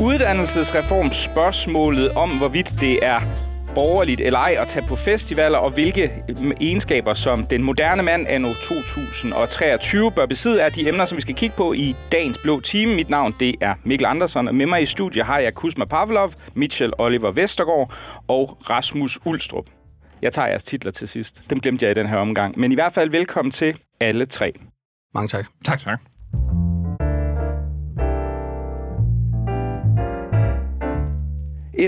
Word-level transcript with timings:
Uddannelsesreform 0.00 1.12
spørgsmålet 1.12 2.10
om, 2.10 2.38
hvorvidt 2.38 2.80
det 2.80 3.06
er 3.06 3.20
borgerligt 3.74 4.20
eller 4.20 4.38
ej 4.38 4.56
at 4.58 4.68
tage 4.68 4.86
på 4.86 4.96
festivaler, 4.96 5.58
og 5.58 5.70
hvilke 5.70 6.12
egenskaber, 6.60 7.14
som 7.14 7.46
den 7.46 7.62
moderne 7.62 8.02
mand 8.02 8.26
anno 8.28 8.54
2023 8.54 10.12
bør 10.12 10.26
besidde, 10.26 10.60
er 10.60 10.68
de 10.68 10.88
emner, 10.88 11.04
som 11.04 11.16
vi 11.16 11.20
skal 11.20 11.34
kigge 11.34 11.56
på 11.56 11.72
i 11.72 11.94
dagens 12.12 12.38
blå 12.42 12.60
time. 12.60 12.94
Mit 12.94 13.10
navn 13.10 13.34
det 13.40 13.54
er 13.60 13.74
Mikkel 13.84 14.06
Andersen, 14.06 14.48
og 14.48 14.54
med 14.54 14.66
mig 14.66 14.82
i 14.82 14.86
studiet 14.86 15.26
har 15.26 15.38
jeg 15.38 15.54
Kusma 15.54 15.84
Pavlov, 15.84 16.32
Mitchell 16.54 16.92
Oliver 16.98 17.30
Vestergaard 17.30 17.92
og 18.28 18.58
Rasmus 18.70 19.18
Ulstrup. 19.24 19.64
Jeg 20.22 20.32
tager 20.32 20.48
jeres 20.48 20.64
titler 20.64 20.90
til 20.90 21.08
sidst. 21.08 21.50
Dem 21.50 21.60
glemte 21.60 21.84
jeg 21.84 21.90
i 21.90 21.94
den 21.94 22.06
her 22.06 22.16
omgang. 22.16 22.58
Men 22.58 22.72
i 22.72 22.74
hvert 22.74 22.92
fald 22.92 23.10
velkommen 23.10 23.52
til 23.52 23.78
alle 24.00 24.26
tre. 24.26 24.52
Mange 25.14 25.28
tak. 25.28 25.46
Tak, 25.64 25.80
tak. 25.80 26.00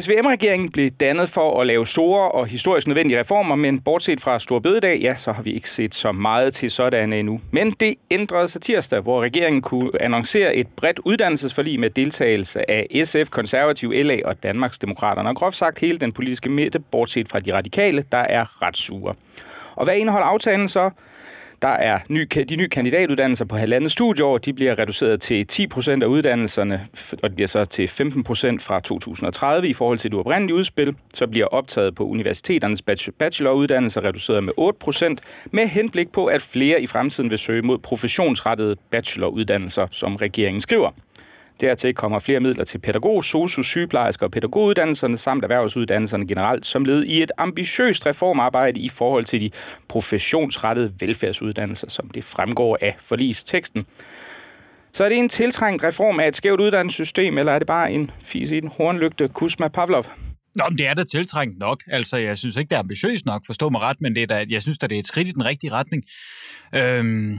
SVM-regeringen 0.01 0.71
blev 0.71 0.91
dannet 0.91 1.29
for 1.29 1.61
at 1.61 1.67
lave 1.67 1.87
store 1.87 2.31
og 2.31 2.47
historisk 2.47 2.87
nødvendige 2.87 3.21
reformer, 3.21 3.55
men 3.55 3.81
bortset 3.81 4.21
fra 4.21 4.39
Stor 4.39 4.59
Bededag, 4.59 4.99
ja, 5.01 5.15
så 5.15 5.33
har 5.33 5.43
vi 5.43 5.53
ikke 5.53 5.71
set 5.71 5.95
så 5.95 6.13
meget 6.13 6.55
til 6.55 6.71
sådan 6.71 7.13
endnu. 7.13 7.41
Men 7.51 7.71
det 7.71 7.95
ændrede 8.11 8.49
sig 8.49 8.63
tirsdag, 8.63 9.01
hvor 9.01 9.23
regeringen 9.23 9.63
kunne 9.63 10.03
annoncere 10.03 10.55
et 10.55 10.67
bredt 10.77 11.01
uddannelsesforlig 11.05 11.81
med 11.81 11.91
deltagelse 11.91 12.71
af 12.71 12.87
SF, 13.05 13.31
Konservativ, 13.31 13.93
LA 13.93 14.19
og 14.25 14.43
Danmarks 14.43 14.79
Demokraterne. 14.79 15.29
Og 15.29 15.37
groft 15.37 15.57
sagt 15.57 15.79
hele 15.79 15.99
den 15.99 16.13
politiske 16.13 16.49
midte, 16.49 16.79
bortset 16.79 17.29
fra 17.29 17.41
de 17.41 17.55
radikale, 17.55 18.05
der 18.13 18.19
er 18.19 18.63
ret 18.63 18.77
sure. 18.77 19.15
Og 19.75 19.85
hvad 19.85 19.97
indeholder 19.97 20.27
aftalen 20.27 20.69
så? 20.69 20.91
Der 21.63 21.69
er 21.69 21.99
ny, 22.09 22.29
de 22.49 22.57
nye 22.57 22.69
kandidatuddannelser 22.69 23.45
på 23.45 23.57
halvandet 23.57 23.93
studieår, 23.93 24.39
de 24.39 24.53
bliver 24.53 24.79
reduceret 24.79 25.21
til 25.21 25.47
10 25.47 25.67
procent 25.67 26.03
af 26.03 26.07
uddannelserne, 26.07 26.87
og 27.13 27.31
det 27.31 27.35
bliver 27.35 27.49
så 27.49 27.65
til 27.65 27.89
15 27.89 28.25
procent 28.25 28.63
fra 28.63 28.81
2030 28.81 29.69
i 29.69 29.73
forhold 29.73 29.99
til 29.99 30.11
det 30.11 30.19
oprindelige 30.19 30.57
udspil. 30.57 30.95
Så 31.15 31.27
bliver 31.27 31.47
optaget 31.47 31.95
på 31.95 32.07
universiteternes 32.07 32.83
bacheloruddannelser 33.19 34.05
reduceret 34.05 34.45
med 34.45 34.53
8 34.57 34.79
procent, 34.79 35.21
med 35.51 35.67
henblik 35.67 36.13
på, 36.13 36.27
at 36.27 36.43
flere 36.43 36.83
i 36.83 36.87
fremtiden 36.87 37.31
vil 37.31 37.39
søge 37.39 37.63
mod 37.63 37.79
professionsrettede 37.79 38.77
bacheloruddannelser, 38.91 39.87
som 39.91 40.17
regeringen 40.17 40.61
skriver. 40.61 40.91
Dertil 41.63 41.95
kommer 41.95 42.19
flere 42.19 42.41
midler 42.41 42.65
til 42.65 42.79
pædagog, 42.79 43.25
sosu, 43.25 43.63
sygeplejersker 43.63 44.27
og 44.27 44.33
pædagoguddannelserne 44.33 45.17
samt 45.17 45.43
erhvervsuddannelserne 45.45 46.27
generelt, 46.27 46.67
som 46.67 46.85
led 46.85 47.05
i 47.05 47.23
et 47.23 47.33
ambitiøst 47.39 48.07
reformarbejde 48.07 48.81
i 48.81 48.89
forhold 48.89 49.25
til 49.25 49.41
de 49.41 49.51
professionsrettede 49.89 50.95
velfærdsuddannelser, 51.01 51.91
som 51.91 52.11
det 52.11 52.25
fremgår 52.25 52.79
af 52.81 52.97
forlisteksten. 52.99 53.87
Så 54.93 55.05
er 55.05 55.09
det 55.09 55.19
en 55.19 55.29
tiltrængt 55.29 55.85
reform 55.85 56.21
af 56.21 56.29
et 56.29 56.37
skævt 56.37 56.61
uddannelsessystem, 56.61 57.39
eller 57.39 57.53
er 57.53 57.59
det 57.59 57.67
bare 57.67 57.93
en 57.93 58.11
fis 58.25 58.51
i 58.51 58.61
den 58.61 58.69
hornlygte 58.69 59.29
Kusma 59.29 59.69
Pavlov? 59.69 60.07
Nå, 60.55 60.65
men 60.69 60.79
det 60.79 60.87
er 60.87 60.95
da 60.95 61.05
tiltrængt 61.05 61.59
nok. 61.59 61.83
Altså, 61.87 62.17
jeg 62.17 62.39
synes 62.39 62.57
ikke, 62.57 62.69
det 62.69 62.77
er 62.77 62.81
ambitiøst 62.81 63.27
nok, 63.27 63.43
forstå 63.47 63.69
mig 63.69 63.81
ret, 63.81 64.01
men 64.01 64.15
det 64.15 64.23
er 64.23 64.27
da, 64.27 64.45
jeg 64.51 64.63
synes, 64.63 64.79
at 64.83 64.91
det 64.91 64.97
er 64.97 65.01
et 65.01 65.07
skridt 65.07 65.29
i 65.29 65.33
den 65.33 65.45
rigtige 65.45 65.73
retning. 65.73 66.03
Øhm, 66.75 67.39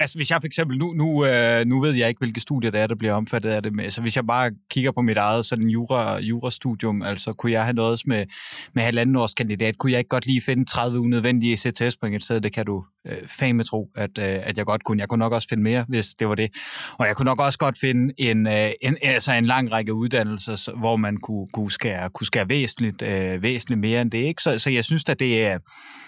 Altså, 0.00 0.18
hvis 0.18 0.30
jeg 0.30 0.38
for 0.42 0.46
eksempel, 0.46 0.78
nu, 0.78 0.92
nu, 0.92 1.24
øh, 1.24 1.66
nu 1.66 1.80
ved 1.80 1.94
jeg 1.94 2.08
ikke, 2.08 2.18
hvilke 2.18 2.40
studier 2.40 2.70
det 2.70 2.80
er, 2.80 2.86
der 2.86 2.94
bliver 2.94 3.14
omfattet 3.14 3.50
af 3.50 3.62
det, 3.62 3.74
men 3.74 3.84
altså, 3.84 4.00
hvis 4.00 4.16
jeg 4.16 4.26
bare 4.26 4.50
kigger 4.70 4.92
på 4.92 5.02
mit 5.02 5.16
eget 5.16 5.46
sådan 5.46 5.68
jura, 5.68 6.18
jurastudium, 6.18 7.02
altså, 7.02 7.32
kunne 7.32 7.52
jeg 7.52 7.64
have 7.64 7.72
noget 7.72 8.00
med, 8.06 8.26
med 8.74 8.82
halvanden 8.82 9.16
års 9.16 9.34
kandidat, 9.34 9.78
kunne 9.78 9.92
jeg 9.92 9.98
ikke 9.98 10.08
godt 10.08 10.26
lige 10.26 10.42
finde 10.42 10.64
30 10.64 11.00
unødvendige 11.00 11.56
CTS-point 11.56 12.14
et 12.14 12.24
sted, 12.24 12.40
det 12.40 12.52
kan 12.52 12.66
du 12.66 12.84
øh, 13.06 13.28
fame 13.38 13.62
tro, 13.62 13.90
at, 13.96 14.10
øh, 14.18 14.24
at 14.24 14.58
jeg 14.58 14.66
godt 14.66 14.84
kunne. 14.84 15.00
Jeg 15.00 15.08
kunne 15.08 15.18
nok 15.18 15.32
også 15.32 15.48
finde 15.48 15.62
mere, 15.62 15.84
hvis 15.88 16.06
det 16.18 16.28
var 16.28 16.34
det. 16.34 16.50
Og 16.98 17.06
jeg 17.06 17.16
kunne 17.16 17.24
nok 17.24 17.40
også 17.40 17.58
godt 17.58 17.78
finde 17.78 18.14
en, 18.18 18.46
øh, 18.46 18.70
en, 18.82 18.96
altså 19.02 19.32
en 19.32 19.46
lang 19.46 19.72
række 19.72 19.94
uddannelser, 19.94 20.78
hvor 20.78 20.96
man 20.96 21.16
kunne, 21.16 21.48
kunne, 21.52 21.70
skære, 21.70 22.10
kunne 22.10 22.26
skære 22.26 22.48
væsentligt, 22.48 23.02
øh, 23.02 23.42
væsentligt 23.42 23.80
mere 23.80 24.00
end 24.02 24.10
det. 24.10 24.18
Ikke? 24.18 24.42
Så, 24.42 24.58
så 24.58 24.70
jeg 24.70 24.84
synes, 24.84 25.04
at 25.08 25.20
det 25.20 25.46
er, 25.46 25.58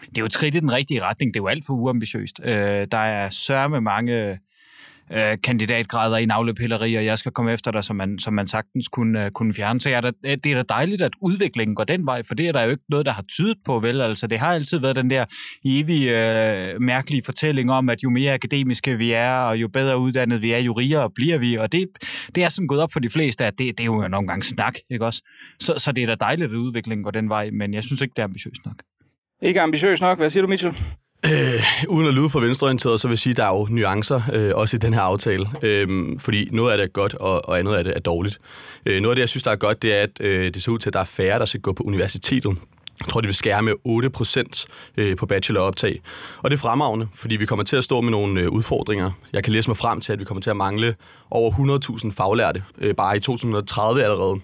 det 0.08 0.18
er 0.18 0.22
jo 0.22 0.26
et 0.26 0.32
skridt 0.32 0.54
i 0.54 0.60
den 0.60 0.72
rigtige 0.72 1.02
retning. 1.02 1.34
Det 1.34 1.40
er 1.40 1.42
jo 1.42 1.46
alt 1.46 1.66
for 1.66 1.74
uambitiøst. 1.74 2.40
Øh, 2.44 2.86
der 2.92 2.98
er 2.98 3.28
sørme 3.28 3.80
mange 3.80 4.38
øh, 5.12 5.36
kandidatgrader 5.44 6.16
i 6.16 6.26
navlepilleri, 6.26 6.94
og 6.94 7.04
jeg 7.04 7.18
skal 7.18 7.32
komme 7.32 7.52
efter 7.52 7.70
dig, 7.70 7.84
som 7.84 7.96
man, 7.96 8.18
som 8.18 8.34
man 8.34 8.46
sagtens 8.46 8.88
kunne, 8.88 9.24
øh, 9.24 9.30
kunne 9.30 9.54
fjerne. 9.54 9.80
Så 9.80 9.88
ja, 9.90 10.00
øh, 10.06 10.36
det 10.44 10.46
er 10.46 10.54
da 10.54 10.62
dejligt, 10.68 11.02
at 11.02 11.12
udviklingen 11.20 11.74
går 11.74 11.84
den 11.84 12.06
vej, 12.06 12.22
for 12.28 12.34
det 12.34 12.48
er 12.48 12.52
der 12.52 12.62
jo 12.62 12.70
ikke 12.70 12.82
noget, 12.88 13.06
der 13.06 13.12
har 13.12 13.22
tydet 13.22 13.58
på, 13.64 13.80
vel? 13.80 14.00
Altså, 14.00 14.26
det 14.26 14.38
har 14.38 14.52
altid 14.52 14.78
været 14.78 14.96
den 14.96 15.10
der 15.10 15.24
evige, 15.64 16.10
øh, 16.10 16.80
mærkelige 16.80 17.22
fortælling 17.24 17.72
om, 17.72 17.88
at 17.88 18.02
jo 18.02 18.10
mere 18.10 18.34
akademiske 18.34 18.96
vi 18.98 19.12
er, 19.12 19.34
og 19.34 19.56
jo 19.56 19.68
bedre 19.68 19.98
uddannet 19.98 20.42
vi 20.42 20.52
er, 20.52 20.58
jo 20.58 20.72
rigere 20.72 21.10
bliver 21.14 21.38
vi, 21.38 21.54
og 21.54 21.72
det, 21.72 21.86
det 22.34 22.44
er 22.44 22.48
sådan 22.48 22.66
gået 22.66 22.80
op 22.80 22.92
for 22.92 23.00
de 23.00 23.10
fleste, 23.10 23.44
at 23.44 23.54
det, 23.58 23.78
det 23.78 23.80
er 23.80 23.86
jo 23.86 24.08
nogle 24.08 24.28
gange 24.28 24.44
snak, 24.44 24.74
ikke 24.90 25.04
også? 25.04 25.22
Så, 25.60 25.74
så 25.78 25.92
det 25.92 26.02
er 26.02 26.06
da 26.06 26.14
dejligt, 26.14 26.50
at 26.50 26.56
udviklingen 26.56 27.04
går 27.04 27.10
den 27.10 27.28
vej, 27.28 27.50
men 27.50 27.74
jeg 27.74 27.84
synes 27.84 28.00
ikke, 28.00 28.12
det 28.16 28.22
er 28.22 28.24
ambitiøst 28.24 28.66
nok. 28.66 28.82
Ikke 29.42 29.60
ambitiøs 29.60 30.00
nok. 30.00 30.18
Hvad 30.18 30.30
siger 30.30 30.42
du, 30.42 30.48
Mitchell? 30.48 30.76
Øh, 31.26 31.62
uden 31.88 32.08
at 32.08 32.14
lyde 32.14 32.30
for 32.30 32.40
venstreorienteret, 32.40 33.00
så 33.00 33.08
vil 33.08 33.12
jeg 33.12 33.18
sige, 33.18 33.30
at 33.30 33.36
der 33.36 33.44
er 33.44 33.56
jo 33.56 33.66
nuancer 33.70 34.20
øh, 34.32 34.50
også 34.54 34.76
i 34.76 34.78
den 34.78 34.94
her 34.94 35.00
aftale. 35.00 35.46
Øh, 35.62 35.88
fordi 36.18 36.48
noget 36.52 36.72
af 36.72 36.78
det 36.78 36.84
er 36.84 36.88
godt, 36.88 37.14
og, 37.14 37.48
og 37.48 37.58
andet 37.58 37.74
af 37.74 37.84
det 37.84 37.92
er 37.96 38.00
dårligt. 38.00 38.40
Øh, 38.86 39.00
noget 39.00 39.12
af 39.12 39.16
det, 39.16 39.20
jeg 39.20 39.28
synes, 39.28 39.42
der 39.42 39.50
er 39.50 39.56
godt, 39.56 39.82
det 39.82 39.94
er, 39.94 40.02
at 40.02 40.10
øh, 40.20 40.54
det 40.54 40.62
ser 40.62 40.72
ud 40.72 40.78
til, 40.78 40.88
at 40.88 40.94
der 40.94 41.00
er 41.00 41.04
færre, 41.04 41.38
der 41.38 41.44
skal 41.44 41.60
gå 41.60 41.72
på 41.72 41.82
universitetet. 41.82 42.56
Jeg 43.00 43.08
tror, 43.08 43.20
de 43.20 43.26
vil 43.26 43.34
skære 43.34 43.62
med 43.62 43.72
8% 43.88 44.66
øh, 44.96 45.16
på 45.16 45.26
bacheloroptag. 45.26 46.00
Og 46.42 46.50
det 46.50 46.56
er 46.56 46.60
fremragende, 46.60 47.08
fordi 47.14 47.36
vi 47.36 47.46
kommer 47.46 47.64
til 47.64 47.76
at 47.76 47.84
stå 47.84 48.00
med 48.00 48.10
nogle 48.10 48.40
øh, 48.40 48.48
udfordringer. 48.48 49.10
Jeg 49.32 49.44
kan 49.44 49.52
læse 49.52 49.70
mig 49.70 49.76
frem 49.76 50.00
til, 50.00 50.12
at 50.12 50.20
vi 50.20 50.24
kommer 50.24 50.42
til 50.42 50.50
at 50.50 50.56
mangle 50.56 50.94
over 51.32 51.78
100.000 52.04 52.12
faglærte, 52.12 52.62
øh, 52.78 52.94
bare 52.94 53.16
i 53.16 53.20
2030 53.20 54.02
allerede. 54.02 54.40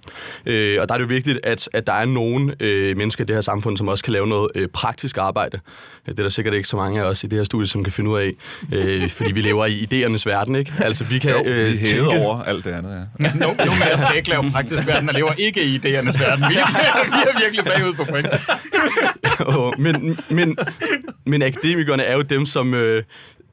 Øh, 0.46 0.78
og 0.80 0.88
der 0.88 0.94
er 0.94 0.98
det 0.98 1.04
jo 1.04 1.08
vigtigt, 1.08 1.40
at, 1.42 1.68
at 1.72 1.86
der 1.86 1.92
er 1.92 2.04
nogle 2.04 2.54
øh, 2.60 2.96
mennesker 2.96 3.24
i 3.24 3.26
det 3.26 3.34
her 3.34 3.40
samfund, 3.40 3.76
som 3.76 3.88
også 3.88 4.04
kan 4.04 4.12
lave 4.12 4.26
noget 4.26 4.50
øh, 4.54 4.68
praktisk 4.68 5.16
arbejde. 5.18 5.60
Det 6.06 6.18
er 6.18 6.22
der 6.22 6.30
sikkert 6.30 6.54
ikke 6.54 6.68
så 6.68 6.76
mange 6.76 7.00
af 7.00 7.04
os 7.04 7.24
i 7.24 7.26
det 7.26 7.38
her 7.38 7.44
studie, 7.44 7.66
som 7.66 7.84
kan 7.84 7.92
finde 7.92 8.10
ud 8.10 8.18
af, 8.18 8.32
øh, 8.72 9.10
fordi 9.16 9.32
vi 9.32 9.40
lever 9.40 9.66
i 9.66 9.86
idéernes 9.92 10.22
verden, 10.26 10.56
ikke? 10.56 10.72
Altså, 10.80 11.04
vi 11.04 11.18
kan 11.18 11.30
jo, 11.30 11.44
øh, 11.44 11.80
vi 11.80 11.86
tænke... 11.86 12.08
over 12.08 12.42
alt 12.42 12.64
det 12.64 12.72
andet, 12.72 13.06
ja. 13.20 13.30
no, 13.34 13.48
af 13.48 13.94
os 13.94 14.00
skal 14.00 14.16
ikke 14.16 14.28
lave 14.28 14.50
praktisk 14.50 14.86
verden, 14.86 15.08
og 15.08 15.14
lever 15.14 15.32
ikke 15.38 15.62
i 15.62 15.76
idéernes 15.78 16.20
verden. 16.20 16.44
Vi 16.48 16.54
er, 16.54 16.66
vi 17.16 17.28
er 17.28 17.40
virkelig 17.40 17.64
bagud 17.64 17.94
på 17.94 18.04
point. 18.04 18.28
men, 19.84 20.18
men, 20.28 20.56
men 21.24 21.42
akademikerne 21.42 22.02
er 22.02 22.16
jo 22.16 22.22
dem, 22.22 22.46
som, 22.46 22.74
øh, 22.74 23.02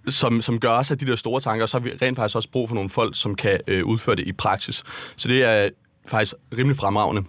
som, 0.08 0.42
som 0.42 0.60
gør 0.60 0.70
os 0.70 0.92
af 0.92 0.98
de 0.98 1.06
der 1.06 1.16
store 1.16 1.42
tanker, 1.42 1.66
så 1.66 1.78
har 1.78 1.84
vi 1.84 1.92
rent 2.02 2.16
faktisk 2.16 2.36
også 2.36 2.50
brug 2.50 2.70
for 2.70 2.76
nogle 2.76 2.90
folk, 2.90 3.16
som 3.16 3.36
kan 3.36 3.60
øh, 3.68 3.86
udføre 3.86 4.16
det 4.16 4.28
i 4.28 4.32
praksis. 4.32 4.84
Så 5.16 5.28
det 5.28 5.44
er 5.44 5.70
faktisk 6.08 6.34
rimelig 6.58 6.78
fremragende. 6.78 7.24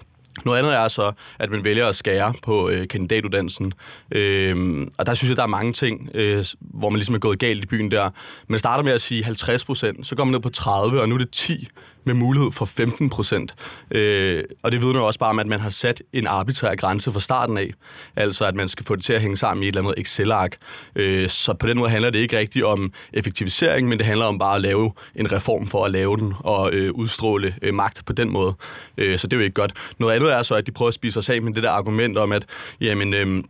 Noget 0.45 0.59
andet 0.59 0.75
er 0.75 0.89
så, 0.89 1.13
at 1.39 1.51
man 1.51 1.65
vælger 1.65 1.87
at 1.87 1.97
skære 1.97 2.35
på 2.43 2.69
øh, 2.69 2.89
kandidatuddannelsen. 2.89 3.73
Øh, 4.11 4.87
og 4.99 5.07
der 5.07 5.15
synes 5.15 5.29
jeg, 5.29 5.37
der 5.37 5.43
er 5.43 5.47
mange 5.47 5.73
ting, 5.73 6.11
øh, 6.15 6.45
hvor 6.61 6.91
man 6.91 6.97
ligesom 6.97 7.15
er 7.15 7.19
gået 7.19 7.39
galt 7.39 7.65
i 7.65 7.67
byen 7.67 7.91
der. 7.91 8.11
Man 8.49 8.59
starter 8.59 8.85
med 8.85 8.93
at 8.93 9.01
sige 9.01 9.25
50 9.25 9.65
procent, 9.65 10.07
så 10.07 10.17
går 10.17 10.25
man 10.25 10.33
ned 10.33 10.41
på 10.41 10.49
30, 10.49 11.01
og 11.01 11.09
nu 11.09 11.15
er 11.15 11.19
det 11.19 11.31
10 11.31 11.69
med 12.07 12.15
mulighed 12.15 12.53
for 12.53 12.65
15 12.65 13.11
procent. 13.11 13.55
Øh, 13.91 14.45
og 14.63 14.73
det 14.73 14.83
vidner 14.83 15.01
også 15.01 15.19
bare 15.19 15.31
om, 15.31 15.39
at 15.39 15.47
man 15.47 15.61
har 15.61 15.71
sat 15.71 16.03
en 16.13 16.27
arbitrær 16.27 16.75
grænse 16.75 17.13
fra 17.13 17.21
starten 17.21 17.59
af. 17.59 17.71
Altså, 18.17 18.45
at 18.45 18.55
man 18.55 18.69
skal 18.69 18.87
få 18.87 18.97
det 18.97 19.05
til 19.05 19.13
at 19.13 19.21
hænge 19.21 19.37
sammen 19.37 19.63
i 19.63 19.67
et 19.69 19.77
eller 19.77 19.89
andet 19.89 20.01
Excel-ark. 20.01 20.57
Øh, 20.97 21.29
så 21.29 21.55
på 21.55 21.67
den 21.67 21.79
måde 21.79 21.91
handler 21.91 22.11
det 22.11 22.19
ikke 22.19 22.39
rigtigt 22.39 22.65
om 22.65 22.93
effektivisering, 23.13 23.89
men 23.89 23.99
det 23.99 24.07
handler 24.07 24.27
om 24.27 24.39
bare 24.39 24.55
at 24.55 24.61
lave 24.61 24.93
en 25.15 25.33
reform 25.33 25.67
for 25.67 25.85
at 25.85 25.91
lave 25.91 26.17
den 26.17 26.35
og 26.39 26.71
øh, 26.73 26.93
udstråle 26.93 27.55
øh, 27.63 27.75
magt 27.75 28.03
på 28.07 28.13
den 28.13 28.33
måde. 28.33 28.55
Øh, 28.99 29.19
så 29.19 29.27
det 29.27 29.33
er 29.33 29.37
jo 29.37 29.45
ikke 29.45 29.55
godt. 29.55 29.73
Noget 29.99 30.13
andet 30.13 30.33
er 30.33 30.43
så, 30.43 30.55
at 30.55 30.67
de 30.67 30.73
prøver 30.73 30.89
at 30.89 30.95
spise 30.95 31.19
os 31.19 31.29
af 31.29 31.43
med 31.43 31.53
det 31.53 31.63
der 31.63 31.71
argument 31.71 32.19
om, 32.19 32.33
at 32.33 32.45
jamen, 32.81 33.15
øh, 33.15 33.45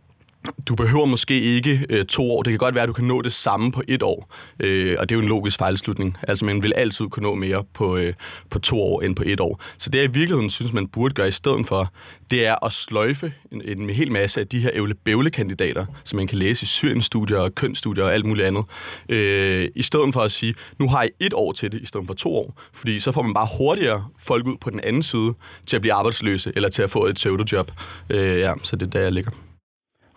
du 0.67 0.75
behøver 0.75 1.05
måske 1.05 1.41
ikke 1.41 1.85
øh, 1.89 2.05
to 2.05 2.31
år. 2.31 2.43
Det 2.43 2.51
kan 2.51 2.57
godt 2.57 2.75
være, 2.75 2.83
at 2.83 2.87
du 2.87 2.93
kan 2.93 3.05
nå 3.05 3.21
det 3.21 3.33
samme 3.33 3.71
på 3.71 3.81
et 3.87 4.03
år. 4.03 4.33
Øh, 4.59 4.95
og 4.99 5.09
det 5.09 5.15
er 5.15 5.17
jo 5.17 5.21
en 5.21 5.29
logisk 5.29 5.57
fejlslutning. 5.57 6.17
Altså, 6.27 6.45
man 6.45 6.63
vil 6.63 6.73
altid 6.75 7.05
kunne 7.05 7.23
nå 7.23 7.35
mere 7.35 7.63
på, 7.73 7.97
øh, 7.97 8.13
på 8.49 8.59
to 8.59 8.81
år 8.81 9.01
end 9.01 9.15
på 9.15 9.23
et 9.25 9.39
år. 9.39 9.61
Så 9.77 9.89
det, 9.89 9.99
jeg 9.99 10.05
i 10.05 10.11
virkeligheden 10.11 10.49
synes, 10.49 10.73
man 10.73 10.87
burde 10.87 11.13
gøre 11.13 11.27
i 11.27 11.31
stedet 11.31 11.67
for, 11.67 11.93
det 12.31 12.45
er 12.45 12.65
at 12.65 12.71
sløjfe 12.71 13.33
en, 13.51 13.61
en 13.79 13.89
hel 13.89 14.11
masse 14.11 14.39
af 14.39 14.47
de 14.47 14.59
her 14.59 14.69
ævle-bævle-kandidater, 14.73 15.85
som 16.03 16.17
man 16.17 16.27
kan 16.27 16.37
læse 16.37 16.63
i 16.63 16.65
syrienstudier 16.65 17.37
og 17.37 17.55
kønsstudier 17.55 18.03
og 18.03 18.13
alt 18.13 18.25
muligt 18.25 18.47
andet. 18.47 18.63
Øh, 19.09 19.67
I 19.75 19.81
stedet 19.81 20.13
for 20.13 20.21
at 20.21 20.31
sige, 20.31 20.55
nu 20.79 20.89
har 20.89 21.03
I 21.03 21.09
et 21.19 21.33
år 21.33 21.51
til 21.51 21.71
det, 21.71 21.81
i 21.81 21.85
stedet 21.85 22.07
for 22.07 22.13
to 22.13 22.35
år. 22.35 22.53
Fordi 22.73 22.99
så 22.99 23.11
får 23.11 23.21
man 23.21 23.33
bare 23.33 23.47
hurtigere 23.57 24.05
folk 24.19 24.47
ud 24.47 24.57
på 24.61 24.69
den 24.69 24.79
anden 24.83 25.03
side 25.03 25.33
til 25.65 25.75
at 25.75 25.81
blive 25.81 25.93
arbejdsløse, 25.93 26.51
eller 26.55 26.69
til 26.69 26.81
at 26.81 26.89
få 26.89 27.05
et 27.05 27.15
pseudojob. 27.15 27.71
Øh, 28.09 28.39
ja, 28.39 28.53
så 28.63 28.75
det 28.75 28.85
er 28.85 28.89
der, 28.89 28.99
jeg 28.99 29.11
ligger. 29.11 29.31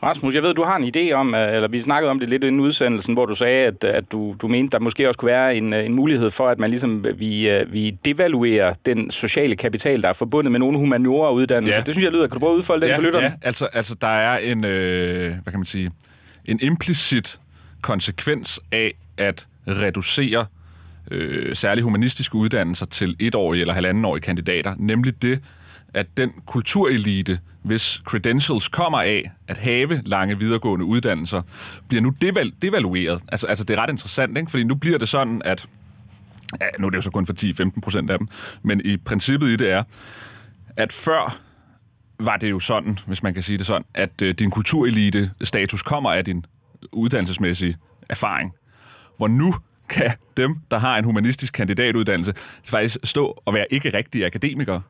Rasmus, 0.03 0.35
jeg 0.35 0.43
ved, 0.43 0.55
du 0.55 0.65
har 0.65 0.77
en 0.77 0.93
idé 0.97 1.13
om, 1.13 1.35
øh, 1.35 1.55
eller 1.55 1.69
vi 1.69 1.81
snakkede 1.81 2.11
om 2.11 2.21
det 2.21 2.29
lidt 2.29 2.45
inden 2.45 2.61
udsendelsen, 2.61 3.15
hvor 3.15 3.27
du 3.27 3.35
sagde, 3.35 3.67
at, 3.67 3.85
at 3.85 4.13
du, 4.13 4.37
du 4.43 4.49
mente, 4.49 4.73
der 4.73 4.79
måske 4.79 5.09
også 5.09 5.19
kunne 5.19 5.27
være 5.27 5.57
en, 5.57 5.73
øh, 5.73 5.87
en 5.87 5.95
mulighed 5.95 6.31
for, 6.31 6.49
at 6.49 6.59
man 6.59 6.71
ligesom, 6.71 7.07
vi, 7.15 7.51
øh, 7.51 7.73
vi 7.73 7.91
devaluerer 7.91 8.75
den 8.87 9.11
sociale 9.11 9.57
kapital, 9.57 10.03
der 10.03 10.09
er 10.09 10.13
forbundet 10.13 10.53
med 10.53 10.61
nogle 10.61 10.79
humaniorer-uddannelser. 10.79 11.79
Ja. 11.79 11.85
Det 11.85 11.95
synes 11.95 12.05
jeg 12.05 12.13
lyder. 12.13 12.27
Kan 12.27 12.35
du 12.35 12.39
prøve 12.39 12.53
at 12.53 12.57
udfolde 12.57 12.87
ja, 12.87 12.93
den 12.93 12.97
for 12.97 13.03
lytterne? 13.03 13.27
Ja, 13.27 13.33
altså, 13.43 13.69
altså 13.73 13.95
der 14.01 14.09
er 14.09 14.39
en, 14.39 14.65
øh, 14.65 15.33
hvad 15.43 15.53
kan 15.53 15.59
man 15.61 15.65
sige, 15.65 15.91
en 16.45 16.61
implicit 16.63 17.39
konsekvens 17.83 18.61
af 18.73 18.95
at 19.17 19.47
reducere 19.69 20.47
øh, 21.11 21.57
særligt 21.57 21.85
humanistiske 21.85 22.35
uddannelser 22.35 22.87
til 22.87 23.17
etårige 23.21 23.61
eller 23.61 23.75
halvandenårige 23.75 24.23
kandidater, 24.23 24.75
nemlig 24.79 25.23
det, 25.23 25.41
at 25.95 26.07
den 26.17 26.31
kulturelite, 26.47 27.39
hvis 27.63 28.01
credentials 28.05 28.69
kommer 28.69 29.01
af 29.01 29.31
at 29.49 29.59
have 29.59 30.03
lange 30.05 30.39
videregående 30.39 30.85
uddannelser, 30.85 31.43
bliver 31.89 32.03
nu 32.03 32.13
deval- 32.25 32.53
devalueret. 32.63 33.23
Altså, 33.29 33.47
altså 33.47 33.65
det 33.65 33.79
er 33.79 33.83
ret 33.83 33.91
interessant, 33.91 34.39
ikke? 34.39 34.51
fordi 34.51 34.65
nu 34.65 34.75
bliver 34.75 34.99
det 34.99 35.09
sådan, 35.09 35.43
at 35.45 35.67
ja, 36.61 36.67
nu 36.79 36.87
er 36.87 36.91
det 36.91 36.97
jo 36.97 37.03
så 37.03 37.11
kun 37.11 37.27
for 37.27 37.33
10-15 37.77 37.81
procent 37.81 38.11
af 38.11 38.19
dem, 38.19 38.29
men 38.63 38.81
i 38.85 38.97
princippet 38.97 39.49
i 39.49 39.57
det 39.57 39.71
er, 39.71 39.83
at 40.77 40.93
før 40.93 41.39
var 42.21 42.37
det 42.37 42.51
jo 42.51 42.59
sådan, 42.59 42.99
hvis 43.07 43.23
man 43.23 43.35
kan 43.35 43.43
sige 43.43 43.59
det 43.59 43.67
sådan, 43.67 43.85
at 43.95 44.23
øh, 44.23 44.35
din 44.35 44.51
kulturelite-status 44.51 45.83
kommer 45.83 46.13
af 46.13 46.25
din 46.25 46.45
uddannelsesmæssige 46.93 47.77
erfaring. 48.09 48.53
Hvor 49.17 49.29
nu 49.29 49.55
kan 49.89 50.11
dem, 50.37 50.57
der 50.71 50.79
har 50.79 50.99
en 50.99 51.05
humanistisk 51.05 51.53
kandidatuddannelse, 51.53 52.35
faktisk 52.65 52.99
stå 53.05 53.43
og 53.45 53.55
være 53.55 53.67
ikke 53.71 53.91
rigtige 53.95 54.27
akademikere. 54.27 54.83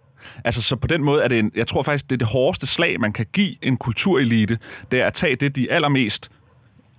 Altså, 0.45 0.63
så 0.63 0.77
på 0.77 0.87
den 0.87 1.05
måde 1.05 1.23
er 1.23 1.29
det 1.29 1.39
en, 1.39 1.53
jeg 1.55 1.67
tror 1.67 1.83
faktisk, 1.83 2.05
det 2.11 2.13
er 2.13 2.19
det 2.19 2.27
hårdeste 2.27 2.67
slag, 2.67 3.01
man 3.01 3.13
kan 3.13 3.27
give 3.33 3.65
en 3.65 3.77
kulturelite, 3.77 4.59
det 4.91 5.01
er 5.01 5.07
at 5.07 5.15
tage 5.15 5.37
det, 5.37 5.57
de 5.57 5.73
allermest 5.73 6.31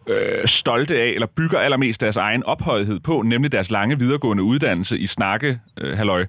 øh, 0.07 0.47
stolte 0.47 1.01
af, 1.01 1.07
eller 1.07 1.27
bygger 1.27 1.59
allermest 1.59 2.01
deres 2.01 2.17
egen 2.17 2.43
ophøjethed 2.43 2.99
på, 2.99 3.21
nemlig 3.21 3.51
deres 3.51 3.71
lange 3.71 3.99
videregående 3.99 4.43
uddannelse 4.43 4.99
i 4.99 5.07
snakke, 5.07 5.59
øh, 5.77 5.97
halløj. 5.97 6.25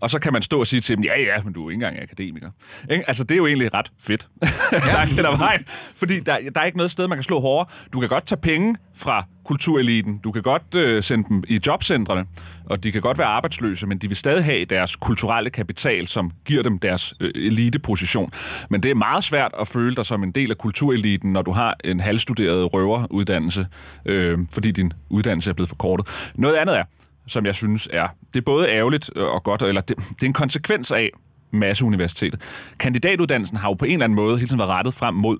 Og 0.00 0.10
så 0.10 0.18
kan 0.18 0.32
man 0.32 0.42
stå 0.42 0.60
og 0.60 0.66
sige 0.66 0.80
til 0.80 0.96
dem, 0.96 1.04
ja, 1.04 1.20
ja, 1.20 1.42
men 1.44 1.52
du 1.52 1.66
er 1.66 1.70
ikke 1.70 1.74
engang 1.74 2.02
akademiker. 2.02 2.50
Ikke? 2.90 3.04
Altså, 3.08 3.24
det 3.24 3.34
er 3.34 3.36
jo 3.36 3.46
egentlig 3.46 3.74
ret 3.74 3.92
fedt. 4.00 4.28
Ja. 4.72 4.78
der 4.78 5.22
er 5.22 5.30
der 5.30 5.36
vej. 5.36 5.62
Fordi 5.96 6.20
der, 6.20 6.38
der 6.54 6.60
er 6.60 6.64
ikke 6.64 6.78
noget 6.78 6.90
sted, 6.90 7.08
man 7.08 7.18
kan 7.18 7.22
slå 7.22 7.40
hårdere. 7.40 7.66
Du 7.92 8.00
kan 8.00 8.08
godt 8.08 8.26
tage 8.26 8.40
penge 8.40 8.76
fra 8.94 9.26
kultureliten. 9.44 10.18
Du 10.18 10.32
kan 10.32 10.42
godt 10.42 10.74
øh, 10.74 11.02
sende 11.02 11.28
dem 11.28 11.42
i 11.48 11.60
jobcentrene, 11.66 12.26
og 12.64 12.84
de 12.84 12.92
kan 12.92 13.00
godt 13.00 13.18
være 13.18 13.26
arbejdsløse, 13.26 13.86
men 13.86 13.98
de 13.98 14.08
vil 14.08 14.16
stadig 14.16 14.44
have 14.44 14.64
deres 14.64 14.96
kulturelle 14.96 15.50
kapital, 15.50 16.06
som 16.06 16.30
giver 16.44 16.62
dem 16.62 16.78
deres 16.78 17.14
øh, 17.20 17.30
eliteposition. 17.34 18.30
Men 18.70 18.82
det 18.82 18.90
er 18.90 18.94
meget 18.94 19.24
svært 19.24 19.50
at 19.60 19.68
føle 19.68 19.96
dig 19.96 20.06
som 20.06 20.22
en 20.22 20.30
del 20.30 20.50
af 20.50 20.58
kultureliten, 20.58 21.32
når 21.32 21.42
du 21.42 21.52
har 21.52 21.76
en 21.84 22.00
halvstuderet 22.00 22.74
røveruddannelse, 22.74 23.66
øh, 24.06 24.38
fordi 24.50 24.70
din 24.70 24.92
uddannelse 25.08 25.50
er 25.50 25.54
blevet 25.54 25.68
forkortet. 25.68 26.32
Noget 26.34 26.54
andet 26.54 26.78
er, 26.78 26.84
som 27.26 27.46
jeg 27.46 27.54
synes 27.54 27.88
er, 27.92 28.08
det 28.32 28.38
er 28.38 28.44
både 28.44 28.68
ærgerligt 28.68 29.10
øh, 29.16 29.24
og 29.24 29.42
godt, 29.42 29.62
eller 29.62 29.80
det, 29.80 29.96
det 29.96 30.22
er 30.22 30.26
en 30.26 30.32
konsekvens 30.32 30.92
af 30.92 31.10
masseuniversitetet. 31.50 32.40
Kandidatuddannelsen 32.78 33.56
har 33.56 33.68
jo 33.68 33.74
på 33.74 33.84
en 33.84 33.92
eller 33.92 34.04
anden 34.04 34.16
måde 34.16 34.36
hele 34.36 34.48
tiden 34.48 34.58
været 34.58 34.70
rettet 34.70 34.94
frem 34.94 35.14
mod, 35.14 35.38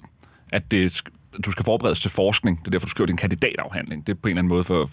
at 0.53 0.71
det 0.71 1.03
du 1.45 1.51
skal 1.51 1.65
forberedes 1.65 2.01
til 2.01 2.11
forskning. 2.11 2.59
Det 2.59 2.67
er 2.67 2.71
derfor, 2.71 2.87
du 2.87 2.91
skriver 2.91 3.07
din 3.07 3.17
kandidatafhandling. 3.17 4.07
Det 4.07 4.13
er 4.13 4.17
på 4.23 4.29
en 4.29 4.31
eller 4.31 4.39
anden 4.39 4.49
måde 4.49 4.65
for 4.65 4.91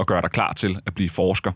at 0.00 0.06
gøre 0.06 0.22
dig 0.22 0.30
klar 0.30 0.52
til 0.52 0.78
at 0.86 0.94
blive 0.94 1.10
forsker. 1.10 1.52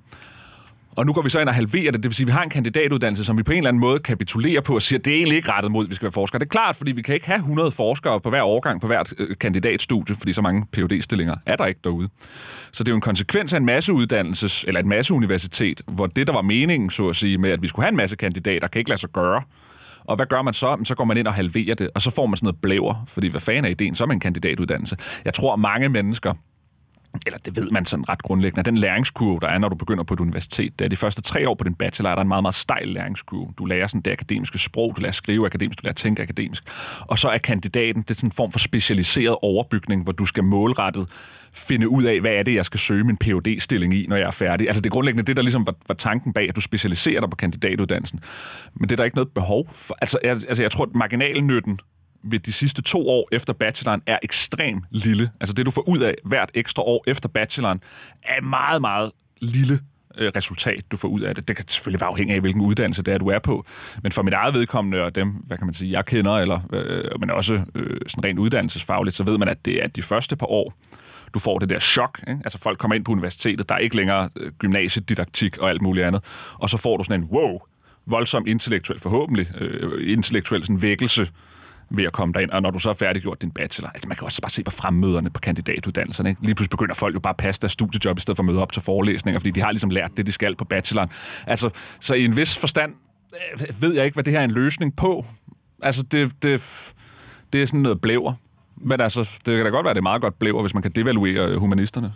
Og 0.96 1.06
nu 1.06 1.12
går 1.12 1.22
vi 1.22 1.30
så 1.30 1.40
ind 1.40 1.48
og 1.48 1.54
halverer 1.54 1.92
det, 1.92 2.02
det 2.02 2.04
vil 2.04 2.14
sige, 2.14 2.24
at 2.24 2.26
vi 2.26 2.32
har 2.32 2.42
en 2.42 2.50
kandidatuddannelse, 2.50 3.24
som 3.24 3.38
vi 3.38 3.42
på 3.42 3.52
en 3.52 3.58
eller 3.58 3.68
anden 3.68 3.80
måde 3.80 3.98
kapitulerer 3.98 4.60
på 4.60 4.74
og 4.74 4.82
siger, 4.82 4.98
at 4.98 5.04
det 5.04 5.12
er 5.12 5.16
egentlig 5.16 5.36
ikke 5.36 5.52
rettet 5.52 5.72
mod, 5.72 5.84
at 5.84 5.90
vi 5.90 5.94
skal 5.94 6.04
være 6.04 6.12
forskere. 6.12 6.38
Det 6.38 6.46
er 6.46 6.48
klart, 6.48 6.76
fordi 6.76 6.92
vi 6.92 7.02
kan 7.02 7.14
ikke 7.14 7.26
have 7.26 7.36
100 7.36 7.70
forskere 7.70 8.20
på 8.20 8.30
hver 8.30 8.42
årgang 8.42 8.80
på 8.80 8.86
hvert 8.86 9.14
øh, 9.18 9.36
kandidatstudie, 9.40 10.16
fordi 10.16 10.32
så 10.32 10.42
mange 10.42 10.66
phd 10.72 11.02
stillinger 11.02 11.36
er 11.46 11.56
der 11.56 11.66
ikke 11.66 11.80
derude. 11.84 12.08
Så 12.72 12.84
det 12.84 12.88
er 12.88 12.92
jo 12.92 12.96
en 12.96 13.00
konsekvens 13.00 13.52
af 13.52 13.56
en 13.56 13.64
masseuddannelses, 13.64 14.64
eller 14.68 14.80
et 14.80 14.86
masseuniversitet, 14.86 15.82
hvor 15.86 16.06
det, 16.06 16.26
der 16.26 16.32
var 16.32 16.42
meningen, 16.42 16.90
så 16.90 17.08
at 17.08 17.16
sige, 17.16 17.38
med 17.38 17.50
at 17.50 17.62
vi 17.62 17.68
skulle 17.68 17.84
have 17.84 17.90
en 17.90 17.96
masse 17.96 18.16
kandidater, 18.16 18.68
kan 18.68 18.78
ikke 18.78 18.90
lade 18.90 19.00
sig 19.00 19.10
gøre. 19.10 19.42
Og 20.04 20.16
hvad 20.16 20.26
gør 20.26 20.42
man 20.42 20.54
så? 20.54 20.76
Så 20.84 20.94
går 20.94 21.04
man 21.04 21.16
ind 21.16 21.26
og 21.26 21.34
halverer 21.34 21.74
det, 21.74 21.90
og 21.94 22.02
så 22.02 22.10
får 22.10 22.26
man 22.26 22.36
sådan 22.36 22.46
noget 22.46 22.60
blæver, 22.60 23.04
fordi 23.08 23.28
hvad 23.28 23.40
fanden 23.40 23.64
er 23.64 23.68
ideen? 23.68 23.94
Så 23.94 24.04
er 24.04 24.08
man 24.08 24.16
en 24.16 24.20
kandidatuddannelse. 24.20 24.96
Jeg 25.24 25.34
tror, 25.34 25.56
mange 25.56 25.88
mennesker, 25.88 26.34
eller 27.26 27.38
det 27.38 27.56
ved 27.56 27.70
man 27.70 27.86
sådan 27.86 28.08
ret 28.08 28.22
grundlæggende, 28.22 28.60
at 28.60 28.66
den 28.66 28.78
læringskurve, 28.78 29.40
der 29.40 29.46
er, 29.48 29.58
når 29.58 29.68
du 29.68 29.76
begynder 29.76 30.04
på 30.04 30.14
et 30.14 30.20
universitet, 30.20 30.78
det 30.78 30.84
er 30.84 30.88
de 30.88 30.96
første 30.96 31.22
tre 31.22 31.48
år 31.48 31.54
på 31.54 31.64
din 31.64 31.74
bachelor, 31.74 32.10
er 32.10 32.14
der 32.14 32.22
en 32.22 32.28
meget, 32.28 32.42
meget 32.44 32.54
stejl 32.54 32.88
læringskurve. 32.88 33.52
Du 33.58 33.64
lærer 33.64 33.86
sådan 33.86 34.00
det 34.00 34.10
akademiske 34.10 34.58
sprog, 34.58 34.92
du 34.96 35.00
lærer 35.00 35.12
skrive 35.12 35.46
akademisk, 35.46 35.78
du 35.78 35.84
lærer 35.84 35.94
tænke 35.94 36.22
akademisk. 36.22 36.64
Og 37.00 37.18
så 37.18 37.28
er 37.28 37.38
kandidaten, 37.38 38.02
det 38.02 38.10
er 38.10 38.14
sådan 38.14 38.28
en 38.28 38.32
form 38.32 38.52
for 38.52 38.58
specialiseret 38.58 39.36
overbygning, 39.42 40.02
hvor 40.02 40.12
du 40.12 40.26
skal 40.26 40.44
målrettet 40.44 41.08
finde 41.52 41.88
ud 41.88 42.04
af, 42.04 42.20
hvad 42.20 42.32
er 42.32 42.42
det, 42.42 42.54
jeg 42.54 42.64
skal 42.64 42.80
søge 42.80 43.04
min 43.04 43.16
phd 43.16 43.60
stilling 43.60 43.94
i, 43.94 44.06
når 44.08 44.16
jeg 44.16 44.26
er 44.26 44.30
færdig. 44.30 44.66
Altså 44.66 44.80
det 44.80 44.86
er 44.86 44.90
grundlæggende 44.90 45.26
det, 45.26 45.36
der 45.36 45.42
ligesom 45.42 45.66
var, 45.66 45.74
var 45.88 45.94
tanken 45.94 46.32
bag, 46.32 46.48
at 46.48 46.56
du 46.56 46.60
specialiserer 46.60 47.20
dig 47.20 47.30
på 47.30 47.36
kandidatuddannelsen. 47.36 48.20
Men 48.74 48.88
det 48.88 48.92
er 48.92 48.96
der 48.96 49.04
ikke 49.04 49.16
noget 49.16 49.30
behov 49.34 49.68
for. 49.72 49.96
Altså 50.00 50.18
jeg, 50.24 50.30
altså, 50.30 50.62
jeg 50.62 50.70
tror, 50.70 50.84
at 50.84 50.94
marginalnytten 50.94 51.78
ved 52.24 52.38
de 52.38 52.52
sidste 52.52 52.82
to 52.82 53.08
år 53.08 53.28
efter 53.32 53.52
bacheloren 53.52 54.02
er 54.06 54.18
ekstrem 54.22 54.82
lille. 54.90 55.30
Altså 55.40 55.54
det, 55.54 55.66
du 55.66 55.70
får 55.70 55.88
ud 55.88 55.98
af 55.98 56.14
hvert 56.24 56.50
ekstra 56.54 56.82
år 56.82 57.04
efter 57.06 57.28
bacheloren, 57.28 57.82
er 58.22 58.40
meget, 58.40 58.80
meget 58.80 59.10
lille 59.40 59.80
øh, 60.18 60.32
resultat, 60.36 60.84
du 60.90 60.96
får 60.96 61.08
ud 61.08 61.20
af 61.20 61.34
det. 61.34 61.48
Det 61.48 61.56
kan 61.56 61.68
selvfølgelig 61.68 62.00
være 62.00 62.10
afhængig 62.10 62.34
af, 62.34 62.40
hvilken 62.40 62.62
uddannelse 62.62 63.02
det 63.02 63.14
er, 63.14 63.18
du 63.18 63.28
er 63.28 63.38
på. 63.38 63.64
Men 64.02 64.12
for 64.12 64.22
mit 64.22 64.34
eget 64.34 64.54
vedkommende, 64.54 65.02
og 65.02 65.14
dem, 65.14 65.30
hvad 65.30 65.58
kan 65.58 65.66
man 65.66 65.74
sige, 65.74 65.92
jeg 65.92 66.04
kender, 66.04 66.32
eller, 66.32 66.60
øh, 66.72 67.20
men 67.20 67.30
også 67.30 67.54
øh, 67.74 68.00
sådan 68.06 68.24
rent 68.24 68.38
uddannelsesfagligt, 68.38 69.16
så 69.16 69.24
ved 69.24 69.38
man, 69.38 69.48
at 69.48 69.64
det 69.64 69.82
er 69.82 69.86
de 69.86 70.02
første 70.02 70.36
par 70.36 70.46
år, 70.46 70.74
du 71.34 71.38
får 71.38 71.58
det 71.58 71.68
der 71.68 71.78
chok. 71.78 72.20
Ikke? 72.28 72.40
Altså 72.44 72.58
folk 72.58 72.78
kommer 72.78 72.94
ind 72.94 73.04
på 73.04 73.12
universitetet, 73.12 73.68
der 73.68 73.74
er 73.74 73.78
ikke 73.78 73.96
længere 73.96 74.28
øh, 74.36 74.52
gymnasiedidaktik 74.52 75.58
og 75.58 75.70
alt 75.70 75.82
muligt 75.82 76.06
andet, 76.06 76.24
og 76.54 76.70
så 76.70 76.76
får 76.76 76.96
du 76.96 77.04
sådan 77.04 77.20
en, 77.20 77.28
wow, 77.30 77.58
voldsom 78.06 78.46
intellektuel, 78.46 79.00
forhåbentlig 79.00 79.48
øh, 79.60 80.12
intellektuel 80.12 80.62
sådan 80.62 80.82
vækkelse, 80.82 81.28
ved 81.90 82.04
at 82.04 82.12
komme 82.12 82.32
derind, 82.32 82.50
og 82.50 82.62
når 82.62 82.70
du 82.70 82.78
så 82.78 82.88
har 82.88 82.94
færdiggjort 82.94 83.42
din 83.42 83.50
bachelor, 83.50 83.88
altså 83.88 84.08
man 84.08 84.16
kan 84.16 84.24
også 84.24 84.40
bare 84.42 84.50
se 84.50 84.64
på 84.64 84.70
fremmøderne 84.70 85.30
på 85.30 85.40
kandidatuddannelserne. 85.40 86.28
Ikke? 86.28 86.42
Lige 86.42 86.54
pludselig 86.54 86.70
begynder 86.70 86.94
folk 86.94 87.14
jo 87.14 87.20
bare 87.20 87.30
at 87.32 87.36
passe 87.36 87.60
deres 87.60 87.72
studiejob, 87.72 88.18
i 88.18 88.20
stedet 88.20 88.36
for 88.36 88.42
at 88.42 88.46
møde 88.46 88.62
op 88.62 88.72
til 88.72 88.82
forelæsninger, 88.82 89.38
fordi 89.40 89.50
de 89.50 89.60
har 89.60 89.70
ligesom 89.70 89.90
lært 89.90 90.10
det, 90.16 90.26
de 90.26 90.32
skal 90.32 90.56
på 90.56 90.64
bacheloren. 90.64 91.10
Altså, 91.46 91.70
så 92.00 92.14
i 92.14 92.24
en 92.24 92.36
vis 92.36 92.58
forstand 92.58 92.92
øh, 93.34 93.82
ved 93.82 93.94
jeg 93.94 94.04
ikke, 94.04 94.14
hvad 94.14 94.24
det 94.24 94.32
her 94.32 94.40
er 94.40 94.44
en 94.44 94.50
løsning 94.50 94.96
på. 94.96 95.24
Altså, 95.82 96.02
det, 96.02 96.42
det, 96.42 96.92
det 97.52 97.62
er 97.62 97.66
sådan 97.66 97.80
noget 97.80 98.00
blæver. 98.00 98.32
Men 98.76 99.00
altså, 99.00 99.30
det 99.46 99.56
kan 99.56 99.64
da 99.64 99.70
godt 99.70 99.84
være, 99.84 99.90
at 99.90 99.96
det 99.96 100.00
er 100.00 100.02
meget 100.02 100.22
godt 100.22 100.38
blæver, 100.38 100.60
hvis 100.60 100.74
man 100.74 100.82
kan 100.82 100.92
devaluere 100.92 101.58
humanisterne. 101.58 102.12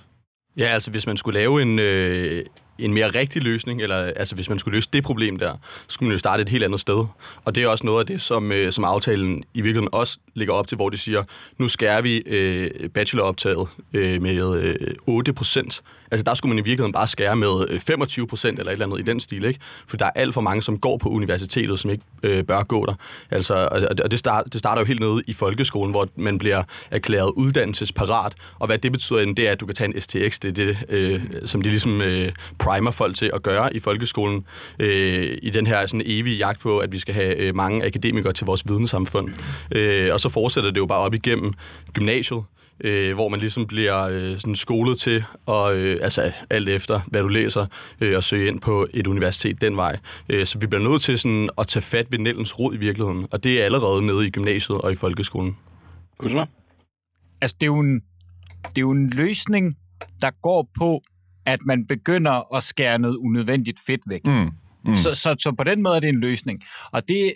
Ja, 0.59 0.67
altså 0.67 0.91
hvis 0.91 1.07
man 1.07 1.17
skulle 1.17 1.39
lave 1.39 1.63
en, 1.63 1.79
øh, 1.79 2.45
en 2.79 2.95
mere 2.95 3.09
rigtig 3.09 3.43
løsning, 3.43 3.83
eller 3.83 3.97
altså 3.97 4.35
hvis 4.35 4.49
man 4.49 4.59
skulle 4.59 4.77
løse 4.77 4.89
det 4.93 5.05
problem 5.05 5.37
der, 5.37 5.53
så 5.53 5.85
skulle 5.89 6.09
man 6.09 6.15
jo 6.15 6.19
starte 6.19 6.43
et 6.43 6.49
helt 6.49 6.65
andet 6.65 6.81
sted. 6.81 7.07
Og 7.45 7.55
det 7.55 7.63
er 7.63 7.69
også 7.69 7.87
noget 7.87 8.01
af 8.01 8.07
det, 8.07 8.21
som, 8.21 8.53
øh, 8.53 8.73
som 8.73 8.85
aftalen 8.85 9.45
i 9.55 9.61
virkeligheden 9.61 9.89
også 9.93 10.19
ligger 10.35 10.55
op 10.55 10.67
til, 10.67 10.77
hvor 10.77 10.89
de 10.89 10.97
siger, 10.97 11.23
nu 11.59 11.69
skærer 11.69 12.01
vi 12.01 12.17
øh, 12.17 12.91
bacheloroptaget 12.91 13.69
øh, 13.93 14.23
med 14.23 14.63
øh, 14.63 14.95
8 15.07 15.33
procent. 15.33 15.83
Altså 16.11 16.25
der 16.25 16.35
skulle 16.35 16.51
man 16.55 16.59
i 16.59 16.65
virkeligheden 16.69 16.93
bare 16.93 17.07
skære 17.07 17.37
med 17.37 17.67
øh, 17.71 17.81
25 17.81 18.27
procent 18.27 18.59
eller 18.59 18.71
et 18.71 18.73
eller 18.73 18.87
andet 18.87 19.01
i 19.01 19.03
den 19.03 19.21
stil, 19.21 19.45
ikke? 19.45 19.61
For 19.87 19.97
der 19.97 20.05
er 20.05 20.11
alt 20.15 20.35
for 20.35 20.41
mange, 20.41 20.63
som 20.63 20.79
går 20.79 20.97
på 20.97 21.09
universitetet, 21.09 21.79
som 21.79 21.91
ikke 21.91 22.05
øh, 22.23 22.45
bør 22.45 22.63
gå 22.63 22.87
der. 22.87 22.95
Altså, 23.31 23.69
og 24.05 24.11
det, 24.11 24.19
start, 24.19 24.45
det 24.53 24.59
starter 24.59 24.83
jo 24.83 24.87
helt 24.87 25.01
nede 25.01 25.23
i 25.27 25.33
folkeskolen, 25.33 25.91
hvor 25.91 26.09
man 26.17 26.39
bliver 26.39 26.63
erklæret 26.91 27.31
uddannelsesparat. 27.37 28.35
Og 28.59 28.67
hvad 28.67 28.79
det 28.79 28.93
betyder, 28.93 29.19
det 29.19 29.49
er, 29.49 29.53
at 29.53 29.61
du 29.61 29.67
kan 29.67 29.75
tage 29.75 29.95
en 29.95 30.01
STX. 30.01 30.39
Det 30.39 30.49
er 30.49 30.53
det, 30.53 30.79
øh, 30.89 31.23
som 31.47 31.63
de 31.63 31.69
ligesom 31.69 32.03
øh, 32.03 32.33
primer 32.69 32.91
folk 32.91 33.17
til 33.17 33.31
at 33.35 33.43
gøre 33.43 33.77
i 33.77 33.81
folkeskolen. 33.81 34.45
Øh, 34.79 35.39
I 35.43 35.51
den 35.51 35.67
her 35.67 35.87
sådan 35.87 36.03
evige 36.05 36.37
jagt 36.37 36.61
på, 36.61 36.79
at 36.79 36.93
vi 36.93 36.99
skal 36.99 37.15
have 37.15 37.37
øh, 37.37 37.55
mange 37.55 37.85
akademikere 37.85 38.33
til 38.33 38.47
vores 38.47 38.69
videnssamfund. 38.69 39.29
Øh, 39.73 40.13
og 40.13 40.21
så 40.21 40.29
fortsætter 40.29 40.71
det 40.71 40.79
jo 40.79 40.87
bare 40.87 40.99
op 40.99 41.15
igennem 41.15 41.53
gymnasiet 41.93 42.43
øh, 42.81 43.15
hvor 43.15 43.29
man 43.29 43.41
ligesom 43.41 43.67
bliver 43.67 44.09
øh, 44.09 44.39
sådan 44.39 44.55
skolet 44.55 44.99
til, 44.99 45.25
og 45.47 45.77
øh, 45.77 45.99
altså 46.03 46.33
alt 46.51 46.69
efter, 46.69 47.01
hvad 47.07 47.23
du 47.23 47.29
læser, 47.29 47.67
øh, 48.01 48.17
og 48.17 48.25
søge 48.25 48.49
ind 48.49 48.61
på 48.61 48.87
et 48.95 49.07
universitet 49.07 49.61
den 49.61 49.77
vej. 49.77 49.99
Øh, 50.29 50.47
så 50.47 50.59
vi 50.59 50.67
bliver 50.67 50.91
nødt 50.91 51.03
til 51.03 51.19
sådan 51.19 51.51
at 51.59 51.67
tage 51.67 51.83
fat 51.83 52.07
ved 52.13 52.19
Nellens 52.19 52.59
rod 52.59 52.75
i 52.75 52.77
virkeligheden, 52.77 53.27
og 53.31 53.45
det 53.45 53.61
er 53.61 53.65
allerede 53.65 54.07
nede 54.07 54.27
i 54.27 54.31
gymnasiet 54.31 54.81
og 54.81 54.93
i 54.93 54.95
folkeskolen. 54.95 55.57
Kusma? 56.19 56.47
Altså, 57.41 57.57
det 57.61 57.67
er 57.67 57.71
jo 57.71 57.81
en, 57.81 58.01
det 58.69 58.79
er 58.79 58.81
jo 58.81 58.91
en 58.91 59.11
løsning, 59.11 59.77
der 60.21 60.31
går 60.43 60.69
på, 60.79 61.03
at 61.49 61.59
man 61.67 61.87
begynder 61.87 62.55
at 62.57 62.63
skære 62.63 62.99
noget 62.99 63.17
unødvendigt 63.17 63.81
fedt 63.87 64.01
væk. 64.09 64.27
Mm. 64.27 64.51
Mm. 64.85 64.97
Så, 64.97 65.15
så, 65.15 65.37
så 65.39 65.53
på 65.53 65.65
den 65.65 65.83
måde 65.83 65.97
er 65.97 66.01
det 66.01 66.09
en 66.09 66.21
løsning. 66.21 66.63
Og 66.93 67.09
det 67.09 67.33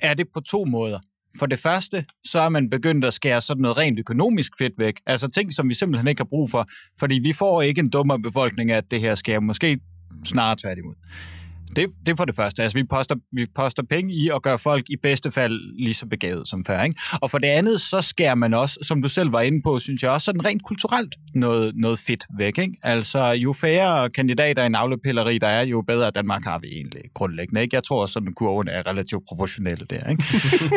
er 0.00 0.14
det 0.14 0.26
på 0.34 0.40
to 0.40 0.64
måder. 0.64 0.98
For 1.38 1.46
det 1.46 1.58
første, 1.58 2.04
så 2.24 2.40
er 2.40 2.48
man 2.48 2.70
begyndt 2.70 3.04
at 3.04 3.14
skære 3.14 3.40
sådan 3.40 3.60
noget 3.60 3.76
rent 3.76 3.98
økonomisk 3.98 4.52
fedt 4.58 4.72
væk. 4.78 4.94
Altså 5.06 5.28
ting, 5.28 5.52
som 5.52 5.68
vi 5.68 5.74
simpelthen 5.74 6.08
ikke 6.08 6.20
har 6.20 6.28
brug 6.30 6.50
for. 6.50 6.66
Fordi 6.98 7.14
vi 7.14 7.32
får 7.32 7.62
ikke 7.62 7.78
en 7.78 7.90
dummere 7.90 8.18
befolkning 8.18 8.70
af, 8.70 8.76
at 8.76 8.90
det 8.90 9.00
her 9.00 9.14
sker. 9.14 9.40
Måske 9.40 9.80
snarere 10.24 10.56
tværtimod. 10.56 10.94
Det, 11.76 11.88
det 12.06 12.12
er 12.12 12.16
for 12.16 12.24
det 12.24 12.36
første. 12.36 12.62
Altså, 12.62 12.78
vi 12.78 12.84
poster, 12.84 13.14
vi 13.32 13.46
poster 13.54 13.82
penge 13.90 14.14
i 14.14 14.30
at 14.34 14.42
gøre 14.42 14.58
folk 14.58 14.84
i 14.90 14.96
bedste 15.02 15.30
fald 15.30 15.60
lige 15.78 15.94
så 15.94 16.06
begavet 16.06 16.48
som 16.48 16.64
før. 16.64 16.82
Ikke? 16.82 17.00
Og 17.22 17.30
for 17.30 17.38
det 17.38 17.46
andet, 17.46 17.80
så 17.80 18.00
skærer 18.00 18.34
man 18.34 18.54
også, 18.54 18.78
som 18.82 19.02
du 19.02 19.08
selv 19.08 19.32
var 19.32 19.40
inde 19.40 19.60
på, 19.64 19.78
synes 19.78 20.02
jeg 20.02 20.10
også 20.10 20.24
sådan 20.24 20.44
rent 20.44 20.62
kulturelt 20.64 21.14
noget, 21.34 21.72
noget 21.76 21.98
fedt 21.98 22.24
væk. 22.38 22.58
Ikke? 22.58 22.76
Altså, 22.82 23.24
jo 23.24 23.52
færre 23.52 24.10
kandidater 24.10 24.64
i 24.64 24.68
navlepilleri 24.68 25.38
der 25.38 25.46
er, 25.46 25.62
jo 25.62 25.82
bedre 25.86 26.10
Danmark 26.10 26.44
har 26.44 26.58
vi 26.58 26.66
egentlig 26.66 27.02
grundlæggende. 27.14 27.62
Ikke? 27.62 27.76
Jeg 27.76 27.84
tror 27.84 28.02
også, 28.02 28.18
at 28.18 28.34
kurven 28.36 28.68
er 28.68 28.90
relativt 28.90 29.22
proportionelle 29.28 29.86
der. 29.90 30.10
Ikke? 30.10 30.24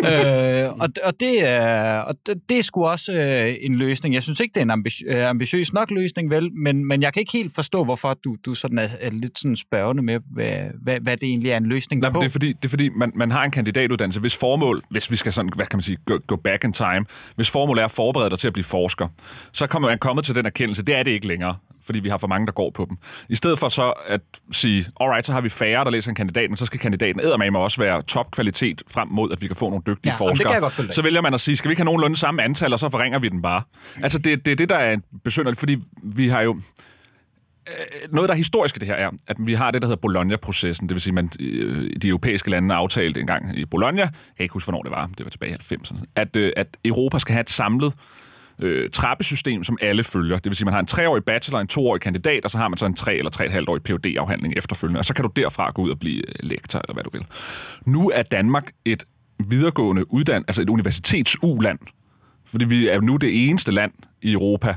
øh, 0.65 0.73
og, 0.73 0.89
og, 1.03 1.13
det 1.19 1.49
er, 1.49 1.99
og 1.99 2.13
det, 2.25 2.35
det 2.49 2.59
er 2.59 2.63
sgu 2.63 2.85
også 2.85 3.13
øh, 3.13 3.55
en 3.61 3.75
løsning. 3.75 4.15
Jeg 4.15 4.23
synes 4.23 4.39
ikke, 4.39 4.53
det 4.53 4.59
er 4.59 4.73
en 4.73 4.81
ambi- 4.81 5.13
øh, 5.13 5.29
ambitiøs 5.29 5.73
nok 5.73 5.91
løsning, 5.91 6.29
vel, 6.29 6.53
men, 6.53 6.85
men 6.85 7.01
jeg 7.01 7.13
kan 7.13 7.19
ikke 7.19 7.31
helt 7.31 7.55
forstå, 7.55 7.83
hvorfor 7.83 8.13
du, 8.13 8.37
du 8.45 8.53
sådan 8.53 8.77
er, 8.77 8.87
er 8.99 9.09
lidt 9.11 9.39
sådan 9.39 9.55
spørgende 9.55 10.03
med, 10.03 10.19
hvad, 10.31 10.69
hvad, 10.81 10.99
hvad 10.99 11.17
det 11.17 11.29
egentlig 11.29 11.51
er 11.51 11.57
en 11.57 11.65
løsning 11.65 12.01
Nej, 12.01 12.11
på. 12.11 12.19
det 12.19 12.25
er 12.25 12.29
fordi, 12.29 12.47
det 12.53 12.65
er 12.65 12.69
fordi 12.69 12.89
man, 12.89 13.11
man 13.15 13.31
har 13.31 13.43
en 13.43 13.51
kandidatuddannelse, 13.51 14.19
hvis 14.19 14.35
formål, 14.37 14.81
hvis 14.89 15.11
vi 15.11 15.15
skal 15.15 15.33
sådan, 15.33 15.51
hvad 15.55 15.65
kan 15.65 15.77
man 15.77 15.83
sige, 15.83 15.97
go, 16.05 16.17
go 16.27 16.35
back 16.35 16.63
in 16.63 16.73
time, 16.73 17.05
hvis 17.35 17.49
formål 17.49 17.77
er 17.77 17.85
at 17.85 17.91
forberede 17.91 18.29
dig 18.29 18.39
til 18.39 18.47
at 18.47 18.53
blive 18.53 18.63
forsker, 18.63 19.07
så 19.51 19.67
kommer 19.67 19.89
man 19.89 19.99
kommet 19.99 20.25
til 20.25 20.35
den 20.35 20.45
erkendelse, 20.45 20.83
det 20.83 20.95
er 20.95 21.03
det 21.03 21.11
ikke 21.11 21.27
længere, 21.27 21.55
fordi 21.85 21.99
vi 21.99 22.09
har 22.09 22.17
for 22.17 22.27
mange, 22.27 22.45
der 22.47 22.51
går 22.53 22.69
på 22.69 22.85
dem. 22.89 22.97
I 23.29 23.35
stedet 23.35 23.59
for 23.59 23.69
så 23.69 23.93
at 24.07 24.21
sige, 24.51 24.85
alright, 24.99 25.25
så 25.25 25.33
har 25.33 25.41
vi 25.41 25.49
færre, 25.49 25.83
der 25.85 25.91
læser 25.91 26.09
en 26.09 26.15
kandidat, 26.15 26.49
men 26.49 26.57
så 26.57 26.65
skal 26.65 26.79
kandidaten 26.79 27.19
eddermame 27.21 27.59
også 27.59 27.81
være 27.81 28.01
topkvalitet 28.01 28.83
frem 28.87 29.07
mod, 29.07 29.31
at 29.31 29.41
vi 29.41 29.47
kan 29.47 29.55
få 29.55 29.69
nogle 29.69 29.83
dygtige 29.87 30.11
Ja, 30.11 30.17
forskere. 30.17 30.93
så 30.93 31.01
vælger 31.01 31.21
man 31.21 31.33
at 31.33 31.41
sige, 31.41 31.57
skal 31.57 31.69
vi 31.69 31.71
ikke 31.71 31.79
have 31.79 31.85
nogenlunde 31.85 32.17
samme 32.17 32.43
antal, 32.43 32.73
og 32.73 32.79
så 32.79 32.89
forringer 32.89 33.19
vi 33.19 33.29
den 33.29 33.41
bare. 33.41 33.61
Altså, 34.03 34.19
det, 34.19 34.45
det 34.45 34.51
er 34.51 34.55
det, 34.55 34.69
der 34.69 34.75
er 34.77 34.97
besynderligt, 35.23 35.59
fordi 35.59 35.77
vi 36.03 36.27
har 36.27 36.41
jo 36.41 36.59
Øh, 37.67 38.13
noget, 38.13 38.27
der 38.27 38.33
er 38.33 38.37
historisk 38.37 38.75
i 38.75 38.79
det 38.79 38.87
her, 38.87 38.95
er, 38.95 39.09
at 39.27 39.37
vi 39.39 39.53
har 39.53 39.71
det, 39.71 39.81
der 39.81 39.87
hedder 39.87 40.01
Bologna-processen. 40.01 40.89
Det 40.89 40.95
vil 40.95 41.01
sige, 41.01 41.11
at 41.11 41.15
man, 41.15 41.29
øh, 41.39 41.89
de 42.01 42.07
europæiske 42.07 42.49
lande 42.49 42.75
aftalte 42.75 43.19
en 43.19 43.27
gang 43.27 43.57
i 43.57 43.65
Bologna, 43.65 44.01
jeg 44.01 44.09
kan 44.37 44.43
ikke 44.43 44.53
huske, 44.53 44.65
hvornår 44.65 44.83
det 44.83 44.91
var, 44.91 45.09
det 45.17 45.25
var 45.25 45.29
tilbage 45.29 45.51
i 45.51 45.55
90'erne, 45.75 46.05
at, 46.15 46.35
øh, 46.35 46.53
at 46.55 46.77
Europa 46.85 47.19
skal 47.19 47.33
have 47.33 47.41
et 47.41 47.49
samlet 47.49 47.93
øh, 48.59 48.89
trappesystem, 48.89 49.63
som 49.63 49.77
alle 49.81 50.03
følger. 50.03 50.35
Det 50.35 50.45
vil 50.45 50.55
sige, 50.55 50.63
at 50.63 50.65
man 50.65 50.73
har 50.73 50.79
en 50.79 50.85
treårig 50.85 51.23
bachelor, 51.23 51.59
en 51.59 51.67
toårig 51.67 52.01
kandidat, 52.01 52.45
og 52.45 52.51
så 52.51 52.57
har 52.57 52.67
man 52.67 52.77
så 52.77 52.85
en 52.85 52.93
tre- 52.93 53.15
eller 53.15 53.31
tre 53.31 53.45
et 53.45 53.51
halvt 53.51 53.69
årig 53.69 53.83
PhD-afhandling 53.83 54.53
efterfølgende, 54.57 54.99
og 54.99 55.05
så 55.05 55.13
kan 55.13 55.23
du 55.23 55.31
derfra 55.35 55.71
gå 55.71 55.81
ud 55.81 55.89
og 55.89 55.99
blive 55.99 56.29
øh, 56.29 56.49
lektor, 56.49 56.79
eller 56.79 56.93
hvad 56.93 57.03
du 57.03 57.09
vil. 57.13 57.25
Nu 57.85 58.09
er 58.09 58.23
Danmark 58.23 58.71
et 58.85 59.03
videregående 59.47 60.13
uddan, 60.13 60.43
altså 60.47 60.61
et 60.61 60.69
universitets-uland, 60.69 61.79
fordi 62.45 62.65
vi 62.65 62.87
er 62.87 63.01
nu 63.01 63.17
det 63.17 63.49
eneste 63.49 63.71
land 63.71 63.91
i 64.21 64.31
Europa, 64.31 64.75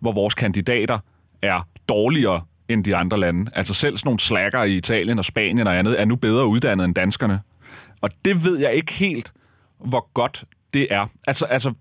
hvor 0.00 0.12
vores 0.12 0.34
kandidater 0.34 0.98
er 1.42 1.66
dårligere 1.88 2.40
end 2.68 2.84
de 2.84 2.96
andre 2.96 3.20
lande. 3.20 3.50
Altså 3.54 3.74
selv 3.74 3.96
sådan 3.96 4.08
nogle 4.08 4.20
slacker 4.20 4.62
i 4.62 4.76
Italien 4.76 5.18
og 5.18 5.24
Spanien 5.24 5.66
og 5.66 5.78
andet 5.78 6.00
er 6.00 6.04
nu 6.04 6.16
bedre 6.16 6.46
uddannet 6.46 6.84
end 6.84 6.94
danskerne. 6.94 7.40
Og 8.00 8.10
det 8.24 8.44
ved 8.44 8.58
jeg 8.58 8.74
ikke 8.74 8.92
helt, 8.92 9.32
hvor 9.84 10.08
godt 10.14 10.44
det 10.74 10.86
er. 10.90 11.06
Altså, 11.26 11.44
altså 11.44 11.72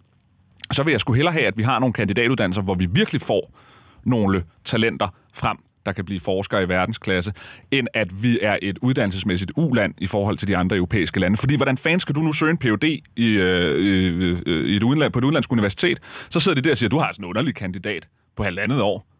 så 0.71 0.83
vil 0.83 0.91
jeg 0.91 0.99
sgu 0.99 1.13
hellere 1.13 1.33
have, 1.33 1.45
at 1.45 1.57
vi 1.57 1.63
har 1.63 1.79
nogle 1.79 1.93
kandidatuddannelser, 1.93 2.61
hvor 2.61 2.75
vi 2.75 2.87
virkelig 2.91 3.21
får 3.21 3.57
nogle 4.03 4.43
talenter 4.65 5.07
frem, 5.33 5.57
der 5.85 5.91
kan 5.91 6.05
blive 6.05 6.19
forskere 6.19 6.63
i 6.63 6.69
verdensklasse, 6.69 7.33
end 7.71 7.87
at 7.93 8.23
vi 8.23 8.39
er 8.41 8.57
et 8.61 8.77
uddannelsesmæssigt 8.81 9.51
uland 9.55 9.93
i 9.97 10.07
forhold 10.07 10.37
til 10.37 10.47
de 10.47 10.57
andre 10.57 10.75
europæiske 10.75 11.19
lande. 11.19 11.37
Fordi 11.37 11.55
hvordan 11.55 11.77
fanden 11.77 11.99
skal 11.99 12.15
du 12.15 12.21
nu 12.21 12.33
søge 12.33 12.51
en 12.51 12.57
Ph.D. 12.57 12.83
i, 13.15 13.37
øh, 13.37 14.39
øh, 14.45 14.65
i 14.65 14.75
et 14.75 14.83
udenland, 14.83 15.13
på 15.13 15.19
et 15.19 15.23
udenlandsk 15.23 15.51
universitet? 15.51 15.99
Så 16.29 16.39
sidder 16.39 16.61
de 16.61 16.61
der 16.61 16.71
og 16.71 16.77
siger, 16.77 16.89
du 16.89 16.97
har 16.97 17.11
sådan 17.11 17.23
en 17.23 17.27
underlig 17.27 17.55
kandidat 17.55 18.07
på 18.35 18.43
halvandet 18.43 18.81
år. 18.81 19.10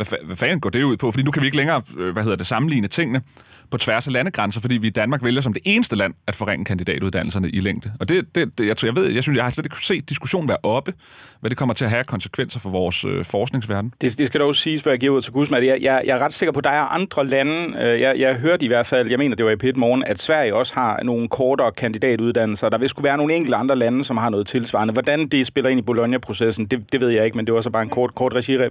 Hvad, 0.00 0.18
fa- 0.18 0.26
hvad 0.26 0.36
fanden 0.36 0.60
går 0.60 0.70
det 0.70 0.82
ud 0.82 0.96
på? 0.96 1.10
Fordi 1.10 1.22
nu 1.24 1.30
kan 1.30 1.42
vi 1.42 1.46
ikke 1.46 1.56
længere 1.56 1.82
øh, 1.96 2.12
hvad 2.12 2.22
hedder 2.22 2.36
det, 2.36 2.46
sammenligne 2.46 2.88
tingene 2.88 3.22
på 3.70 3.78
tværs 3.78 4.06
af 4.06 4.12
landegrænser, 4.12 4.60
fordi 4.60 4.76
vi 4.76 4.86
i 4.86 4.90
Danmark 4.90 5.24
vælger 5.24 5.40
som 5.40 5.52
det 5.52 5.62
eneste 5.64 5.96
land 5.96 6.14
at 6.26 6.34
forringe 6.34 6.64
kandidatuddannelserne 6.64 7.50
i 7.50 7.60
længde. 7.60 7.92
Og 8.00 8.08
det, 8.08 8.34
det, 8.34 8.58
det 8.58 8.66
jeg, 8.66 8.76
tror, 8.76 8.86
jeg 8.86 8.96
ved, 8.96 9.10
jeg 9.10 9.22
synes, 9.22 9.36
jeg 9.36 9.44
har 9.44 9.50
slet 9.50 9.66
ikke 9.66 9.76
set 9.86 10.08
diskussionen 10.08 10.48
være 10.48 10.56
oppe, 10.62 10.92
hvad 11.40 11.50
det 11.50 11.58
kommer 11.58 11.74
til 11.74 11.84
at 11.84 11.90
have 11.90 12.04
konsekvenser 12.04 12.60
for 12.60 12.70
vores 12.70 13.04
øh, 13.04 13.24
forskningsverden. 13.24 13.94
Det, 14.00 14.18
det 14.18 14.26
skal 14.26 14.40
dog 14.40 14.54
siges, 14.56 14.82
før 14.82 14.90
jeg 14.90 15.00
giver 15.00 15.16
ud 15.16 15.20
til 15.20 15.32
Guzman, 15.32 15.60
at 15.62 15.66
jeg, 15.66 15.78
jeg, 15.80 16.02
jeg 16.06 16.16
er 16.18 16.22
ret 16.24 16.34
sikker 16.34 16.52
på, 16.52 16.58
at 16.58 16.64
der 16.64 16.70
er 16.70 16.82
andre 16.82 17.26
lande. 17.26 17.52
øh, 17.82 18.00
Jeg, 18.00 18.18
jeg 18.18 18.34
hørte 18.34 18.64
i 18.64 18.68
hvert 18.68 18.86
fald, 18.86 19.10
jeg 19.10 19.18
mener, 19.18 19.36
det 19.36 19.44
var 19.46 19.50
i 19.50 19.56
Pit 19.56 19.76
Morgen, 19.76 20.04
at 20.04 20.18
Sverige 20.18 20.54
også 20.54 20.74
har 20.74 21.00
nogle 21.02 21.28
kortere 21.28 21.72
kandidatuddannelser. 21.72 22.68
Der 22.68 22.78
vil 22.78 22.88
skulle 22.88 23.04
være 23.04 23.16
nogle 23.16 23.34
enkelte 23.34 23.56
andre 23.56 23.76
lande, 23.76 24.04
som 24.04 24.16
har 24.16 24.30
noget 24.30 24.46
tilsvarende. 24.46 24.92
Hvordan 24.92 25.28
det 25.28 25.46
spiller 25.46 25.70
ind 25.70 25.80
i 25.80 25.82
Bologna-processen, 25.82 26.66
det, 26.66 26.92
det 26.92 27.00
ved 27.00 27.08
jeg 27.08 27.24
ikke, 27.24 27.36
men 27.36 27.46
det 27.46 27.54
var 27.54 27.60
så 27.60 27.70
bare 27.70 27.82
en 27.82 27.88
kort, 27.88 28.14
kort 28.14 28.34
regi. 28.34 28.56
Du 28.56 28.62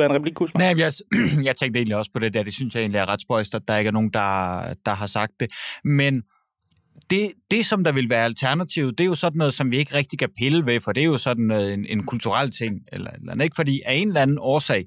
havde 0.00 0.10
en 0.10 0.14
replik, 0.14 0.34
Guzman? 0.34 0.76
Nej, 0.76 0.84
jeg, 0.84 0.92
jeg 1.48 1.56
tænkte 1.56 1.78
egentlig 1.78 1.96
også 1.96 2.10
på 2.12 2.18
det 2.18 2.34
der. 2.34 2.42
Det 2.42 2.54
synes 2.54 2.74
jeg 2.74 2.80
egentlig 2.80 2.98
er 2.98 3.08
ret 3.08 3.20
spøjst, 3.20 3.54
at 3.54 3.62
der 3.68 3.76
ikke 3.76 3.88
er 3.88 3.92
nogen, 3.92 4.10
der, 4.18 4.74
der 4.86 4.94
har 4.94 5.06
sagt 5.06 5.32
det. 5.40 5.48
Men 5.84 6.22
det, 7.10 7.32
det, 7.50 7.66
som 7.66 7.84
der 7.84 7.92
vil 7.92 8.10
være 8.10 8.24
alternativ, 8.24 8.90
det 8.90 9.00
er 9.00 9.04
jo 9.04 9.14
sådan 9.14 9.38
noget, 9.38 9.54
som 9.54 9.70
vi 9.70 9.78
ikke 9.78 9.94
rigtig 9.94 10.18
kan 10.18 10.28
pille 10.38 10.66
ved, 10.66 10.80
for 10.80 10.92
det 10.92 11.00
er 11.00 11.06
jo 11.06 11.18
sådan 11.18 11.44
noget, 11.44 11.74
en, 11.74 11.86
en 11.86 12.06
kulturel 12.06 12.50
ting, 12.50 12.74
eller, 12.92 13.10
eller 13.10 13.44
ikke? 13.44 13.56
Fordi 13.56 13.80
af 13.86 13.94
en 13.94 14.08
eller 14.08 14.20
anden 14.20 14.38
årsag, 14.40 14.84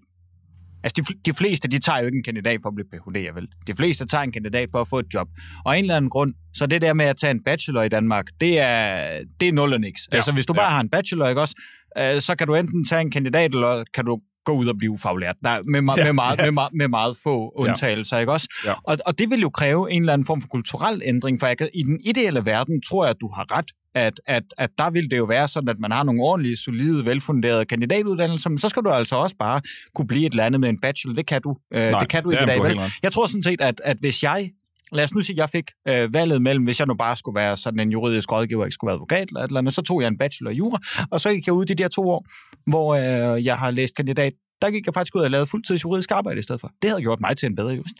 altså 0.83 1.01
de, 1.01 1.31
de 1.31 1.38
fleste, 1.38 1.67
de 1.67 1.79
tager 1.79 2.00
jo 2.00 2.05
ikke 2.05 2.15
en 2.15 2.23
kandidat 2.23 2.59
for 2.61 2.69
at 2.69 2.75
blive 2.75 2.88
Ph.D., 2.91 3.35
vel? 3.35 3.47
De 3.67 3.75
fleste 3.75 4.05
tager 4.05 4.23
en 4.23 4.31
kandidat 4.31 4.69
for 4.71 4.81
at 4.81 4.88
få 4.88 5.00
et 5.00 5.13
job. 5.13 5.27
Og 5.65 5.73
af 5.73 5.77
en 5.77 5.83
eller 5.83 5.97
anden 5.97 6.09
grund, 6.09 6.33
så 6.53 6.65
det 6.65 6.81
der 6.81 6.93
med 6.93 7.05
at 7.05 7.17
tage 7.17 7.31
en 7.31 7.43
bachelor 7.43 7.81
i 7.81 7.89
Danmark, 7.89 8.25
det 8.41 8.59
er, 8.59 9.19
det 9.39 9.47
er 9.47 9.53
nul 9.53 9.73
og 9.73 9.81
niks. 9.81 10.01
Ja, 10.11 10.15
altså 10.15 10.31
hvis 10.31 10.45
du 10.45 10.53
bare 10.53 10.65
ja. 10.65 10.71
har 10.71 10.81
en 10.81 10.89
bachelor, 10.89 11.27
ikke 11.27 11.41
også, 11.41 11.55
øh, 11.97 12.21
så 12.21 12.35
kan 12.35 12.47
du 12.47 12.55
enten 12.55 12.85
tage 12.85 13.01
en 13.01 13.11
kandidat, 13.11 13.51
eller 13.51 13.83
kan 13.93 14.05
du 14.05 14.19
gå 14.45 14.51
ud 14.51 14.67
og 14.67 14.77
blive 14.77 14.91
ufaglært. 14.91 15.36
Der, 15.43 15.57
med, 15.63 15.79
ma- 15.79 15.98
Ja, 16.00 16.03
med, 16.03 16.13
meget, 16.13 16.38
ja. 16.39 16.43
med, 16.43 16.51
meget, 16.51 16.74
med 16.74 16.88
meget 16.88 17.17
få 17.24 17.51
undtagelser, 17.55 18.17
ikke 18.17 18.31
også? 18.31 18.48
Ja. 18.65 18.74
Og, 18.83 18.98
og 19.05 19.19
det 19.19 19.29
vil 19.29 19.39
jo 19.39 19.50
kræve 19.50 19.91
en 19.91 20.01
eller 20.01 20.13
anden 20.13 20.25
form 20.25 20.41
for 20.41 20.48
kulturel 20.48 21.01
ændring, 21.05 21.39
for 21.39 21.48
jeg, 21.48 21.57
kan- 21.57 21.69
i 21.74 21.83
den 21.83 22.00
ideelle 22.05 22.45
verden 22.45 22.81
tror 22.89 23.03
jeg, 23.05 23.10
at 23.10 23.17
du 23.21 23.31
har 23.36 23.57
ret, 23.57 23.65
at, 23.95 24.13
at, 24.27 24.43
at 24.57 24.69
der 24.77 24.89
vil 24.91 25.12
det 25.12 25.17
jo 25.17 25.24
være 25.24 25.48
sådan, 25.48 25.69
at 25.69 25.79
man 25.79 25.91
har 25.91 26.03
nogle 26.03 26.21
ordentlige, 26.24 26.57
solide, 26.57 27.05
velfunderede 27.05 27.65
kandidatuddannelser, 27.65 28.50
men 28.50 28.60
så 28.60 28.69
skal 28.69 28.83
du 28.83 28.89
altså 28.89 29.15
også 29.15 29.36
bare 29.39 29.62
kunne 29.95 30.07
blive 30.07 30.25
et 30.25 30.29
eller 30.31 30.45
andet 30.45 30.62
med 30.62 30.69
en 30.69 30.79
bachelor. 30.79 31.13
Det 31.15 31.25
kan 31.25 31.41
du, 31.41 31.55
øh, 31.74 31.89
Nej, 31.89 32.00
det 32.00 32.10
kan 32.10 32.24
du 32.24 32.29
ikke 32.29 32.43
i 32.43 32.45
dag, 32.45 32.60
vel? 32.63 32.79
Jeg 33.03 33.12
tror 33.12 33.27
sådan 33.27 33.43
set, 33.43 33.62
at, 33.62 33.81
at 33.83 33.98
hvis 34.00 34.24
jeg 34.24 34.50
Lad 34.91 35.03
os 35.03 35.13
nu 35.13 35.21
sige, 35.21 35.33
at 35.33 35.38
jeg 35.38 35.50
fik 35.50 35.71
øh, 35.88 36.13
valget 36.13 36.41
mellem, 36.41 36.63
hvis 36.63 36.79
jeg 36.79 36.88
nu 36.88 36.93
bare 36.93 37.17
skulle 37.17 37.36
være 37.36 37.57
sådan 37.57 37.79
en 37.79 37.91
juridisk 37.91 38.31
rådgiver, 38.31 38.65
ikke 38.65 38.74
skulle 38.74 38.89
være 38.89 38.95
advokat 38.95 39.27
eller 39.27 39.39
et 39.41 39.48
eller 39.48 39.60
andet, 39.60 39.74
så 39.74 39.81
tog 39.81 40.01
jeg 40.01 40.07
en 40.07 40.17
bachelor 40.17 40.51
i 40.51 40.55
jura, 40.55 40.79
og 41.12 41.21
så 41.21 41.33
gik 41.33 41.48
jeg 41.48 41.53
ud 41.53 41.65
de 41.65 41.75
der 41.75 41.88
to 41.88 42.10
år, 42.10 42.25
hvor 42.69 42.95
øh, 42.95 43.45
jeg 43.45 43.57
har 43.57 43.71
læst 43.71 43.95
kandidat. 43.95 44.33
Der 44.62 44.71
gik 44.71 44.86
jeg 44.86 44.93
faktisk 44.93 45.15
ud 45.15 45.21
og 45.21 45.31
lavede 45.31 45.48
fuldtids 45.48 45.83
juridisk 45.83 46.12
arbejde 46.12 46.39
i 46.39 46.43
stedet 46.43 46.62
for. 46.62 46.71
Det 46.81 46.89
havde 46.89 47.01
gjort 47.01 47.21
mig 47.21 47.38
til 47.38 47.45
en 47.45 47.55
bedre 47.55 47.69
jurist. 47.74 47.95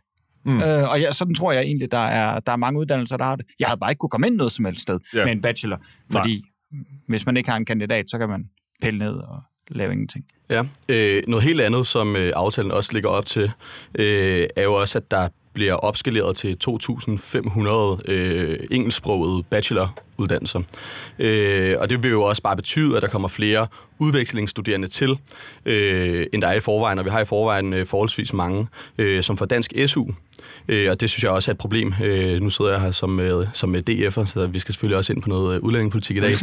Mm. 0.46 0.62
Øh, 0.62 0.90
og 0.90 1.02
ja, 1.02 1.12
sådan 1.12 1.36
tror 1.36 1.52
jeg 1.52 1.62
egentlig, 1.62 1.92
der 1.92 1.98
er, 1.98 2.40
der 2.40 2.52
er 2.52 2.56
mange 2.56 2.80
uddannelser, 2.80 3.18
der 3.18 3.26
har 3.26 3.36
det. 3.36 3.46
Jeg 3.60 3.68
havde 3.68 3.80
bare 3.80 3.92
ikke 3.92 4.00
kunne 4.00 4.10
komme 4.10 4.28
ind 4.28 4.36
noget 4.36 4.52
som 4.52 4.66
helst 4.66 4.82
sted 4.82 5.00
yeah. 5.16 5.26
med 5.26 5.32
en 5.32 5.42
bachelor, 5.42 5.78
fordi 6.12 6.44
Nej. 6.72 6.82
hvis 7.08 7.26
man 7.26 7.38
ikke 7.38 7.50
har 7.50 7.58
en 7.58 7.66
kandidat, 7.66 8.10
så 8.10 8.18
kan 8.18 8.30
man 8.30 8.46
pille 8.82 9.00
ned 9.00 9.14
og 9.14 9.42
lave 9.68 9.92
ingenting. 9.92 10.26
Ja, 10.50 10.64
øh, 10.90 11.24
noget 11.28 11.44
helt 11.44 11.62
andet, 11.62 11.88
som 11.88 12.16
øh, 12.16 12.34
aftalen 12.36 12.72
også 12.72 12.94
ligger 12.94 13.10
op 13.10 13.26
til, 13.26 13.52
øh, 13.96 14.48
er 14.56 14.64
jo 14.64 14.74
også, 14.74 14.98
at 14.98 15.12
der 15.12 15.28
bliver 15.54 15.74
opskaleret 15.74 16.36
til 16.36 16.58
2.500 16.64 18.12
øh, 18.12 18.60
engelsksprogede 18.72 19.44
bacheloruddannelser. 19.44 20.62
Øh, 21.20 21.76
og 21.80 21.90
det 21.90 22.04
vil 22.04 22.12
jo 22.12 22.24
også 22.24 22.42
bare 22.42 22.56
betyde, 22.56 22.96
at 22.98 23.02
der 23.02 23.10
kommer 23.10 23.28
flere 23.28 23.68
udvekslingsstuderende 24.00 24.88
til, 24.88 25.18
øh, 25.66 26.26
end 26.34 26.42
der 26.42 26.48
er 26.48 26.54
i 26.54 26.60
forvejen, 26.60 27.00
og 27.00 27.06
vi 27.06 27.10
har 27.10 27.20
i 27.20 27.26
forvejen 27.26 27.74
øh, 27.74 27.86
forholdsvis 27.86 28.34
mange, 28.34 28.68
øh, 28.98 29.24
som 29.24 29.38
får 29.38 29.46
dansk 29.46 29.74
SU. 29.88 30.06
Øh, 30.68 30.88
og 30.92 31.02
det 31.02 31.10
synes 31.10 31.24
jeg 31.24 31.32
også 31.32 31.52
er 31.52 31.54
et 31.54 31.58
problem. 31.58 31.94
Øh, 32.04 32.42
nu 32.42 32.50
sidder 32.50 32.72
jeg 32.72 32.82
her 32.82 32.92
som, 32.92 33.20
øh, 33.20 33.48
som 33.54 33.76
DF'er, 33.76 34.26
så 34.26 34.50
vi 34.52 34.60
skal 34.60 34.74
selvfølgelig 34.74 34.98
også 34.98 35.14
ind 35.14 35.22
på 35.22 35.30
noget 35.30 35.56
øh, 35.56 35.64
udlændingepolitik 35.64 36.18
i 36.18 36.20
dag. 36.20 36.34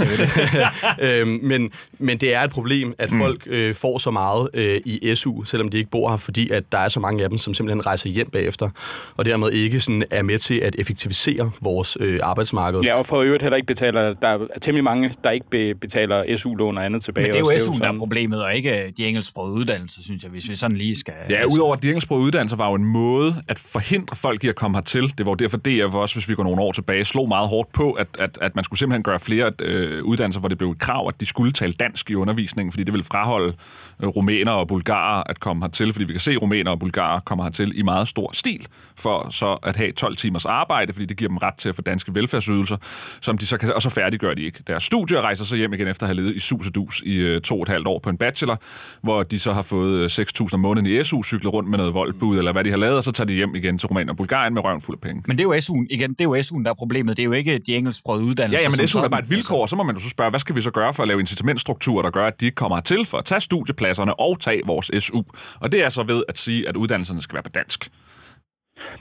øh, 1.20 1.26
men, 1.26 1.70
men 1.98 2.18
det 2.18 2.34
er 2.34 2.42
et 2.42 2.50
problem, 2.50 2.94
at 2.98 3.10
folk 3.10 3.42
øh, 3.46 3.74
får 3.74 3.98
så 3.98 4.10
meget 4.10 4.48
øh, 4.54 4.80
i 4.84 5.14
SU, 5.14 5.44
selvom 5.44 5.68
de 5.68 5.78
ikke 5.78 5.90
bor 5.90 6.10
her, 6.10 6.16
fordi 6.16 6.50
at 6.50 6.72
der 6.72 6.78
er 6.78 6.88
så 6.88 7.00
mange 7.00 7.24
af 7.24 7.30
dem, 7.30 7.38
som 7.38 7.54
simpelthen 7.54 7.86
rejser 7.86 8.08
hjem 8.08 8.30
bagefter, 8.30 8.70
og 9.16 9.24
dermed 9.24 9.52
ikke 9.52 9.80
sådan 9.80 10.04
er 10.10 10.22
med 10.22 10.38
til 10.38 10.54
at 10.54 10.76
effektivisere 10.78 11.50
vores 11.60 11.96
øh, 12.00 12.20
arbejdsmarked. 12.22 12.80
Ja, 12.80 12.94
og 12.94 13.06
for 13.06 13.22
øvrigt 13.22 13.42
heller 13.42 13.56
ikke 13.56 13.66
betaler, 13.66 14.14
der 14.14 14.28
er 14.28 14.38
temmelig 14.60 14.84
mange, 14.84 15.10
der 15.24 15.30
ikke 15.30 15.46
be- 15.50 15.74
betaler 15.74 16.36
SU-lån 16.36 16.78
og 16.78 16.84
andet 16.84 17.04
tilbage. 17.04 17.26
Men 17.26 17.32
det 17.32 17.54
er 17.54 17.58
jo. 17.58 17.72
SU'en, 17.72 17.78
der 17.78 17.92
er 17.92 17.98
problemet, 17.98 18.44
og 18.44 18.54
ikke 18.54 18.92
de 18.96 19.06
engelsksprogede 19.06 19.54
uddannelser, 19.54 20.02
synes 20.02 20.22
jeg, 20.22 20.30
hvis 20.30 20.48
vi 20.48 20.56
sådan 20.56 20.76
lige 20.76 20.96
skal... 20.96 21.14
Ja, 21.30 21.44
udover 21.44 21.76
at 21.76 21.82
de 21.82 21.88
engelsksprogede 21.88 22.26
uddannelser 22.26 22.56
var 22.56 22.68
jo 22.68 22.74
en 22.74 22.84
måde 22.84 23.34
at 23.48 23.58
forhindre 23.58 23.87
folk 24.14 24.44
i 24.44 24.48
at 24.48 24.54
komme 24.54 24.76
hertil. 24.76 25.18
Det 25.18 25.26
var 25.26 25.32
jo 25.32 25.34
derfor, 25.34 25.56
DF 25.56 25.94
også, 25.94 26.14
hvis 26.14 26.28
vi 26.28 26.34
går 26.34 26.42
nogle 26.42 26.60
år 26.60 26.72
tilbage, 26.72 27.04
slog 27.04 27.28
meget 27.28 27.48
hårdt 27.48 27.72
på, 27.72 27.92
at, 27.92 28.06
at, 28.18 28.38
at 28.40 28.54
man 28.54 28.64
skulle 28.64 28.78
simpelthen 28.78 29.02
gøre 29.02 29.20
flere 29.20 29.52
øh, 29.60 30.04
uddannelser, 30.04 30.40
hvor 30.40 30.48
det 30.48 30.58
blev 30.58 30.70
et 30.70 30.78
krav, 30.78 31.08
at 31.08 31.20
de 31.20 31.26
skulle 31.26 31.52
tale 31.52 31.72
dansk 31.72 32.10
i 32.10 32.14
undervisningen, 32.14 32.72
fordi 32.72 32.84
det 32.84 32.92
ville 32.92 33.04
fraholde 33.04 33.54
øh, 34.02 34.08
rumæner 34.08 34.52
og 34.52 34.68
bulgarer 34.68 35.22
at 35.26 35.40
komme 35.40 35.62
hertil, 35.62 35.92
fordi 35.92 36.04
vi 36.04 36.12
kan 36.12 36.20
se, 36.20 36.30
at 36.30 36.42
rumæner 36.42 36.70
og 36.70 36.78
bulgarer 36.78 37.20
kommer 37.20 37.44
hertil 37.44 37.78
i 37.78 37.82
meget 37.82 38.08
stor 38.08 38.30
stil, 38.32 38.66
for 38.96 39.30
så 39.30 39.58
at 39.62 39.76
have 39.76 39.92
12 39.92 40.16
timers 40.16 40.44
arbejde, 40.44 40.92
fordi 40.92 41.06
det 41.06 41.16
giver 41.16 41.28
dem 41.28 41.36
ret 41.36 41.54
til 41.54 41.68
at 41.68 41.74
få 41.74 41.82
danske 41.82 42.14
velfærdsydelser, 42.14 42.76
som 43.20 43.38
de 43.38 43.46
så 43.46 43.56
kan, 43.56 43.72
og 43.74 43.82
så 43.82 43.90
færdiggør 43.90 44.34
de 44.34 44.42
ikke 44.42 44.58
deres 44.66 44.82
studier, 44.82 45.18
og 45.18 45.24
rejser 45.24 45.44
så 45.44 45.56
hjem 45.56 45.72
igen 45.72 45.88
efter 45.88 46.04
at 46.04 46.08
have 46.08 46.16
levet 46.16 46.36
i 46.36 46.40
sus 46.40 46.66
og 46.66 46.74
dus 46.74 47.02
i 47.06 47.16
øh, 47.16 47.40
to 47.40 47.56
og 47.56 47.62
et 47.62 47.68
halvt 47.68 47.86
år 47.86 47.98
på 47.98 48.10
en 48.10 48.16
bachelor, 48.16 48.60
hvor 49.02 49.22
de 49.22 49.40
så 49.40 49.52
har 49.52 49.62
fået 49.62 50.18
øh, 50.18 50.24
6.000 50.40 50.54
om 50.54 50.60
måneden 50.60 50.86
i 50.86 51.04
SU, 51.04 51.22
cyklet 51.22 51.52
rundt 51.52 51.70
med 51.70 51.78
noget 51.78 51.94
voldbud, 51.94 52.38
eller 52.38 52.52
hvad 52.52 52.64
de 52.64 52.70
har 52.70 52.76
lavet, 52.76 52.96
og 52.96 53.04
så 53.04 53.12
tager 53.12 53.26
de 53.26 53.32
hjem 53.32 53.54
igen 53.54 53.77
til 53.78 53.86
Rumænien 53.88 54.10
og 54.10 54.16
Bulgarien 54.16 54.54
med 54.54 54.64
røven 54.64 54.80
fuld 54.80 54.96
af 54.96 55.00
penge. 55.00 55.22
Men 55.26 55.38
det 55.38 55.44
er 55.44 55.44
jo 55.44 55.54
SU'en, 55.54 55.86
igen, 55.90 56.10
det 56.10 56.20
er 56.20 56.24
jo 56.24 56.36
SU'en, 56.36 56.64
der 56.64 56.70
er 56.70 56.74
problemet. 56.74 57.16
Det 57.16 57.22
er 57.22 57.24
jo 57.24 57.32
ikke 57.32 57.58
de 57.58 57.76
engelsksprogede 57.76 58.24
uddannelser. 58.24 58.58
Ja, 58.58 58.62
ja, 58.62 58.68
men 58.68 58.76
som 58.76 58.86
SU 58.86 58.98
er 58.98 59.08
bare 59.08 59.20
et 59.20 59.30
vilkår, 59.30 59.62
og 59.62 59.68
så 59.68 59.76
må 59.76 59.82
man 59.82 59.94
jo 59.94 60.00
så 60.00 60.08
spørge, 60.08 60.30
hvad 60.30 60.40
skal 60.40 60.56
vi 60.56 60.60
så 60.60 60.70
gøre 60.70 60.94
for 60.94 61.02
at 61.02 61.08
lave 61.08 61.20
incitamentstrukturer, 61.20 62.02
der 62.02 62.10
gør, 62.10 62.26
at 62.26 62.40
de 62.40 62.44
ikke 62.44 62.54
kommer 62.54 62.76
hertil 62.76 63.06
for 63.06 63.18
at 63.18 63.24
tage 63.24 63.40
studiepladserne 63.40 64.20
og 64.20 64.40
tage 64.40 64.62
vores 64.66 64.90
SU. 64.98 65.22
Og 65.60 65.72
det 65.72 65.84
er 65.84 65.88
så 65.88 66.02
ved 66.02 66.22
at 66.28 66.38
sige, 66.38 66.68
at 66.68 66.76
uddannelserne 66.76 67.22
skal 67.22 67.34
være 67.34 67.42
på 67.42 67.50
dansk. 67.54 67.90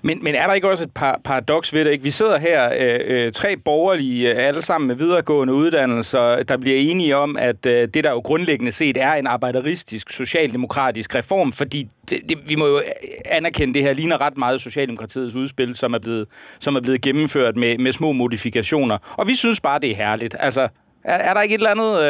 Men, 0.01 0.23
men 0.23 0.35
er 0.35 0.47
der 0.47 0.53
ikke 0.53 0.69
også 0.69 0.83
et 0.83 0.93
par, 0.93 1.19
paradoks 1.23 1.73
ved 1.73 1.85
det? 1.85 1.91
Ikke? 1.91 2.03
Vi 2.03 2.11
sidder 2.11 2.37
her, 2.37 2.69
øh, 2.77 2.99
øh 3.25 3.31
tre 3.31 3.57
borgerlige, 3.57 4.31
øh, 4.31 4.47
alle 4.47 4.61
sammen 4.61 4.87
med 4.87 4.95
videregående 4.95 5.53
uddannelser, 5.53 6.43
der 6.43 6.57
bliver 6.57 6.77
enige 6.77 7.17
om, 7.17 7.37
at 7.37 7.65
øh, 7.65 7.87
det, 7.93 8.03
der 8.03 8.11
jo 8.11 8.19
grundlæggende 8.19 8.71
set 8.71 8.97
er 8.97 9.13
en 9.13 9.27
arbejderistisk, 9.27 10.09
socialdemokratisk 10.09 11.15
reform, 11.15 11.51
fordi 11.51 11.87
det, 12.09 12.17
det, 12.29 12.37
vi 12.45 12.55
må 12.55 12.67
jo 12.67 12.77
øh, 12.77 12.83
anerkende, 13.25 13.73
det 13.73 13.83
her 13.83 13.93
ligner 13.93 14.21
ret 14.21 14.37
meget 14.37 14.61
Socialdemokratiets 14.61 15.35
udspil, 15.35 15.75
som 15.75 15.93
er 15.93 15.99
blevet, 15.99 16.27
som 16.59 16.75
er 16.75 16.81
blevet 16.81 17.01
gennemført 17.01 17.57
med, 17.57 17.77
med 17.77 17.91
små 17.91 18.11
modifikationer. 18.11 18.97
Og 19.17 19.27
vi 19.27 19.35
synes 19.35 19.61
bare, 19.61 19.79
det 19.79 19.91
er 19.91 19.95
herligt. 19.95 20.35
Altså, 20.39 20.67
er, 21.07 21.13
er 21.15 21.33
der 21.33 21.41
ikke 21.41 21.55
et 21.55 21.59
eller 21.59 21.69
andet... 21.69 22.01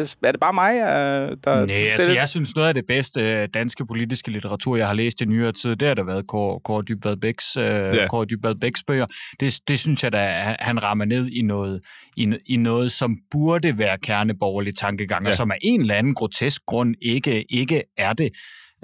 Øh, 0.00 0.06
er 0.22 0.30
det 0.32 0.40
bare 0.40 0.52
mig, 0.52 0.74
øh, 0.74 1.36
der... 1.44 1.66
Nej, 1.66 1.76
altså 1.98 2.12
jeg 2.12 2.28
synes 2.28 2.54
noget 2.54 2.68
af 2.68 2.74
det 2.74 2.84
bedste 2.88 3.20
øh, 3.42 3.48
danske 3.54 3.86
politiske 3.86 4.30
litteratur, 4.30 4.76
jeg 4.76 4.86
har 4.86 4.94
læst 4.94 5.20
i 5.20 5.24
nyere 5.24 5.52
tid, 5.52 5.76
det 5.76 5.88
har 5.88 5.94
der 5.94 6.04
været 6.04 6.26
Kåre, 6.26 6.60
Kåre 6.64 6.82
Dybvad 6.82 7.16
Bæks, 7.16 7.56
øh, 7.56 7.64
Ja. 7.64 8.08
Kåre 8.08 8.24
Dybvad 8.24 8.54
Bæks 8.54 8.82
bøger. 8.86 9.06
Det, 9.40 9.58
det 9.68 9.78
synes 9.78 10.02
jeg 10.04 10.12
da, 10.12 10.26
han 10.60 10.82
rammer 10.82 11.04
ned 11.04 11.28
i 11.28 11.42
noget, 11.42 11.80
i, 12.16 12.34
i 12.46 12.56
noget, 12.56 12.92
som 12.92 13.16
burde 13.30 13.78
være 13.78 13.98
kerneborgerlig 13.98 14.76
tankegang, 14.78 15.24
ja. 15.24 15.28
Og 15.28 15.34
som 15.34 15.50
af 15.50 15.56
en 15.62 15.80
eller 15.80 15.94
anden 15.94 16.14
grotesk 16.14 16.62
grund 16.66 16.94
ikke, 17.02 17.44
ikke 17.50 17.82
er 17.98 18.12
det. 18.12 18.30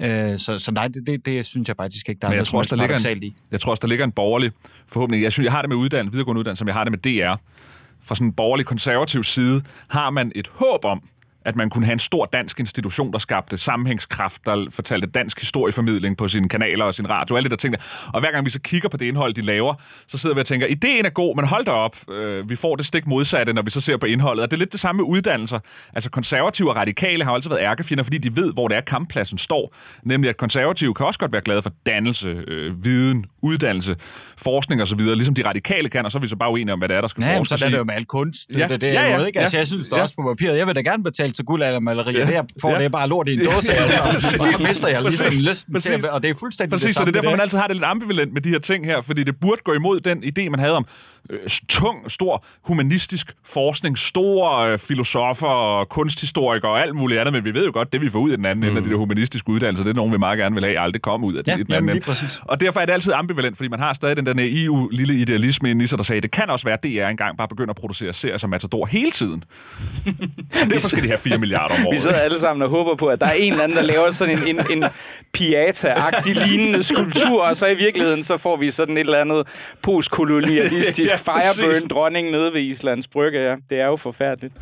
Øh, 0.01 0.39
så, 0.39 0.59
så 0.59 0.71
nej, 0.71 0.87
det, 0.87 1.03
det, 1.07 1.25
det 1.25 1.45
synes 1.45 1.67
jeg 1.67 1.75
faktisk 1.75 2.09
ikke, 2.09 2.19
der 2.19 2.27
er 2.27 2.29
Men 2.29 2.33
jeg 2.33 2.37
noget 2.39 2.47
tror 2.47 2.59
også, 2.59 2.69
som 2.69 2.77
der 2.79 2.87
ligger 2.87 3.09
en- 3.11 3.23
i. 3.23 3.35
Jeg 3.51 3.59
tror 3.61 3.71
også, 3.71 3.81
der 3.81 3.87
ligger 3.87 4.05
en 4.05 4.11
borgerlig 4.11 4.51
forhåbning. 4.87 5.23
Jeg 5.23 5.31
synes, 5.31 5.45
jeg 5.45 5.51
har 5.51 5.61
det 5.61 5.69
med 5.69 5.77
uddannelse, 5.77 6.11
videregående 6.11 6.39
uddannelse, 6.39 6.59
som 6.59 6.67
jeg 6.67 6.75
har 6.75 6.83
det 6.83 6.91
med 6.91 6.99
DR. 6.99 7.35
Fra 8.03 8.15
sådan 8.15 8.27
en 8.27 8.33
borgerlig 8.33 8.65
konservativ 8.65 9.23
side 9.23 9.63
har 9.87 10.09
man 10.09 10.31
et 10.35 10.47
håb 10.47 10.85
om, 10.85 11.03
at 11.45 11.55
man 11.55 11.69
kunne 11.69 11.85
have 11.85 11.93
en 11.93 11.99
stor 11.99 12.25
dansk 12.25 12.59
institution, 12.59 13.11
der 13.13 13.19
skabte 13.19 13.57
sammenhængskraft, 13.57 14.45
der 14.45 14.65
fortalte 14.69 15.07
dansk 15.07 15.39
historieformidling 15.39 16.17
på 16.17 16.27
sine 16.27 16.49
kanaler 16.49 16.85
og 16.85 16.93
sin 16.93 17.09
radio, 17.09 17.35
alle 17.35 17.43
det 17.43 17.51
der 17.51 17.57
ting 17.57 17.73
der. 17.73 18.09
Og 18.13 18.19
hver 18.19 18.31
gang 18.31 18.45
vi 18.45 18.49
så 18.49 18.59
kigger 18.61 18.89
på 18.89 18.97
det 18.97 19.05
indhold, 19.05 19.33
de 19.33 19.41
laver, 19.41 19.73
så 20.07 20.17
sidder 20.17 20.35
vi 20.35 20.39
og 20.39 20.45
tænker, 20.45 20.67
ideen 20.67 21.05
er 21.05 21.09
god, 21.09 21.35
men 21.35 21.45
hold 21.45 21.65
da 21.65 21.71
op, 21.71 21.97
øh, 22.11 22.49
vi 22.49 22.55
får 22.55 22.75
det 22.75 22.85
stik 22.85 23.07
modsatte, 23.07 23.53
når 23.53 23.61
vi 23.61 23.69
så 23.71 23.81
ser 23.81 23.97
på 23.97 24.05
indholdet. 24.05 24.43
Og 24.43 24.51
det 24.51 24.57
er 24.57 24.59
lidt 24.59 24.71
det 24.71 24.79
samme 24.79 24.97
med 25.01 25.09
uddannelser. 25.09 25.59
Altså 25.93 26.09
konservative 26.09 26.69
og 26.69 26.75
radikale 26.75 27.23
har 27.23 27.31
altid 27.31 27.49
været 27.49 27.61
ærkefjender, 27.61 28.03
fordi 28.03 28.17
de 28.17 28.35
ved, 28.35 28.53
hvor 28.53 28.67
det 28.67 28.77
er 28.77 28.81
kamppladsen 28.81 29.37
står. 29.37 29.75
Nemlig 30.03 30.29
at 30.29 30.37
konservative 30.37 30.93
kan 30.93 31.05
også 31.05 31.19
godt 31.19 31.31
være 31.31 31.41
glade 31.41 31.61
for 31.61 31.71
dannelse, 31.85 32.29
øh, 32.47 32.83
viden, 32.83 33.25
uddannelse, 33.41 33.95
forskning 34.37 34.81
osv., 34.81 34.99
ligesom 34.99 35.33
de 35.35 35.45
radikale 35.45 35.89
kan, 35.89 36.05
og 36.05 36.11
så 36.11 36.17
er 36.17 36.21
vi 36.21 36.27
så 36.27 36.35
bare 36.35 36.51
uenige 36.51 36.73
om, 36.73 36.79
hvad 36.79 36.89
det 36.89 36.97
er, 36.97 37.01
der 37.01 37.07
skal 37.07 37.21
Ja, 37.23 37.27
men 37.27 37.37
forskes 37.37 37.59
sådan 37.59 37.67
er 37.67 37.71
det 37.71 37.77
jo 37.79 37.83
med 37.83 37.93
al 37.93 38.05
kunst. 38.05 38.49
Det, 38.49 38.59
Ja. 38.59 38.67
det, 38.67 38.81
det 38.81 38.87
Ja, 38.87 39.03
ja, 39.03 39.11
noget, 39.11 39.27
ikke? 39.27 39.39
Altså, 39.39 39.57
ja. 39.57 39.59
jeg 39.59 39.67
synes 39.67 39.87
Ja. 39.91 40.01
også 40.01 40.15
på 40.15 40.35
papiret, 40.37 40.57
jeg 40.57 40.67
vil 40.67 40.75
da 40.75 40.81
gerne 40.81 41.03
betale 41.03 41.30
til 41.35 41.45
guldaldermalerier. 41.45 42.19
Ja. 42.19 42.25
Det, 42.25 42.33
jeg 42.33 42.45
får, 42.61 42.69
Ja. 42.71 42.83
det 42.83 42.91
bare 42.91 43.07
lort 43.09 43.27
i 43.27 43.33
en 43.33 43.39
dåse, 43.45 43.73
altså. 43.73 43.99
Og 44.39 44.47
så 44.57 44.65
mister 44.67 44.87
jeg 44.87 45.01
ligesom 45.01 45.25
Præcis. 45.25 45.41
lysten 45.41 45.73
til 45.73 45.89
Præcis. 45.89 45.91
at, 45.91 46.05
og 46.09 46.23
det 46.23 46.29
er 46.31 46.35
fuldstændig 46.35 46.71
Præcis, 46.71 46.85
det 46.87 46.93
så 46.95 46.97
samme. 46.97 47.11
det 47.11 47.17
er 47.17 47.21
derfor, 47.21 47.35
man 47.35 47.41
altid 47.41 47.57
har 47.57 47.67
det 47.67 47.75
lidt 47.75 47.85
ambivalent 47.85 48.33
med 48.33 48.41
de 48.41 48.49
her 48.49 48.59
ting 48.59 48.85
her, 48.85 49.01
fordi 49.01 49.23
det 49.23 49.35
burde 49.41 49.61
gå 49.65 49.73
imod 49.73 49.99
den 49.99 50.23
idé, 50.23 50.49
man 50.49 50.59
havde 50.59 50.73
om 50.73 50.85
øh, 51.29 51.39
tung, 51.69 52.11
stor 52.11 52.45
humanistisk 52.67 53.33
forskning, 53.45 53.97
store 53.97 54.71
øh, 54.71 54.79
filosofer 54.79 55.47
og 55.47 55.89
kunsthistorikere 55.89 56.71
og 56.71 56.81
alt 56.81 56.95
muligt 56.95 57.19
andet, 57.19 57.33
men 57.33 57.45
vi 57.45 57.53
ved 57.53 57.65
jo 57.65 57.71
godt, 57.73 57.93
det 57.93 58.01
vi 58.01 58.09
får 58.09 58.19
ud 58.19 58.31
af 58.31 58.37
den 58.37 58.45
anden 58.45 58.63
mm. 58.63 58.69
ende 58.69 58.77
af 58.77 58.83
de 58.83 58.89
der 58.89 58.95
humanistiske 58.97 59.49
uddannelser, 59.49 59.83
det 59.83 59.91
er 59.91 59.95
nogen, 59.95 60.11
vi 60.11 60.17
meget 60.17 60.37
gerne 60.39 60.55
vil 60.55 60.63
have, 60.63 60.79
aldrig 60.79 61.01
komme 61.01 61.25
ud 61.27 61.33
af 61.33 61.41
Ja, 61.47 61.55
det, 61.57 61.67
den 61.67 61.73
anden 61.75 61.95
ende. 61.95 62.05
Og 62.41 62.59
derfor 62.59 62.79
er 62.79 62.85
det 62.85 62.93
altid 62.93 63.13
ambivalent, 63.13 63.57
fordi 63.57 63.69
man 63.69 63.79
har 63.79 63.93
stadig 63.93 64.17
den 64.17 64.25
der 64.25 64.33
naive 64.33 64.89
lille 64.91 65.13
idealisme 65.15 65.71
i 65.83 65.87
sig, 65.87 65.97
der 65.97 66.03
sagde, 66.03 66.21
det 66.21 66.31
kan 66.31 66.49
også 66.49 66.65
være, 66.65 66.73
at 66.73 66.83
DR 66.83 67.07
engang 67.09 67.37
bare 67.37 67.47
begynder 67.47 67.69
at 67.69 67.75
producere 67.77 68.13
serier 68.13 68.37
som 68.37 68.49
Matador 68.49 68.85
hele 68.85 69.11
tiden. 69.11 69.43
Derfor 70.69 70.87
skal 70.89 71.03
de 71.03 71.07
have 71.07 71.17
4 71.21 71.37
milliarder 71.37 71.75
om 71.79 71.87
året. 71.87 71.95
Vi 71.95 71.99
sidder 71.99 72.17
alle 72.17 72.39
sammen 72.39 72.63
og 72.63 72.69
håber 72.69 72.95
på, 72.95 73.07
at 73.07 73.21
der 73.21 73.27
er 73.27 73.33
en 73.33 73.51
eller 73.51 73.63
anden, 73.63 73.77
der 73.77 73.83
laver 73.83 74.11
sådan 74.11 74.37
en, 74.37 74.57
en, 74.57 74.83
en 74.83 74.89
Piata-agtig 75.37 76.33
lignende 76.47 76.83
skulptur, 76.83 77.43
og 77.43 77.55
så 77.55 77.67
i 77.67 77.75
virkeligheden, 77.75 78.23
så 78.23 78.37
får 78.37 78.55
vi 78.57 78.71
sådan 78.71 78.97
et 78.97 79.01
eller 79.01 79.17
andet 79.17 79.47
postkolonialistisk 79.81 81.11
Ja, 81.11 81.15
fireburn-dronning 81.15 82.31
nede 82.31 82.53
ved 82.53 82.61
Islands 82.61 83.07
Brygge. 83.07 83.39
Ja. 83.39 83.55
Det 83.69 83.79
er 83.79 83.85
jo 83.85 83.95
forfærdeligt. 83.95 84.53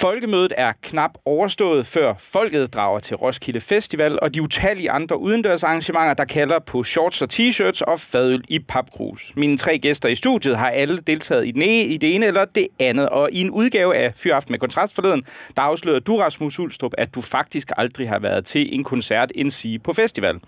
Folkemødet 0.00 0.52
er 0.56 0.72
knap 0.82 1.10
overstået, 1.24 1.86
før 1.86 2.14
folket 2.18 2.74
drager 2.74 2.98
til 2.98 3.16
Roskilde 3.16 3.60
Festival 3.60 4.18
og 4.22 4.34
de 4.34 4.42
utallige 4.42 4.90
andre 4.90 5.18
udendørsarrangementer, 5.18 6.14
der 6.14 6.24
kalder 6.24 6.58
på 6.58 6.84
shorts 6.84 7.22
og 7.22 7.28
t-shirts 7.32 7.80
og 7.86 8.00
fadøl 8.00 8.44
i 8.48 8.58
papkrus. 8.58 9.32
Mine 9.36 9.56
tre 9.56 9.78
gæster 9.78 10.08
i 10.08 10.14
studiet 10.14 10.58
har 10.58 10.70
alle 10.70 10.98
deltaget 10.98 11.46
i, 11.46 11.50
den 11.50 11.62
ene, 11.62 11.84
i 11.84 11.96
det 11.96 12.14
ene 12.14 12.26
eller 12.26 12.44
det 12.44 12.66
andet, 12.80 13.08
og 13.08 13.28
i 13.32 13.40
en 13.40 13.50
udgave 13.50 13.96
af 13.96 14.12
Fyraften 14.16 14.52
med 14.52 14.58
Kontrast 14.58 14.94
forleden, 14.94 15.24
der 15.56 15.62
afslørede 15.62 16.00
du, 16.00 16.16
Rasmus 16.16 16.58
Ulstrup, 16.58 16.92
at 16.98 17.14
du 17.14 17.20
faktisk 17.20 17.70
aldrig 17.76 18.08
har 18.08 18.18
været 18.18 18.44
til 18.44 18.74
en 18.74 18.84
koncert 18.84 19.32
end 19.34 19.50
sige 19.50 19.78
på 19.78 19.92
festival. 19.92 20.40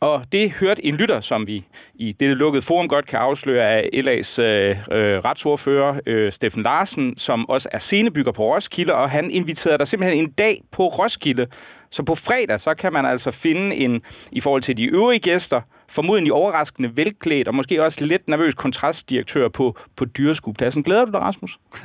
Og 0.00 0.24
det 0.32 0.50
hørte 0.50 0.84
en 0.84 0.96
lytter, 0.96 1.20
som 1.20 1.46
vi 1.46 1.64
i 1.94 2.12
dette 2.12 2.34
lukkede 2.34 2.62
forum 2.62 2.88
godt 2.88 3.06
kan 3.06 3.18
afsløre 3.18 3.68
af 3.68 3.88
LA's 3.94 4.42
øh, 4.42 4.76
øh, 4.92 5.18
retsordfører 5.18 6.00
øh, 6.06 6.32
Steffen 6.32 6.62
Larsen, 6.62 7.16
som 7.16 7.48
også 7.48 7.68
er 7.72 7.78
scenebygger 7.78 8.32
på 8.32 8.54
Roskilde, 8.54 8.94
og 8.94 9.10
han 9.10 9.30
inviterede 9.30 9.78
dig 9.78 9.88
simpelthen 9.88 10.24
en 10.24 10.30
dag 10.30 10.62
på 10.72 10.88
Roskilde. 10.88 11.46
Så 11.90 12.02
på 12.02 12.14
fredag, 12.14 12.60
så 12.60 12.74
kan 12.74 12.92
man 12.92 13.06
altså 13.06 13.30
finde 13.30 13.76
en, 13.76 14.02
i 14.32 14.40
forhold 14.40 14.62
til 14.62 14.76
de 14.76 14.84
øvrige 14.84 15.20
gæster, 15.20 15.60
formodentlig 15.88 16.32
overraskende 16.32 16.96
velklædt 16.96 17.48
og 17.48 17.54
måske 17.54 17.84
også 17.84 18.04
lidt 18.04 18.28
nervøs 18.28 18.54
kontrastdirektør 18.54 19.48
på, 19.48 19.78
på 19.96 20.04
dyreskuepladsen. 20.04 20.82
Glæder 20.82 21.04
du 21.04 21.12
dig, 21.12 21.20
Rasmus? 21.20 21.58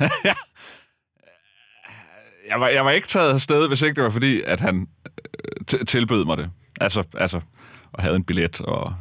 jeg 2.50 2.60
var, 2.60 2.68
jeg 2.68 2.84
var 2.84 2.90
ikke 2.90 3.08
taget 3.08 3.32
afsted, 3.32 3.68
hvis 3.68 3.82
ikke 3.82 3.94
det 3.94 4.04
var 4.04 4.10
fordi, 4.10 4.42
at 4.42 4.60
han 4.60 4.86
øh, 5.74 5.86
tilbød 5.86 6.24
mig 6.24 6.36
det. 6.36 6.50
Altså, 6.80 7.02
altså, 7.16 7.40
og 7.96 8.02
havde 8.02 8.16
en 8.16 8.24
billet, 8.24 8.60
og 8.60 8.94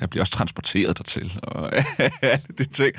jeg- 0.00 0.10
bliver 0.10 0.22
også 0.22 0.32
transporteret 0.32 0.98
dertil, 0.98 1.38
og 1.42 1.72
alle 2.22 2.40
de 2.58 2.64
ting. 2.64 2.92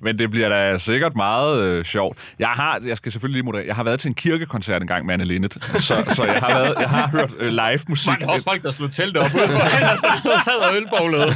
Men 0.00 0.18
det 0.18 0.30
bliver 0.30 0.48
da 0.48 0.78
sikkert 0.78 1.14
meget 1.16 1.62
øh, 1.64 1.84
sjovt. 1.84 2.18
Jeg 2.38 2.48
har, 2.48 2.80
jeg 2.84 2.96
skal 2.96 3.12
selvfølgelig 3.12 3.36
lige 3.36 3.44
moderere, 3.44 3.66
jeg 3.66 3.76
har 3.76 3.82
været 3.82 4.00
til 4.00 4.08
en 4.08 4.14
kirkekoncert 4.14 4.82
engang 4.82 5.06
med 5.06 5.14
Anne 5.14 5.24
Linnet, 5.24 5.52
så, 5.62 6.12
så 6.16 6.24
jeg 6.24 6.40
har, 6.40 6.48
været, 6.48 6.74
jeg 6.80 6.90
har 6.90 7.08
hørt 7.08 7.30
øh, 7.38 7.48
live 7.50 7.80
musik. 7.88 8.08
Man 8.08 8.22
har 8.22 8.28
også 8.32 8.44
folk, 8.44 8.62
der 8.62 8.70
slog 8.70 8.92
teltet 8.92 9.16
op 9.16 9.34
ude 9.34 9.46
på 9.46 9.52
og 9.92 9.98
sad- 9.98 10.44
sad 10.44 10.68
og 10.70 10.76
ølboglede. 10.76 11.26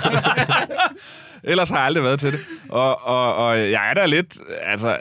Ellers 1.43 1.69
har 1.69 1.77
jeg 1.77 1.87
aldrig 1.87 2.05
været 2.05 2.21
til 2.21 2.33
det. 2.33 2.41
Og, 2.69 3.07
og, 3.07 3.35
og 3.35 3.59
jeg 3.59 3.91
er 3.91 3.95
der 3.95 4.07
lidt, 4.07 4.39
altså, 4.63 4.99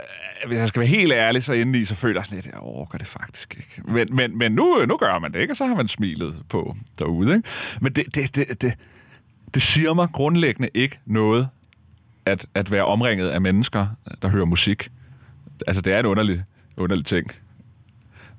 hvis 0.48 0.60
jeg 0.60 0.68
skal 0.68 0.80
være 0.80 0.90
helt 0.90 1.14
ærlig, 1.14 1.44
så 1.44 1.54
indeni, 1.54 1.86
så 1.86 1.96
føler 1.96 2.20
jeg 2.20 2.26
sådan 2.26 2.38
lidt, 2.38 2.46
jeg 2.46 2.60
overgår 2.60 2.98
det 2.98 3.08
faktisk 3.08 3.56
ikke. 3.58 3.92
Men, 3.92 4.16
men, 4.16 4.38
men 4.38 4.52
nu, 4.52 4.86
nu 4.88 4.98
gør 4.98 5.20
man 5.20 5.34
det, 5.34 5.40
ikke? 5.40 5.54
Og 5.54 5.58
så 5.58 5.66
har 5.66 5.76
man 5.76 5.88
smilet 5.88 6.36
på 6.50 6.76
derude, 7.00 7.36
ikke? 7.36 7.50
Men 7.82 7.94
det, 7.94 8.16
det, 8.16 8.36
det, 8.36 8.62
det, 8.62 8.74
det 9.54 9.62
siger 9.62 9.94
mig 9.94 10.08
grundlæggende 10.14 10.70
ikke 10.74 11.00
noget, 11.06 11.48
at, 12.26 12.46
at 12.54 12.72
være 12.72 12.86
omringet 12.86 13.28
af 13.30 13.42
mennesker, 13.42 13.88
der 14.22 14.28
hører 14.28 14.46
musik. 14.46 14.90
Altså, 15.68 15.82
det 15.82 15.94
er 15.94 16.00
en 16.00 16.06
underlig, 16.06 16.44
underlig 16.78 17.06
ting. 17.06 17.32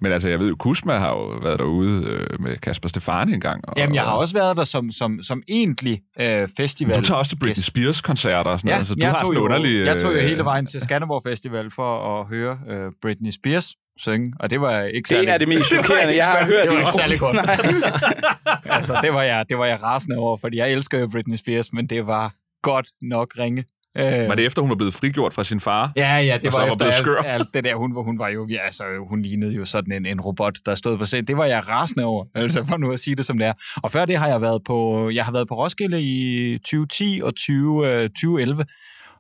Men 0.00 0.12
altså, 0.12 0.28
jeg 0.28 0.38
ved 0.40 0.48
jo, 0.48 0.56
Kusma 0.59 0.98
har 0.98 1.09
jo 1.11 1.24
været 1.42 1.59
derude 1.59 2.02
øh, 2.06 2.42
med 2.42 2.56
Kasper 2.56 2.88
Stefani 2.88 3.32
engang. 3.35 3.68
Og, 3.68 3.74
Jamen, 3.76 3.94
jeg 3.94 4.02
har 4.02 4.12
også 4.12 4.35
været 4.35 4.56
der 4.56 4.64
som, 4.64 4.90
som, 4.90 5.22
som 5.22 5.42
egentlig 5.48 6.00
øh, 6.20 6.48
festival. 6.56 6.96
Du 6.96 7.04
tager 7.04 7.18
også 7.18 7.30
til 7.30 7.37
Britney 7.38 7.62
Spears-koncerter 7.62 8.50
og 8.50 8.59
sådan 8.59 8.68
Ja, 8.68 8.74
noget, 8.74 8.87
så 8.87 8.94
du 8.94 8.98
jeg, 9.00 9.11
har 9.11 9.14
tog 9.14 9.26
sådan 9.26 9.32
en 9.37 9.38
jo, 9.38 9.44
underlig... 9.44 9.87
jeg 9.87 10.00
tog 10.00 10.12
jo 10.12 10.18
øh, 10.18 10.24
hele 10.24 10.44
vejen 10.44 10.66
til 10.66 10.80
Skanderborg 10.80 11.22
Festival 11.22 11.70
for 11.70 12.20
at 12.20 12.26
høre 12.26 12.59
øh, 12.70 12.92
Britney 13.02 13.30
Spears 13.30 13.74
synge, 13.98 14.32
og 14.40 14.50
det 14.50 14.61
var 14.61 14.80
ikke 14.82 15.09
særlig... 15.09 15.26
Det 15.26 15.35
er 15.35 15.38
det 15.38 15.48
mest 15.48 15.70
chokerende, 15.74 16.16
jeg 16.16 16.24
har 16.24 16.44
hørt. 16.44 16.62
Det 16.62 16.70
var 16.70 16.76
i 16.76 16.78
ikke 16.78 16.92
særlig 16.92 17.18
godt. 17.18 17.37
Altså, 18.76 18.98
det 19.02 19.12
var, 19.12 19.22
jeg, 19.22 19.46
det 19.48 19.59
var 19.59 19.66
jeg 19.66 19.82
rasende 19.82 20.16
over, 20.16 20.37
fordi 20.37 20.56
jeg 20.56 20.72
elsker 20.72 20.98
jo 20.98 21.06
Britney 21.06 21.37
Spears, 21.37 21.72
men 21.72 21.87
det 21.87 22.06
var 22.06 22.32
godt 22.62 22.87
nok 23.02 23.28
ringe. 23.38 23.64
Øh, 23.98 24.28
Var 24.28 24.35
det 24.35 24.46
efter, 24.46 24.62
hun 24.62 24.68
var 24.68 24.76
blevet 24.76 24.94
frigjort 24.94 25.32
fra 25.32 25.44
sin 25.44 25.61
far? 25.61 25.92
Ja, 25.96 26.16
ja, 26.16 26.38
det 26.42 26.52
var 26.52 26.59
var 26.61 26.72
efter 26.72 26.90
skør. 26.90 27.16
alt, 27.16 27.26
alt 27.26 27.54
det 27.54 27.64
der. 27.64 27.74
Hun, 27.74 27.94
var- 27.96 28.02
hun 28.02 28.18
var 28.18 28.28
jo, 28.28 28.46
ja, 28.50 28.59
altså, 28.64 28.85
hun 29.09 29.22
lignede 29.22 29.52
jo 29.52 29.64
sådan 29.64 29.92
en, 29.92 30.06
en 30.06 30.20
robot, 30.20 30.54
der 30.66 30.74
stod 30.74 30.98
på 30.98 31.04
scenen. 31.04 31.26
Det 31.26 31.37
var 31.37 31.44
jeg 31.44 31.68
rasende 31.68 32.04
over, 32.04 32.24
altså 32.35 32.64
for 32.68 32.76
nu 32.76 32.92
at 32.92 33.00
sige 33.00 33.16
det 33.16 33.24
som 33.26 33.38
det 33.38 33.46
er. 33.46 33.52
Og 33.82 33.90
før 33.90 34.04
det 34.04 34.16
har 34.16 34.28
jeg 34.28 34.40
været 34.42 34.61
på, 34.66 35.11
jeg 35.11 35.24
har 35.24 35.32
været 35.32 35.48
på 35.48 35.54
Roskilde 35.54 36.02
i 36.02 36.59
2010 36.59 37.20
og 37.24 37.35
20, 37.35 37.87
øh, 38.02 38.09
2011, 38.11 38.64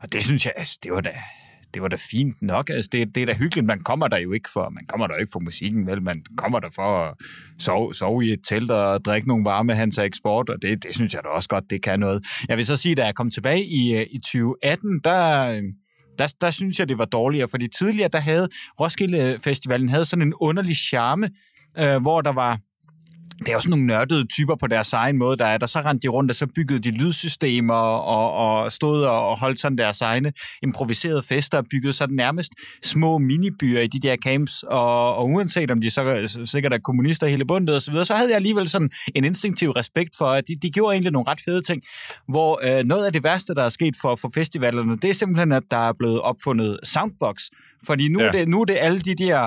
og 0.02 0.12
det 0.12 0.22
synes 0.24 0.44
jeg, 0.44 0.52
altså, 0.56 0.78
det 0.82 0.92
var 0.92 1.00
da, 1.00 1.10
det 1.76 1.82
var 1.82 1.88
da 1.88 1.96
fint 2.10 2.42
nok. 2.42 2.70
Altså, 2.70 2.88
det, 2.92 3.14
det 3.14 3.22
er 3.22 3.26
da 3.26 3.34
hyggeligt. 3.34 3.66
Man 3.66 3.80
kommer 3.80 4.08
der 4.08 4.18
jo 4.18 4.32
ikke 4.32 4.48
for, 4.52 4.68
man 4.68 4.86
kommer 4.86 5.06
der 5.06 5.14
jo 5.14 5.20
ikke 5.20 5.32
for 5.32 5.40
musikken, 5.40 5.86
vel? 5.86 6.02
Man 6.02 6.24
kommer 6.36 6.60
der 6.60 6.68
for 6.74 6.82
at 6.82 7.14
sove, 7.58 7.94
sove 7.94 8.26
i 8.26 8.32
et 8.32 8.40
telt 8.48 8.70
og 8.70 9.04
drikke 9.04 9.28
nogle 9.28 9.44
varme 9.44 9.74
hans 9.74 9.98
eksport, 9.98 10.50
og 10.50 10.62
det, 10.62 10.82
det 10.82 10.94
synes 10.94 11.14
jeg 11.14 11.22
da 11.24 11.28
også 11.28 11.48
godt, 11.48 11.64
det 11.70 11.82
kan 11.82 12.00
noget. 12.00 12.26
Jeg 12.48 12.56
vil 12.56 12.66
så 12.66 12.76
sige, 12.76 12.94
da 12.94 13.04
jeg 13.04 13.14
kom 13.14 13.30
tilbage 13.30 13.64
i, 13.64 13.96
øh, 13.96 14.06
i 14.10 14.18
2018, 14.18 15.00
der, 15.04 15.50
øh, 15.56 15.62
der, 16.18 16.34
der 16.40 16.50
synes 16.50 16.78
jeg, 16.78 16.88
det 16.88 16.98
var 16.98 17.04
dårligere, 17.04 17.48
fordi 17.48 17.68
tidligere, 17.78 18.08
der 18.12 18.20
havde 18.20 18.48
Roskilde 18.80 19.18
øh, 19.18 19.40
Festivalen 19.40 19.88
havde 19.88 20.04
sådan 20.04 20.22
en 20.22 20.34
underlig 20.40 20.76
charme, 20.76 21.30
øh, 21.78 22.02
hvor 22.02 22.20
der 22.20 22.32
var 22.32 22.58
det 23.38 23.48
er 23.48 23.52
jo 23.52 23.60
sådan 23.60 23.70
nogle 23.70 23.86
nørdede 23.86 24.26
typer 24.26 24.54
på 24.54 24.66
deres 24.66 24.92
egen 24.92 25.18
måde, 25.18 25.36
der 25.36 25.46
er 25.46 25.58
der. 25.58 25.66
Så 25.66 25.80
rendte 25.80 26.02
de 26.02 26.08
rundt, 26.08 26.30
og 26.30 26.34
så 26.34 26.46
byggede 26.46 26.78
de 26.78 26.90
lydsystemer 26.90 27.74
og, 27.74 28.32
og 28.32 28.72
stod 28.72 29.04
og 29.04 29.38
holdt 29.38 29.60
sådan 29.60 29.78
deres 29.78 30.00
egne 30.00 30.32
improviserede 30.62 31.22
fester 31.22 31.58
og 31.58 31.64
byggede 31.70 31.92
sådan 31.92 32.16
nærmest 32.16 32.52
små 32.84 33.18
minibyer 33.18 33.80
i 33.80 33.86
de 33.86 34.00
der 34.00 34.16
camps. 34.16 34.62
Og, 34.62 35.16
og 35.16 35.28
uanset 35.28 35.70
om 35.70 35.80
de 35.80 35.90
så 35.90 36.42
sikkert 36.44 36.72
er 36.72 36.78
kommunister 36.78 37.26
hele 37.26 37.44
bundet 37.44 37.74
og 37.74 37.82
så 37.82 37.90
videre, 37.90 38.04
så 38.04 38.14
havde 38.14 38.28
jeg 38.28 38.36
alligevel 38.36 38.68
sådan 38.68 38.90
en 39.14 39.24
instinktiv 39.24 39.70
respekt 39.70 40.16
for, 40.18 40.26
at 40.26 40.48
de, 40.48 40.56
de 40.62 40.70
gjorde 40.70 40.94
egentlig 40.94 41.12
nogle 41.12 41.30
ret 41.30 41.40
fede 41.44 41.62
ting. 41.62 41.82
Hvor 42.28 42.78
øh, 42.78 42.84
noget 42.84 43.06
af 43.06 43.12
det 43.12 43.24
værste, 43.24 43.54
der 43.54 43.64
er 43.64 43.68
sket 43.68 43.94
for, 44.00 44.16
for 44.16 44.30
festivalerne, 44.34 44.96
det 44.96 45.10
er 45.10 45.14
simpelthen, 45.14 45.52
at 45.52 45.62
der 45.70 45.88
er 45.88 45.92
blevet 45.98 46.20
opfundet 46.20 46.78
soundbox 46.84 47.42
fordi 47.84 48.08
nu, 48.08 48.20
ja. 48.20 48.26
er 48.26 48.32
det, 48.32 48.48
nu 48.48 48.60
er 48.60 48.64
det 48.64 48.76
alle 48.80 49.00
de 49.00 49.14
der 49.14 49.46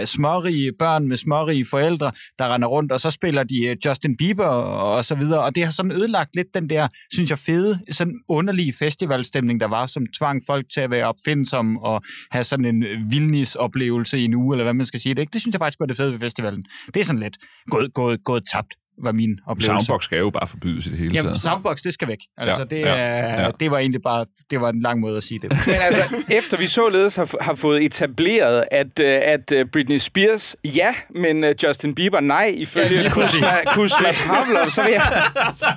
øh, 0.00 0.06
smårige 0.06 0.72
børn 0.78 1.08
med 1.08 1.16
smårige 1.16 1.66
forældre, 1.70 2.12
der 2.38 2.54
render 2.54 2.68
rundt, 2.68 2.92
og 2.92 3.00
så 3.00 3.10
spiller 3.10 3.42
de 3.42 3.66
øh, 3.66 3.76
Justin 3.86 4.16
Bieber 4.16 4.44
og, 4.46 4.96
og 4.96 5.04
så 5.04 5.14
videre. 5.14 5.42
Og 5.42 5.54
det 5.54 5.64
har 5.64 5.72
sådan 5.72 5.92
ødelagt 5.92 6.36
lidt 6.36 6.48
den 6.54 6.70
der, 6.70 6.88
synes 7.12 7.30
jeg, 7.30 7.38
fede, 7.38 7.80
sådan 7.90 8.20
underlige 8.28 8.72
festivalstemning, 8.72 9.60
der 9.60 9.68
var, 9.68 9.86
som 9.86 10.06
tvang 10.18 10.42
folk 10.46 10.66
til 10.74 10.80
at 10.80 10.90
være 10.90 11.06
opfindsomme 11.06 11.80
og 11.82 12.02
have 12.30 12.44
sådan 12.44 12.64
en 12.64 12.84
vildnis-oplevelse 13.10 14.18
i 14.18 14.24
en 14.24 14.34
uge, 14.34 14.54
eller 14.54 14.64
hvad 14.64 14.74
man 14.74 14.86
skal 14.86 15.00
sige. 15.00 15.14
Det, 15.14 15.32
det 15.32 15.40
synes 15.40 15.52
jeg 15.52 15.60
faktisk 15.60 15.80
var 15.80 15.86
det 15.86 15.96
fede 15.96 16.12
ved 16.12 16.20
festivalen. 16.20 16.62
Det 16.94 17.00
er 17.00 17.04
sådan 17.04 17.20
lidt 17.20 17.36
gået, 17.70 17.94
gået, 17.94 18.24
gået 18.24 18.42
tabt 18.52 18.74
var 19.02 19.12
min 19.12 19.38
oplevelse. 19.46 19.86
Soundbox 19.86 20.04
skal 20.04 20.18
jo 20.18 20.30
bare 20.30 20.46
forbydes 20.46 20.86
i 20.86 20.90
det 20.90 20.98
hele 20.98 21.14
Jamen, 21.14 21.38
soundbox, 21.38 21.78
det 21.82 21.94
skal 21.94 22.08
væk. 22.08 22.18
Altså, 22.36 22.66
ja, 22.70 22.76
det, 22.76 22.80
ja, 22.80 23.42
ja. 23.42 23.50
det 23.60 23.70
var 23.70 23.78
egentlig 23.78 24.02
bare, 24.02 24.26
det 24.50 24.60
var 24.60 24.68
en 24.68 24.80
lang 24.80 25.00
måde 25.00 25.16
at 25.16 25.22
sige 25.22 25.40
det. 25.42 25.50
Men 25.66 25.74
altså, 25.74 26.02
efter 26.30 26.56
vi 26.56 26.66
således 26.66 27.16
har, 27.16 27.34
har 27.40 27.54
fået 27.54 27.84
etableret, 27.84 28.64
at, 28.70 29.00
øh, 29.00 29.20
at 29.22 29.52
øh, 29.52 29.66
Britney 29.72 29.98
Spears, 29.98 30.56
ja, 30.64 30.94
men 31.10 31.44
øh, 31.44 31.54
Justin 31.62 31.94
Bieber, 31.94 32.20
nej, 32.20 32.52
ifølge 32.56 33.02
ja, 33.02 33.08
Kusma, 33.08 33.46
Kusma 33.72 34.12
Pavlov, 34.26 34.70
så 34.70 34.82
vil 34.82 34.92
jeg... 34.92 35.22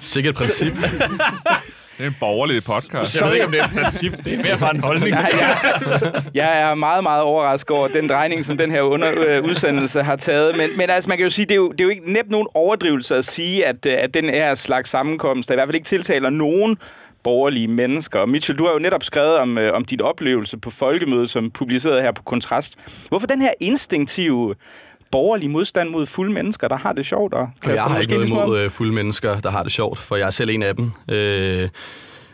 Sikkert 0.02 0.36
princip. 0.36 0.74
Det 2.02 2.08
er 2.08 2.12
en 2.12 2.18
borgerlig 2.20 2.56
podcast. 2.68 3.12
Så, 3.12 3.26
jeg 3.26 3.30
ved 3.30 3.34
ikke, 3.34 3.46
om 3.46 3.52
det 3.52 3.60
er 3.60 3.66
et 3.66 3.72
princip. 3.84 4.26
Det 4.26 4.34
er 4.34 4.44
mere 4.44 4.58
bare 4.58 4.76
en 4.76 4.80
holdning. 4.80 5.12
Nej, 5.12 5.32
jeg, 5.34 5.58
jeg 6.34 6.62
er 6.62 6.76
meget, 6.76 7.04
meget 7.04 7.24
overrasket 7.24 7.78
over 7.78 7.88
den 7.88 8.10
drejning, 8.10 8.46
som 8.46 8.58
den 8.58 8.72
her 8.72 8.82
under, 8.82 9.08
øh, 9.28 9.44
udsendelse 9.44 10.04
har 10.04 10.16
taget. 10.16 10.58
Men, 10.58 10.70
men 10.78 10.90
altså, 10.90 11.08
man 11.10 11.18
kan 11.18 11.24
jo 11.24 11.30
sige, 11.30 11.46
det 11.46 11.52
er 11.52 11.56
jo, 11.56 11.72
det 11.72 11.82
er 11.82 11.84
jo 11.84 11.90
ikke 11.90 12.14
nemt 12.14 12.30
nogen 12.30 12.48
overdrivelse 12.54 13.16
at 13.16 13.26
sige, 13.26 13.66
at, 13.66 13.86
øh, 13.86 13.94
at 13.98 14.14
den 14.14 14.30
her 14.30 14.56
slags 14.56 14.90
sammenkomst, 14.90 15.50
der 15.50 15.54
i 15.54 15.58
hvert 15.58 15.68
fald 15.68 15.76
ikke 15.76 15.86
tiltaler 15.86 16.30
nogen 16.30 16.78
borgerlige 17.24 17.68
mennesker. 17.68 18.20
Og 18.20 18.30
Mitchell, 18.30 18.60
du 18.60 18.66
har 18.66 18.72
jo 18.72 18.80
netop 18.80 19.04
skrevet 19.04 19.38
om, 19.38 19.58
øh, 19.58 19.74
om 19.74 19.86
dit 19.86 20.02
oplevelse 20.02 20.58
på 20.58 20.70
folkemødet, 20.70 21.30
som 21.30 21.52
publiceret 21.52 22.02
her 22.02 22.12
på 22.12 22.24
Kontrast. 22.24 22.76
Hvorfor 23.10 23.28
den 23.28 23.42
her 23.42 23.52
instinktive 23.60 24.56
borgerlig 25.12 25.50
modstand 25.50 25.90
mod 25.90 26.06
fulde 26.06 26.34
mennesker, 26.34 26.68
der 26.68 26.78
har 26.78 26.94
det 26.94 27.06
sjovt? 27.06 27.34
Og 27.34 27.50
jeg 27.66 27.84
har 27.84 28.00
ikke 28.00 28.14
noget 28.14 28.28
imod 28.28 28.64
øh, 28.64 28.72
fulde 28.72 28.94
mennesker, 28.94 29.40
der 29.40 29.52
har 29.52 29.64
det 29.64 29.72
sjovt, 29.72 29.98
for 29.98 30.16
jeg 30.16 30.28
er 30.28 30.32
selv 30.32 30.50
en 30.50 30.64
af 30.64 30.76
dem. 30.76 30.92
Øh, 31.10 31.70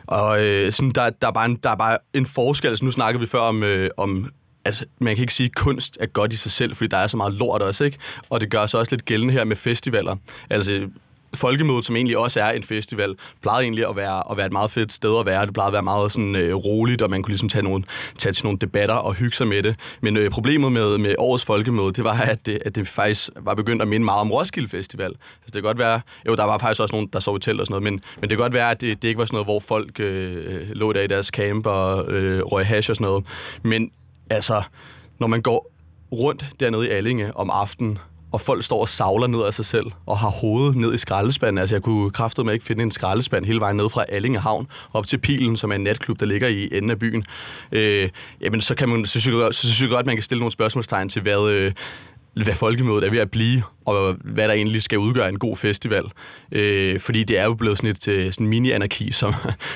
og 0.08 0.46
øh, 0.46 0.72
sådan, 0.72 0.90
der, 0.90 1.10
der, 1.10 1.28
er 1.28 1.32
bare 1.32 1.46
en, 1.46 1.56
der 1.56 1.70
er 1.70 1.76
bare 1.76 1.98
en 2.14 2.26
forskel. 2.26 2.70
Altså, 2.70 2.86
nu 2.86 2.92
snakkede 2.92 3.22
vi 3.22 3.28
før 3.28 3.40
om, 3.40 3.64
øh, 3.64 3.90
om 3.98 4.32
at 4.66 4.86
man 5.00 5.16
kan 5.16 5.24
ikke 5.24 5.34
sige, 5.34 5.46
at 5.46 5.56
kunst 5.56 5.98
er 6.00 6.06
godt 6.06 6.34
i 6.34 6.38
sig 6.38 6.52
selv, 6.52 6.76
fordi 6.76 6.88
der 6.88 6.98
er 6.98 7.08
så 7.08 7.18
meget 7.18 7.34
lort 7.34 7.62
også, 7.62 7.84
ikke? 7.84 7.98
Og 8.30 8.42
det 8.42 8.52
gør 8.52 8.66
sig 8.66 8.80
også 8.80 8.92
lidt 8.92 9.06
gældende 9.06 9.34
her 9.34 9.44
med 9.44 9.56
festivaler. 9.56 10.16
Altså, 10.50 10.88
Folkemødet, 11.34 11.86
som 11.86 11.96
egentlig 11.96 12.18
også 12.18 12.40
er 12.40 12.52
en 12.52 12.64
festival, 12.64 13.16
plejede 13.42 13.64
egentlig 13.64 13.90
at 13.90 13.96
være, 13.96 14.32
at 14.32 14.38
være 14.38 14.46
et 14.46 14.52
meget 14.52 14.72
fedt 14.72 14.92
sted 14.92 15.20
at 15.20 15.26
være. 15.26 15.46
Det 15.46 15.54
plejede 15.54 15.68
at 15.68 15.74
være 15.74 15.84
meget 15.84 16.12
sådan, 16.12 16.36
øh, 16.36 16.56
roligt, 16.56 17.02
og 17.02 17.10
man 17.10 17.22
kunne 17.22 17.32
ligesom 17.32 17.50
tage, 17.50 17.64
nogle, 17.64 17.84
tage 18.18 18.34
til 18.34 18.46
nogle 18.46 18.60
debatter 18.60 18.96
og 18.96 19.14
hygge 19.14 19.36
sig 19.36 19.48
med 19.48 19.64
det. 19.64 19.76
Men 20.02 20.18
øh, 20.18 20.32
problemet 20.32 20.72
med, 20.72 20.98
med 20.98 21.16
årets 21.18 21.46
folkemøde, 21.46 21.94
det 21.94 22.04
var, 22.04 22.14
at 22.22 22.46
det, 22.46 22.60
at 22.66 22.76
det 22.76 22.88
faktisk 22.88 23.30
var 23.36 23.54
begyndt 23.56 23.82
at 23.82 23.88
minde 23.88 24.06
meget 24.06 24.22
om 24.22 24.32
Roskilde 24.32 24.70
Festival. 24.70 25.08
Altså, 25.08 25.46
det 25.46 25.54
kan 25.54 25.64
godt 25.64 25.80
være, 25.80 26.02
jo, 26.28 26.36
der 26.36 26.44
var 26.44 26.58
faktisk 26.58 26.82
også 26.82 26.96
nogen, 26.96 27.10
der 27.14 27.20
sov 27.20 27.38
i 27.38 27.40
telt 27.40 27.60
og 27.60 27.66
sådan 27.68 27.82
noget, 27.82 27.84
men, 27.84 28.02
men 28.16 28.22
det 28.22 28.30
kan 28.30 28.38
godt 28.38 28.54
være, 28.54 28.72
at 28.72 28.82
det, 28.82 29.02
det 29.02 29.08
ikke 29.08 29.20
var 29.20 29.26
sådan 29.26 29.36
noget, 29.36 29.48
hvor 29.48 29.60
folk 29.60 30.00
øh, 30.00 30.70
lå 30.70 30.94
der 30.94 31.02
i 31.02 31.08
deres 31.08 31.28
camp 31.28 31.66
og 31.66 32.12
øh, 32.12 32.44
røg 32.44 32.66
hash 32.66 32.90
og 32.90 32.96
sådan 32.96 33.08
noget. 33.08 33.26
Men 33.64 33.92
altså, 34.30 34.64
når 35.20 35.28
man 35.28 35.42
går 35.42 35.72
rundt 36.12 36.46
dernede 36.60 36.88
i 36.88 36.90
Allinge 36.90 37.38
om 37.38 37.50
aftenen, 37.50 38.00
og 38.32 38.42
folk 38.42 38.64
står 38.64 38.82
og 38.82 38.90
savler 38.90 39.28
ned 39.28 39.44
af 39.44 39.54
sig 39.54 39.66
selv, 39.66 39.86
og 40.06 40.18
har 40.18 40.30
hovedet 40.30 40.76
ned 40.76 40.94
i 40.94 40.98
skraldespanden. 40.98 41.58
Altså, 41.58 41.76
jeg 41.76 41.82
kunne 41.82 42.12
med 42.38 42.54
ikke 42.54 42.66
finde 42.66 42.84
en 42.84 42.92
skraldespand 42.92 43.46
hele 43.46 43.60
vejen 43.60 43.78
ned 43.78 43.90
fra 43.90 44.06
Allinge 44.10 44.40
Havn 44.40 44.68
op 44.94 45.08
til 45.08 45.18
Pilen, 45.18 45.58
som 45.58 45.72
er 45.72 45.76
en 45.76 45.84
natklub, 45.84 46.20
der 46.20 46.26
ligger 46.26 46.48
i 46.48 46.70
enden 46.72 46.92
af 46.92 47.00
byen. 47.00 47.24
Øh, 47.72 48.10
jamen, 48.42 48.62
så, 48.62 48.76
kan 48.76 48.90
man, 48.90 49.06
så, 49.06 49.20
synes 49.20 49.38
jeg, 49.38 49.54
så 49.54 49.62
synes 49.62 49.82
jeg 49.82 49.90
godt, 49.90 50.00
at 50.00 50.06
man 50.06 50.16
kan 50.16 50.24
stille 50.24 50.40
nogle 50.40 50.52
spørgsmålstegn 50.52 51.10
til, 51.10 51.22
hvad, 51.22 51.50
øh, 51.50 51.72
hvad 52.44 52.54
folkemødet 52.54 53.04
er 53.04 53.12
ved 53.12 53.20
at 53.20 53.32
blive, 53.32 53.64
og 53.86 54.16
hvad 54.24 54.48
der 54.48 54.54
egentlig 54.54 54.84
skal 54.84 54.98
udgøre 54.98 55.30
en 55.30 55.40
god 55.40 55.58
festival. 55.58 56.04
Øh, 56.52 57.00
fordi 57.00 57.24
det 57.24 57.40
er 57.40 57.44
jo 57.44 57.54
blevet 57.54 57.78
sådan 57.78 57.90
et 57.90 58.08
øh, 58.08 58.32
sådan 58.32 58.48
mini-anarki, 58.48 59.12
som, 59.12 59.34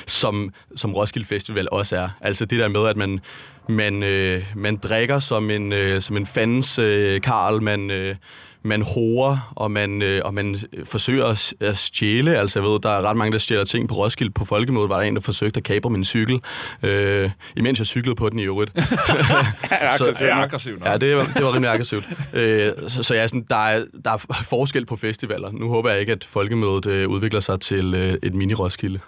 som, 0.07 0.53
som 0.75 0.93
Roskilde 0.93 1.27
Festival 1.27 1.67
også 1.71 1.95
er. 1.95 2.09
Altså 2.21 2.45
det 2.45 2.59
der 2.59 2.67
med, 2.67 2.87
at 2.87 2.97
man, 2.97 3.19
man, 3.69 4.03
øh, 4.03 4.43
man 4.55 4.75
drikker 4.75 5.19
som 5.19 5.49
en, 5.49 5.73
øh, 5.73 6.01
som 6.01 6.17
en 6.17 6.25
fandens 6.25 6.79
øh, 6.79 7.21
Karl, 7.21 7.61
man... 7.61 7.91
Øh, 7.91 8.15
man 8.63 8.81
horer, 8.81 9.53
og 9.55 9.71
man, 9.71 10.01
øh, 10.01 10.21
og 10.25 10.33
man 10.33 10.57
forsøger 10.83 11.25
at, 11.25 11.53
at 11.59 11.77
stjæle. 11.77 12.37
Altså, 12.37 12.59
jeg 12.59 12.69
ved, 12.69 12.79
der 12.79 12.89
er 12.89 13.01
ret 13.01 13.17
mange, 13.17 13.31
der 13.31 13.37
stjæler 13.37 13.65
ting 13.65 13.89
på 13.89 13.95
Roskilde. 13.95 14.31
På 14.31 14.45
Folkemødet 14.45 14.89
var 14.89 14.99
der 14.99 15.07
en, 15.07 15.15
der 15.15 15.21
forsøgte 15.21 15.57
at 15.57 15.63
kapre 15.63 15.89
min 15.89 16.05
cykel, 16.05 16.41
øh, 16.83 17.29
imens 17.55 17.79
jeg 17.79 17.87
cyklede 17.87 18.15
på 18.15 18.29
den 18.29 18.39
i 18.39 18.43
øvrigt. 18.43 18.71
så, 19.97 20.17
ja, 20.19 20.41
aggressivt. 20.43 20.85
Ja, 20.85 20.97
det 20.97 21.17
var, 21.17 21.31
det 21.35 21.45
var 21.45 21.53
rimelig 21.53 21.71
aggressivt. 21.71 22.09
øh, 22.33 22.71
så, 22.87 23.03
så 23.03 23.13
ja, 23.13 23.27
sådan, 23.27 23.45
der, 23.49 23.55
er, 23.55 23.83
der 24.05 24.11
er 24.11 24.43
forskel 24.49 24.85
på 24.85 24.95
festivaler. 24.95 25.51
Nu 25.51 25.67
håber 25.67 25.89
jeg 25.89 25.99
ikke, 25.99 26.11
at 26.11 26.23
Folkemødet 26.23 26.85
øh, 26.85 27.09
udvikler 27.09 27.39
sig 27.39 27.59
til 27.59 27.93
øh, 27.93 28.17
et 28.23 28.33
mini-Roskilde. 28.33 28.99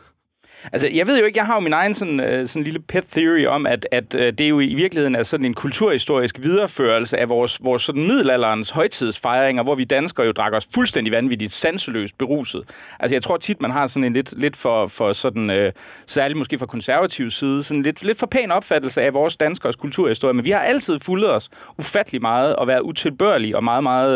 Altså, 0.71 0.87
jeg 0.87 1.07
ved 1.07 1.19
jo 1.19 1.25
ikke, 1.25 1.37
jeg 1.37 1.45
har 1.45 1.53
jo 1.53 1.59
min 1.59 1.73
egen 1.73 1.95
sådan, 1.95 2.19
uh, 2.19 2.47
sådan 2.47 2.63
lille 2.63 2.79
pet 2.79 3.03
theory 3.03 3.45
om, 3.45 3.65
at, 3.65 3.87
at 3.91 4.15
uh, 4.15 4.21
det 4.21 4.41
er 4.41 4.47
jo 4.47 4.59
i 4.59 4.73
virkeligheden 4.73 5.15
er 5.15 5.23
sådan 5.23 5.45
en 5.45 5.53
kulturhistorisk 5.53 6.39
videreførelse 6.39 7.17
af 7.17 7.29
vores, 7.29 7.59
vores 7.63 7.81
sådan 7.81 8.07
middelalderens 8.07 8.69
højtidsfejringer, 8.69 9.63
hvor 9.63 9.75
vi 9.75 9.83
danskere 9.83 10.25
jo 10.25 10.31
drak 10.31 10.53
os 10.53 10.67
fuldstændig 10.75 11.13
vanvittigt, 11.13 11.51
sanseløst 11.51 12.17
beruset. 12.17 12.63
Altså, 12.99 13.15
jeg 13.15 13.23
tror 13.23 13.37
tit, 13.37 13.61
man 13.61 13.71
har 13.71 13.87
sådan 13.87 14.03
en 14.03 14.13
lidt, 14.13 14.33
lidt 14.37 14.55
for, 14.55 14.87
for 14.87 15.13
sådan, 15.13 15.49
uh, 15.49 15.71
særligt 16.05 16.37
måske 16.37 16.59
fra 16.59 16.65
konservativ 16.65 17.29
side, 17.29 17.63
sådan 17.63 17.83
lidt, 17.83 18.03
lidt 18.03 18.19
for 18.19 18.27
pæn 18.27 18.51
opfattelse 18.51 19.01
af 19.01 19.13
vores 19.13 19.37
danskers 19.37 19.75
kulturhistorie, 19.75 20.33
men 20.33 20.45
vi 20.45 20.49
har 20.49 20.59
altid 20.59 20.99
fulgt 20.99 21.25
os 21.25 21.49
ufattelig 21.77 22.21
meget 22.21 22.55
og 22.55 22.67
været 22.67 22.81
utilbørlige 22.81 23.55
og 23.55 23.63
meget, 23.63 23.83
meget, 23.83 24.13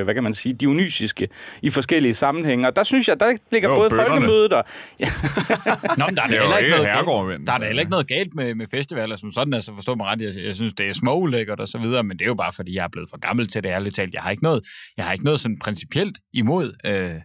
uh, 0.00 0.04
hvad 0.04 0.14
kan 0.14 0.22
man 0.22 0.34
sige, 0.34 0.52
dionysiske 0.52 1.28
i 1.62 1.70
forskellige 1.70 2.14
sammenhænge. 2.14 2.66
Og 2.66 2.76
der 2.76 2.82
synes 2.84 3.08
jeg, 3.08 3.20
der 3.20 3.32
ligger 3.52 3.68
jo, 3.68 3.74
både 3.74 3.90
bønderne. 3.90 4.10
folkemødet 4.10 4.52
og... 4.52 4.64
Ja. 5.00 5.06
Nå, 5.98 6.06
men 6.06 6.16
der 6.16 6.22
er, 6.22 6.26
det 6.26 6.38
heller 6.40 6.56
ikke 6.58 6.70
noget 6.70 6.86
galt, 6.86 7.46
der 7.46 7.52
er 7.52 7.64
heller 7.66 7.80
ikke 7.80 7.90
noget 7.90 8.08
galt 8.08 8.34
med, 8.34 8.54
med 8.54 8.66
festivaler 8.70 9.16
som 9.16 9.32
sådan, 9.32 9.54
altså 9.54 9.74
forstå 9.74 9.94
mig 9.94 10.06
ret, 10.06 10.20
jeg, 10.20 10.44
jeg 10.44 10.54
synes, 10.56 10.74
det 10.74 10.88
er 10.88 10.92
småulækkert 10.92 11.60
og 11.60 11.68
så 11.68 11.78
videre, 11.78 12.02
men 12.02 12.18
det 12.18 12.24
er 12.24 12.28
jo 12.28 12.34
bare, 12.34 12.52
fordi 12.52 12.74
jeg 12.76 12.84
er 12.84 12.88
blevet 12.88 13.10
for 13.10 13.18
gammel 13.18 13.48
til 13.48 13.62
det, 13.62 13.68
ærligt 13.68 13.94
talt. 13.94 14.14
Jeg 14.14 14.22
har 14.22 14.30
ikke 14.30 14.42
noget, 14.42 14.64
jeg 14.96 15.04
har 15.04 15.12
ikke 15.12 15.24
noget 15.24 15.40
sådan 15.40 15.58
principielt 15.58 16.18
imod 16.32 16.72
øh, 16.84 17.20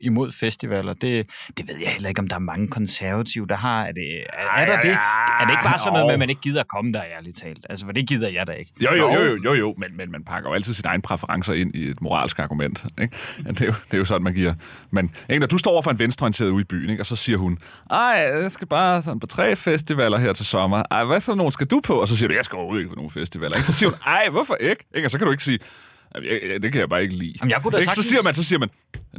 imod 0.00 0.32
festivaler. 0.32 0.92
Det, 0.92 1.26
det 1.58 1.68
ved 1.68 1.76
jeg 1.76 1.88
heller 1.88 2.08
ikke, 2.08 2.18
om 2.18 2.28
der 2.28 2.34
er 2.36 2.40
mange 2.40 2.68
konservative, 2.68 3.46
der 3.46 3.56
har. 3.56 3.84
Er 3.84 3.92
det, 3.92 4.24
er, 4.32 4.60
er 4.60 4.66
der 4.66 4.80
det? 4.80 4.90
Er 5.40 5.44
det 5.44 5.50
ikke 5.50 5.62
bare 5.62 5.78
sådan 5.78 5.92
noget 5.92 6.06
med, 6.06 6.12
at 6.12 6.18
man 6.18 6.30
ikke 6.30 6.40
gider 6.40 6.60
at 6.60 6.68
komme 6.68 6.92
der, 6.92 7.02
ærligt 7.16 7.38
talt? 7.38 7.66
Altså, 7.70 7.86
for 7.86 7.92
det 7.92 8.08
gider 8.08 8.28
jeg 8.28 8.46
da 8.46 8.52
ikke. 8.52 8.72
Jo, 8.84 8.94
jo, 8.94 9.12
jo, 9.12 9.22
jo, 9.22 9.38
jo, 9.44 9.54
jo. 9.54 9.74
Men, 9.78 9.96
men 9.96 10.12
man 10.12 10.24
pakker 10.24 10.50
jo 10.50 10.54
altid 10.54 10.74
sine 10.74 10.88
egne 10.88 11.02
præferencer 11.02 11.52
ind 11.52 11.74
i 11.74 11.88
et 11.88 12.00
moralsk 12.00 12.38
argument. 12.38 12.84
Ikke? 13.00 13.16
Det, 13.48 13.60
er 13.60 13.66
jo, 13.66 13.72
det 13.72 13.94
er 13.94 13.98
jo 13.98 14.04
sådan, 14.04 14.22
man 14.22 14.34
giver. 14.34 14.54
Men 14.90 15.14
ikke, 15.30 15.46
du 15.46 15.58
står 15.58 15.70
over 15.70 15.82
for 15.82 15.90
en 15.90 15.98
venstreorienteret 15.98 16.50
ude 16.50 16.60
i 16.60 16.64
byen, 16.64 16.90
ikke? 16.90 17.02
og 17.02 17.06
så 17.06 17.16
siger 17.16 17.38
hun, 17.38 17.58
ej, 17.90 18.30
jeg 18.42 18.52
skal 18.52 18.66
bare 18.66 19.02
sådan 19.02 19.20
på 19.20 19.26
tre 19.26 19.56
festivaler 19.56 20.18
her 20.18 20.32
til 20.32 20.46
sommer. 20.46 20.82
Ej, 20.90 21.04
hvad 21.04 21.20
så 21.20 21.34
nogen 21.34 21.52
skal 21.52 21.66
du 21.66 21.80
på? 21.80 21.94
Og 22.00 22.08
så 22.08 22.16
siger 22.16 22.28
du, 22.28 22.34
jeg 22.34 22.44
skal 22.44 22.56
overhovedet 22.56 22.80
ikke 22.80 22.90
på 22.90 22.96
nogen 22.96 23.10
festivaler. 23.10 23.56
Ikke? 23.56 23.66
Så 23.66 23.72
siger 23.72 23.90
hun, 23.90 23.98
ej, 24.06 24.28
hvorfor 24.30 24.54
ikke? 24.54 24.84
ikke? 24.94 25.06
Og 25.06 25.10
så 25.10 25.18
kan 25.18 25.24
du 25.24 25.30
ikke 25.30 25.44
sige, 25.44 25.58
Jeg, 26.16 26.40
jeg, 26.52 26.62
det 26.62 26.72
kan 26.72 26.80
jeg 26.80 26.88
bare 26.88 27.02
ikke 27.02 27.14
lide. 27.14 27.34
Jamen, 27.40 27.50
jeg 27.50 27.62
kunne 27.62 27.72
da 27.72 27.76
ikke? 27.78 27.84
Så 27.84 27.94
sagtens- 27.94 28.06
siger 28.06 28.22
man, 28.22 28.34
så 28.34 28.42
siger 28.44 28.58
man, 28.58 28.68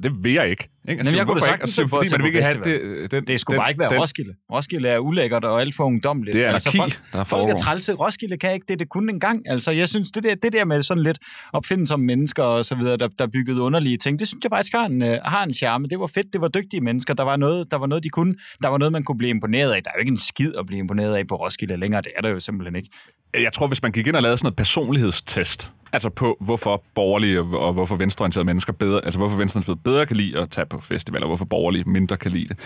det 0.03 0.23
vil 0.23 0.33
jeg 0.33 0.49
ikke. 0.49 0.69
ikke? 0.89 1.03
Jamen, 1.03 1.15
jeg 1.17 1.25
kunne 1.27 1.39
da 1.39 1.45
sagtens 1.45 1.75
på 1.75 1.83
at 1.83 1.89
fordi 1.89 2.09
man 2.11 2.19
vil 2.21 2.27
ikke 2.27 2.43
have 2.43 2.63
det, 2.63 3.11
den, 3.11 3.27
Det 3.27 3.39
skulle 3.39 3.55
den, 3.55 3.61
bare 3.61 3.69
ikke 3.69 3.79
være 3.79 3.89
den, 3.89 3.99
Roskilde. 3.99 4.33
Roskilde 4.53 4.89
er 4.89 4.99
ulækkert 4.99 5.45
og 5.45 5.61
alt 5.61 5.75
for 5.75 5.83
ungdomligt. 5.83 6.33
Det 6.33 6.43
er 6.43 6.47
anarki, 6.49 6.77
folk, 6.77 6.93
der 7.13 7.23
folk 7.23 7.27
foregår. 7.27 7.53
er 7.53 7.57
trælse. 7.57 7.93
Roskilde 7.93 8.37
kan 8.37 8.53
ikke 8.53 8.65
det, 8.69 8.79
det 8.79 8.89
kunne 8.89 9.11
engang. 9.11 9.49
Altså, 9.49 9.71
jeg 9.71 9.89
synes, 9.89 10.11
det 10.11 10.23
der, 10.23 10.35
det 10.35 10.53
der 10.53 10.65
med 10.65 10.83
sådan 10.83 11.03
lidt 11.03 11.17
opfindsomme 11.53 12.05
mennesker 12.05 12.43
og 12.43 12.65
så 12.65 12.75
videre, 12.75 12.97
der, 12.97 13.07
der 13.19 13.27
byggede 13.27 13.61
underlige 13.61 13.97
ting, 13.97 14.19
det 14.19 14.27
synes 14.27 14.43
jeg 14.43 14.49
faktisk 14.51 14.73
har 14.73 14.85
en, 14.85 15.01
øh, 15.01 15.17
har 15.25 15.43
en 15.43 15.53
charme. 15.53 15.87
Det 15.87 15.99
var 15.99 16.07
fedt, 16.07 16.27
det 16.33 16.41
var 16.41 16.47
dygtige 16.47 16.81
mennesker. 16.81 17.13
Der 17.13 17.23
var, 17.23 17.35
noget, 17.35 17.71
der 17.71 17.77
var 17.77 17.87
noget, 17.87 18.03
de 18.03 18.09
kunne. 18.09 18.33
Der 18.61 18.67
var 18.67 18.77
noget, 18.77 18.91
man 18.91 19.03
kunne 19.03 19.17
blive 19.17 19.29
imponeret 19.29 19.71
af. 19.71 19.83
Der 19.83 19.89
er 19.89 19.93
jo 19.95 19.99
ikke 19.99 20.11
en 20.11 20.17
skid 20.17 20.51
at 20.59 20.65
blive 20.65 20.79
imponeret 20.79 21.15
af 21.15 21.27
på 21.27 21.35
Roskilde 21.35 21.77
længere. 21.77 22.01
Det 22.01 22.11
er 22.17 22.21
der 22.21 22.29
jo 22.29 22.39
simpelthen 22.39 22.75
ikke. 22.75 22.89
Jeg 23.33 23.53
tror, 23.53 23.67
hvis 23.67 23.81
man 23.81 23.91
gik 23.91 24.07
ind 24.07 24.15
og 24.15 24.21
lavede 24.21 24.37
sådan 24.37 24.45
noget 24.45 24.55
personlighedstest, 24.55 25.71
altså 25.93 26.09
på, 26.09 26.37
hvorfor 26.41 26.83
borgerlige 26.95 27.39
og, 27.39 27.59
og 27.59 27.73
hvorfor 27.73 27.95
venstreorienterede 27.95 28.45
mennesker 28.45 28.73
bedre, 28.73 29.05
altså 29.05 29.17
hvorfor 29.17 29.37
venstreorienterede 29.37 29.79
bedre 29.83 30.05
kan 30.05 30.15
lide 30.15 30.39
at 30.39 30.49
tage 30.49 30.65
på 30.65 30.79
festivaler, 30.81 31.25
og 31.25 31.29
hvorfor 31.29 31.45
borgerlige 31.45 31.83
mindre 31.83 32.17
kan 32.17 32.31
lide 32.31 32.47
det. 32.47 32.59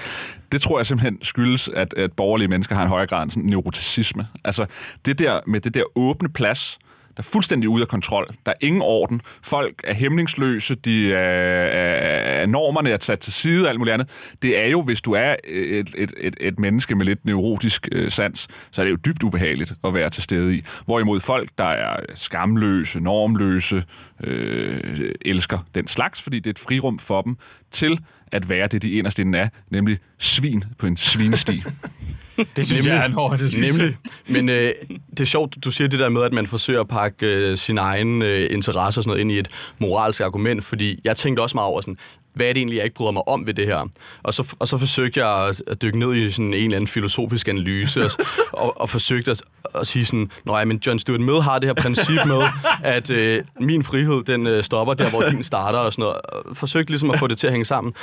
Det 0.51 0.62
tror 0.62 0.79
jeg 0.79 0.86
simpelthen 0.86 1.17
skyldes, 1.21 1.69
at, 1.69 1.93
at 1.93 2.13
borgerlige 2.13 2.47
mennesker 2.47 2.75
har 2.75 2.84
en 2.84 2.89
højere 2.89 3.07
grad 3.07 3.21
af 3.21 3.38
neuroticisme. 3.38 4.27
Altså 4.43 4.65
det 5.05 5.19
der 5.19 5.39
med 5.47 5.62
det 5.62 5.73
der 5.73 5.84
åbne 5.95 6.29
plads, 6.29 6.79
der 7.17 7.19
er 7.21 7.24
fuldstændig 7.24 7.69
ude 7.69 7.82
af 7.82 7.88
kontrol. 7.88 8.28
Der 8.45 8.52
er 8.52 8.56
ingen 8.62 8.82
orden. 8.82 9.21
Folk 9.41 9.82
er 9.84 9.93
hæmningsløse. 9.93 10.76
De 10.76 11.13
er, 11.13 11.17
er, 11.17 12.41
er 12.41 12.45
normerne 12.45 12.89
er 12.89 12.97
sat 13.00 13.19
til 13.19 13.34
side 13.34 13.65
og 13.65 13.69
alt 13.69 13.80
muligt 13.80 13.93
andet. 13.93 14.36
Det 14.41 14.60
er 14.60 14.69
jo, 14.69 14.82
hvis 14.82 15.02
du 15.02 15.13
er 15.13 15.36
et, 15.43 15.89
et, 15.97 16.13
et, 16.17 16.36
et 16.39 16.60
menneske 16.60 16.95
med 16.95 17.06
lidt 17.06 17.26
neurotisk 17.26 17.88
øh, 17.91 18.12
sans, 18.12 18.47
så 18.71 18.82
er 18.82 18.86
det 18.86 18.91
jo 18.91 18.97
dybt 19.06 19.24
ubehageligt 19.24 19.74
at 19.84 19.93
være 19.93 20.10
til 20.10 20.24
stede 20.24 20.56
i. 20.56 20.63
Hvorimod 20.86 21.19
folk, 21.19 21.50
der 21.58 21.63
er 21.63 22.00
skamløse, 22.15 23.00
normløse, 23.00 23.84
øh, 24.24 25.12
elsker 25.21 25.60
den 25.76 25.88
slags, 25.88 26.21
fordi 26.21 26.39
det 26.39 26.47
er 26.47 26.52
et 26.52 26.60
frirum 26.60 27.00
for 27.00 27.21
dem 27.21 27.38
til 27.71 28.00
at 28.32 28.50
være 28.50 28.67
det, 28.67 28.82
de 28.82 28.91
inderst 28.91 29.19
inden 29.19 29.36
er, 29.36 29.47
nemlig 29.69 29.97
svin 30.17 30.63
på 30.78 30.88
en 30.88 30.97
svinesti. 30.97 31.63
Det 32.56 32.65
synes 32.65 32.88
jeg 32.88 32.97
er 32.97 33.06
en 33.06 33.13
hård 33.13 33.39
Nemlig. 33.39 33.97
Men 34.27 34.49
øh, 34.49 34.71
det 35.10 35.19
er 35.19 35.25
sjovt, 35.25 35.58
du 35.63 35.71
siger 35.71 35.88
det 35.88 35.99
der 35.99 36.10
med, 36.10 36.23
at 36.23 36.34
man 36.34 36.47
forsøger 36.47 36.82
at 36.82 36.88
pakke 36.88 37.25
øh, 37.25 37.58
sin 37.58 37.77
egen 37.77 38.21
øh, 38.21 38.47
interesse 38.51 38.99
og 38.99 39.04
sådan 39.04 39.10
noget 39.10 39.21
ind 39.21 39.32
i 39.32 39.39
et 39.39 39.47
moralsk 39.80 40.21
argument, 40.21 40.63
fordi 40.63 40.99
jeg 41.04 41.17
tænkte 41.17 41.41
også 41.41 41.58
meget 41.58 41.67
over 41.67 41.82
sådan, 41.82 41.97
hvad 42.34 42.46
er 42.48 42.54
det 42.54 42.58
egentlig, 42.60 42.76
jeg 42.78 42.84
ikke 42.84 42.96
bryder 42.96 43.12
mig 43.12 43.28
om 43.28 43.48
ved 43.48 43.54
det 43.54 43.65
her? 43.65 43.89
Og 44.24 44.34
så, 44.34 44.56
og 44.60 44.67
så 44.67 44.78
forsøgte 44.78 45.26
jeg 45.26 45.48
at, 45.50 45.62
at 45.67 45.82
dykke 45.82 46.00
ned 46.00 46.15
i 46.15 46.32
sådan 46.32 46.46
en 46.46 46.54
eller 46.54 46.76
anden 46.76 46.88
filosofisk 46.88 47.48
analyse, 47.48 48.06
og, 48.06 48.12
og, 48.63 48.82
og 48.82 48.89
forsøgte 48.89 49.32
at, 49.32 49.41
at 49.76 49.88
sige 49.88 50.06
sådan, 50.06 50.32
nej, 50.46 50.65
men 50.65 50.82
John 50.88 51.00
Stuart 51.00 51.22
Mill 51.22 51.41
har 51.41 51.60
det 51.60 51.70
her 51.70 51.74
princip 51.74 52.26
med, 52.26 52.41
at 52.84 53.10
øh, 53.10 53.44
min 53.60 53.84
frihed, 53.84 54.24
den 54.24 54.48
øh, 54.48 54.63
stopper 54.63 54.94
der, 54.94 55.10
hvor 55.10 55.22
din 55.22 55.44
starter 55.44 55.80
og 55.80 55.94
sådan 55.94 56.04
noget. 56.04 56.17
Og 56.48 56.58
forsøgte 56.58 56.91
ligesom 56.91 57.12
at 57.12 57.20
få 57.20 57.28
det 57.28 57.38
til 57.38 57.48
at 57.48 57.54
hænge 57.54 57.65
sammen. 57.65 57.94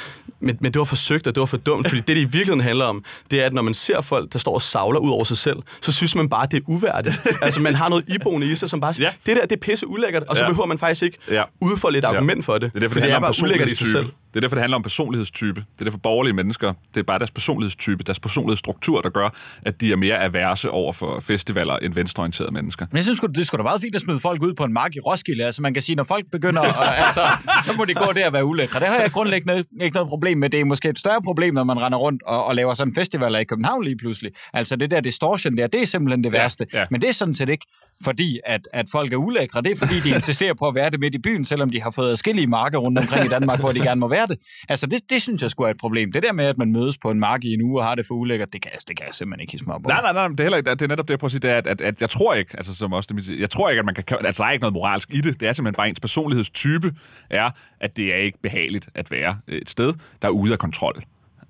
Men, 0.41 0.59
men 0.61 0.73
det 0.73 0.79
var 0.79 0.85
forsøgt, 0.85 1.27
og 1.27 1.35
det 1.35 1.41
var 1.41 1.47
for 1.47 1.57
dumt, 1.57 1.89
fordi 1.89 2.01
det, 2.01 2.09
det 2.09 2.17
i 2.17 2.25
virkeligheden 2.25 2.61
handler 2.61 2.85
om, 2.85 3.05
det 3.31 3.41
er, 3.41 3.47
at 3.47 3.53
når 3.53 3.63
man 3.63 3.75
ser 3.75 4.01
folk, 4.01 4.33
der 4.33 4.39
står 4.39 4.55
og 4.55 4.63
savler 4.63 5.01
ud 5.01 5.11
over 5.11 5.25
sig 5.25 5.39
selv, 5.39 5.57
så 5.81 5.93
synes 5.93 6.15
man 6.15 6.29
bare, 6.29 6.47
det 6.51 6.57
er 6.57 6.61
uværdigt. 6.67 7.21
altså, 7.43 7.61
man 7.61 7.75
har 7.75 7.89
noget 7.89 8.05
iboende 8.09 8.53
i 8.53 8.55
sig, 8.57 8.71
som 8.71 8.81
bare 8.81 8.95
siger, 8.95 9.07
Ja. 9.09 9.13
det 9.33 9.37
der, 9.37 9.43
det 9.47 9.53
er 9.57 9.61
pisse 9.61 9.87
ulækkert, 9.87 10.23
og 10.23 10.37
så 10.37 10.43
Ja. 10.43 10.49
behøver 10.49 10.67
man 10.67 10.79
faktisk 10.79 11.03
ikke 11.03 11.19
Ja. 11.31 11.43
udfolde 11.61 11.99
et 11.99 12.05
argument 12.05 12.45
for 12.45 12.59
det. 12.59 12.61
Det 12.73 12.77
er 12.77 12.81
derfor, 12.81 12.93
for 12.95 13.01
det, 13.01 13.09
det 13.09 13.15
er 13.17 13.21
bare 13.21 13.35
ulækkert 13.43 13.69
i 13.69 13.75
sig 13.75 13.87
selv. 13.87 14.07
Det 14.29 14.37
er 14.37 14.41
derfor, 14.41 14.55
det 14.57 14.63
handler 14.63 14.77
om 14.77 14.83
personlighedstype. 14.83 15.61
Det 15.61 15.81
er 15.81 15.85
derfor 15.85 15.99
borgerlige 15.99 16.33
mennesker, 16.35 16.73
det 16.95 17.01
er 17.01 17.05
bare 17.05 17.19
deres 17.19 17.31
personlighedstype, 17.31 18.03
deres 18.05 18.21
personlighedsstruktur, 18.21 19.01
der 19.01 19.11
gør, 19.11 19.29
at 19.63 19.81
de 19.81 19.93
er 19.93 19.97
mere 19.97 20.25
averse 20.25 20.71
over 20.71 20.93
for 20.93 21.21
festivaler 21.21 21.77
end 21.77 21.95
venstreorienterede 21.95 22.53
mennesker. 22.53 22.87
Men 22.91 22.97
jeg 22.97 23.05
synes, 23.05 23.21
det 23.35 23.47
skulle 23.47 23.59
da 23.59 23.63
meget 23.63 23.81
fint 23.81 23.95
at 23.95 24.01
smide 24.01 24.21
folk 24.21 24.43
ud 24.43 24.55
på 24.55 24.65
en 24.65 24.73
mark 24.73 24.97
i 24.97 25.01
Roskilde. 25.01 25.45
Altså, 25.45 25.63
man 25.63 25.75
kan 25.75 25.83
sige, 25.83 25.97
når 25.97 26.05
folk 26.05 26.25
begynder, 26.33 26.63
at, 26.63 26.75
altså, 27.07 27.21
så 27.65 27.73
må 27.77 27.85
de 27.85 27.95
gå 27.95 28.13
der 28.13 28.27
og 28.27 28.33
være 28.33 28.45
ulækre. 28.45 28.81
Det 28.81 28.89
har 28.89 29.01
jeg 29.01 29.11
grundlæggende 29.11 29.65
ikke 29.81 29.95
noget 29.95 30.09
problem 30.09 30.39
med. 30.39 30.51
Det 30.51 30.61
er 30.61 30.65
måske 30.65 30.89
et 30.89 30.99
større 30.99 31.23
problem, 31.23 31.55
når 31.55 31.65
man 31.65 31.81
render 31.81 31.99
rundt 31.99 32.23
og, 32.23 32.45
og 32.45 32.55
laver 32.55 32.75
sådan 32.75 32.95
festivaler 32.95 33.39
i 33.39 33.45
København 33.45 33.85
lige 33.85 33.97
pludselig. 33.99 34.31
Altså, 34.53 34.77
det 34.77 34.91
der 34.91 35.01
distortion 35.01 35.57
der, 35.57 35.67
det 35.67 35.83
er 35.83 35.87
simpelthen 35.87 36.25
det 36.25 36.33
Ja, 36.33 36.39
værste. 36.39 36.67
ja. 36.73 36.85
Men 36.91 37.01
det 37.03 37.09
er 37.09 37.15
sådan 37.15 37.35
set 37.35 37.49
ikke 37.49 37.67
fordi, 38.05 38.41
at, 38.45 38.69
at 38.73 38.87
folk 38.93 39.13
er 39.13 39.17
ulækre. 39.17 39.63
Det 39.63 39.73
er 39.73 39.77
fordi, 39.77 40.01
de 40.01 40.11
insisterer 40.11 40.55
på 40.55 40.69
at 40.69 40.75
være 40.75 40.91
det 40.91 41.01
midt 41.01 41.15
i 41.15 41.19
byen, 41.19 41.45
selvom 41.45 41.71
de 41.71 41.83
har 41.83 41.91
fået 41.91 42.11
adskillige 42.11 42.47
marker 42.47 42.79
rundt 42.79 42.99
omkring 42.99 43.25
i 43.27 43.29
Danmark, 43.29 43.61
hvor 43.61 43.73
de 43.73 43.81
gerne 43.81 44.01
må 44.01 44.09
være 44.09 44.27
det. 44.27 44.39
Altså, 44.69 44.87
det, 44.87 45.01
det 45.11 45.23
synes 45.23 45.43
jeg 45.43 45.51
skulle 45.51 45.69
er 45.69 45.75
et 45.75 45.81
problem. 45.81 46.13
Det 46.13 46.23
der 46.23 46.33
med, 46.33 46.45
at 46.45 46.59
man 46.59 46.73
mødes 46.73 46.99
på 46.99 47.11
en 47.11 47.21
mark 47.21 47.45
i 47.45 47.55
en 47.55 47.63
uge 47.63 47.81
og 47.81 47.87
har 47.87 47.95
det 47.95 48.07
for 48.07 48.15
ulækkert, 48.15 48.53
det 48.53 48.63
kan, 48.63 48.71
altså, 48.73 48.85
det 48.89 48.97
kan 48.97 49.07
jeg 49.07 49.15
simpelthen 49.15 49.41
ikke 49.41 49.53
hisse 49.53 49.67
mig 49.67 49.75
op. 49.75 49.87
Nej, 49.87 50.01
nej, 50.03 50.13
nej, 50.13 50.29
det 50.29 50.41
er, 50.41 50.45
heller 50.45 50.59
ikke, 50.59 50.71
det 50.71 50.83
er 50.83 50.87
netop 50.87 51.09
det, 51.09 51.11
jeg 51.11 51.19
prøver 51.19 51.29
at 51.29 51.33
sige, 51.33 51.41
det 51.41 51.51
er, 51.51 51.57
at, 51.57 51.67
at, 51.67 51.81
at 51.81 52.01
jeg 52.01 52.11
tror 52.11 52.35
ikke, 52.35 52.55
altså 52.57 52.75
som 52.75 52.93
også 52.93 53.15
det, 53.15 53.41
jeg 53.41 53.51
tror 53.51 53.71
ikke, 53.71 53.79
at 53.79 53.87
man 53.87 53.95
kan, 53.95 54.05
altså 54.25 54.43
der 54.43 54.49
er 54.49 54.53
ikke 54.53 54.63
noget 54.63 54.75
moralsk 54.75 55.09
i 55.13 55.21
det, 55.21 55.41
det 55.41 55.49
er 55.49 55.53
simpelthen 55.53 55.77
bare 55.77 55.89
ens 55.89 56.01
personlighedstype 56.01 56.95
er, 57.31 57.51
at 57.81 57.97
det 57.97 58.15
er 58.15 58.19
ikke 58.19 58.39
behageligt 58.43 58.89
at 58.95 59.11
være 59.11 59.39
øh, 59.49 59.59
et 59.59 59.71
sted, 59.71 59.95
der 60.23 60.29
er 60.29 60.33
ude 60.33 60.53
af 60.53 60.59
kontrol. 60.59 61.03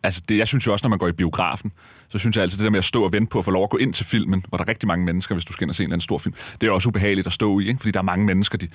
Altså, 0.03 0.23
det, 0.29 0.39
jeg 0.39 0.49
synes 0.49 0.67
jo 0.67 0.73
også, 0.73 0.85
når 0.85 0.91
man 0.91 0.99
går 0.99 1.09
i 1.09 1.13
biografen, 1.13 1.73
så 2.09 2.19
synes 2.19 2.37
jeg 2.37 2.43
altid, 2.43 2.59
det 2.59 2.65
der 2.65 2.71
med 2.71 2.79
at 2.79 2.85
stå 2.85 3.05
og 3.05 3.13
vente 3.13 3.31
på 3.31 3.39
at 3.39 3.45
få 3.45 3.51
lov 3.51 3.63
at 3.63 3.71
gå 3.71 3.77
ind 3.77 3.95
til 3.95 4.07
filmen, 4.07 4.45
hvor 4.49 4.59
der 4.59 4.65
er 4.65 4.69
rigtig 4.69 4.87
mange 4.87 5.05
mennesker, 5.05 5.35
hvis 5.35 5.45
du 5.45 5.53
skal 5.53 5.65
ind 5.65 5.71
og 5.71 5.75
se 5.75 5.83
en 5.83 5.85
eller 5.85 5.95
anden 5.95 6.03
stor 6.03 6.19
film, 6.19 6.35
det 6.61 6.67
er 6.67 6.71
også 6.71 6.89
ubehageligt 6.89 7.27
at 7.27 7.33
stå 7.33 7.59
i, 7.61 7.69
ikke? 7.69 7.81
fordi 7.81 7.91
der 7.91 8.01
er 8.01 8.05
mange 8.05 8.27
mennesker, 8.27 8.59
de 8.59 8.69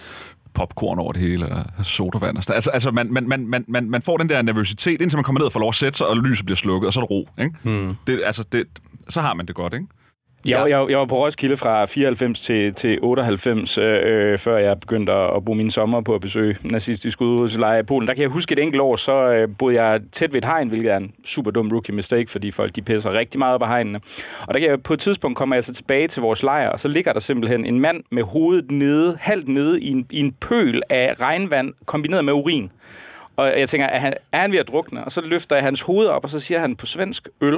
popcorn 0.53 0.99
over 0.99 1.11
det 1.11 1.21
hele, 1.21 1.47
og 1.47 1.85
sodavand 1.85 2.37
og 2.37 2.55
Altså, 2.55 2.71
altså 2.71 2.91
man, 2.91 3.13
man, 3.13 3.27
man, 3.27 3.47
man, 3.47 3.65
man, 3.67 3.89
man 3.89 4.01
får 4.01 4.17
den 4.17 4.29
der 4.29 4.41
nervøsitet, 4.41 5.01
indtil 5.01 5.17
man 5.17 5.23
kommer 5.23 5.39
ned 5.39 5.45
og 5.45 5.51
får 5.51 5.59
lov 5.59 5.69
at 5.69 5.75
sætte 5.75 5.97
sig, 5.97 6.07
og 6.07 6.17
lyset 6.17 6.45
bliver 6.45 6.55
slukket, 6.55 6.87
og 6.87 6.93
så 6.93 6.99
er 6.99 7.01
der 7.01 7.07
ro. 7.07 7.29
Ikke? 7.39 7.55
Hmm. 7.63 7.95
Det, 8.07 8.21
altså, 8.25 8.43
det, 8.51 8.65
så 9.09 9.21
har 9.21 9.33
man 9.33 9.45
det 9.45 9.55
godt, 9.55 9.73
ikke? 9.73 9.85
Jeg, 10.45 10.69
jeg, 10.69 10.85
jeg 10.89 10.99
var 10.99 11.05
på 11.05 11.25
Roskilde 11.25 11.57
fra 11.57 11.85
94 11.85 12.39
til, 12.39 12.73
til 12.73 12.99
98, 13.01 13.77
øh, 13.77 13.99
øh, 14.03 14.37
før 14.37 14.57
jeg 14.57 14.79
begyndte 14.79 15.13
at, 15.13 15.35
at 15.35 15.45
bruge 15.45 15.57
mine 15.57 15.71
sommer 15.71 16.01
på 16.01 16.15
at 16.15 16.21
besøge 16.21 16.57
nazistisk 16.63 17.21
udryddelseslejre 17.21 17.79
i 17.79 17.83
Polen. 17.83 18.07
Der 18.07 18.13
kan 18.13 18.21
jeg 18.21 18.29
huske 18.29 18.53
et 18.53 18.59
enkelt 18.59 18.81
år, 18.81 18.95
så 18.95 19.13
øh, 19.13 19.47
boede 19.57 19.83
jeg 19.83 20.01
tæt 20.11 20.33
ved 20.33 20.37
et 20.37 20.45
hegn, 20.45 20.67
hvilket 20.67 20.91
er 20.91 20.97
en 20.97 21.13
super 21.25 21.51
dum 21.51 21.69
rookie 21.71 21.95
mistake, 21.95 22.31
fordi 22.31 22.51
folk 22.51 22.75
de 22.75 22.81
pisser 22.81 23.13
rigtig 23.13 23.39
meget 23.39 23.61
på 23.61 23.67
hegnene. 23.67 23.99
Og 24.47 24.53
der 24.53 24.59
kan 24.59 24.69
jeg, 24.69 24.83
på 24.83 24.93
et 24.93 24.99
tidspunkt 24.99 25.37
kommer 25.37 25.55
jeg 25.55 25.63
så 25.63 25.73
tilbage 25.73 26.07
til 26.07 26.21
vores 26.21 26.43
lejr, 26.43 26.69
og 26.69 26.79
så 26.79 26.87
ligger 26.87 27.13
der 27.13 27.19
simpelthen 27.19 27.65
en 27.65 27.79
mand 27.79 28.03
med 28.11 28.23
hovedet 28.23 28.71
nede, 28.71 29.17
halvt 29.19 29.47
nede 29.47 29.81
i 29.81 29.91
en, 29.91 30.07
i 30.11 30.19
en 30.19 30.31
pøl 30.31 30.81
af 30.89 31.15
regnvand, 31.21 31.73
kombineret 31.85 32.25
med 32.25 32.33
urin. 32.33 32.71
Og 33.35 33.59
jeg 33.59 33.69
tænker, 33.69 33.87
er 33.87 33.99
han, 33.99 34.13
er 34.31 34.39
han 34.39 34.51
ved 34.51 34.59
at 34.59 34.67
drukne? 34.67 35.03
Og 35.03 35.11
så 35.11 35.21
løfter 35.21 35.55
jeg 35.55 35.65
hans 35.65 35.81
hoved 35.81 36.07
op, 36.07 36.23
og 36.23 36.29
så 36.29 36.39
siger 36.39 36.59
han 36.59 36.75
på 36.75 36.85
svensk, 36.85 37.29
øl. 37.41 37.53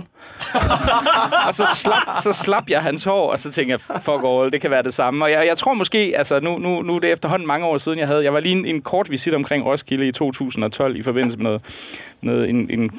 og 1.47 1.53
så 1.53 1.67
slap, 1.75 2.01
så 2.23 2.33
slap 2.33 2.69
jeg 2.69 2.81
hans 2.81 3.03
hår, 3.03 3.31
og 3.31 3.39
så 3.39 3.51
tænker 3.51 3.73
jeg, 3.73 4.01
fuck 4.01 4.23
all, 4.25 4.51
det 4.51 4.61
kan 4.61 4.71
være 4.71 4.83
det 4.83 4.93
samme. 4.93 5.25
Og 5.25 5.31
jeg, 5.31 5.47
jeg 5.47 5.57
tror 5.57 5.73
måske, 5.73 6.13
altså 6.15 6.39
nu, 6.39 6.57
nu, 6.57 6.81
nu 6.81 6.95
er 6.95 6.99
det 6.99 7.11
efterhånden 7.11 7.47
mange 7.47 7.65
år 7.65 7.77
siden, 7.77 7.99
jeg 7.99 8.07
havde, 8.07 8.23
jeg 8.23 8.33
var 8.33 8.39
lige 8.39 8.57
en, 8.57 8.65
en 8.65 8.81
kort 8.81 9.11
visit 9.11 9.33
omkring 9.33 9.65
Roskilde 9.65 10.07
i 10.07 10.11
2012 10.11 10.95
i 10.95 11.03
forbindelse 11.03 11.39
med, 11.39 11.59
med 12.21 12.49
en, 12.49 12.69
en 12.69 12.91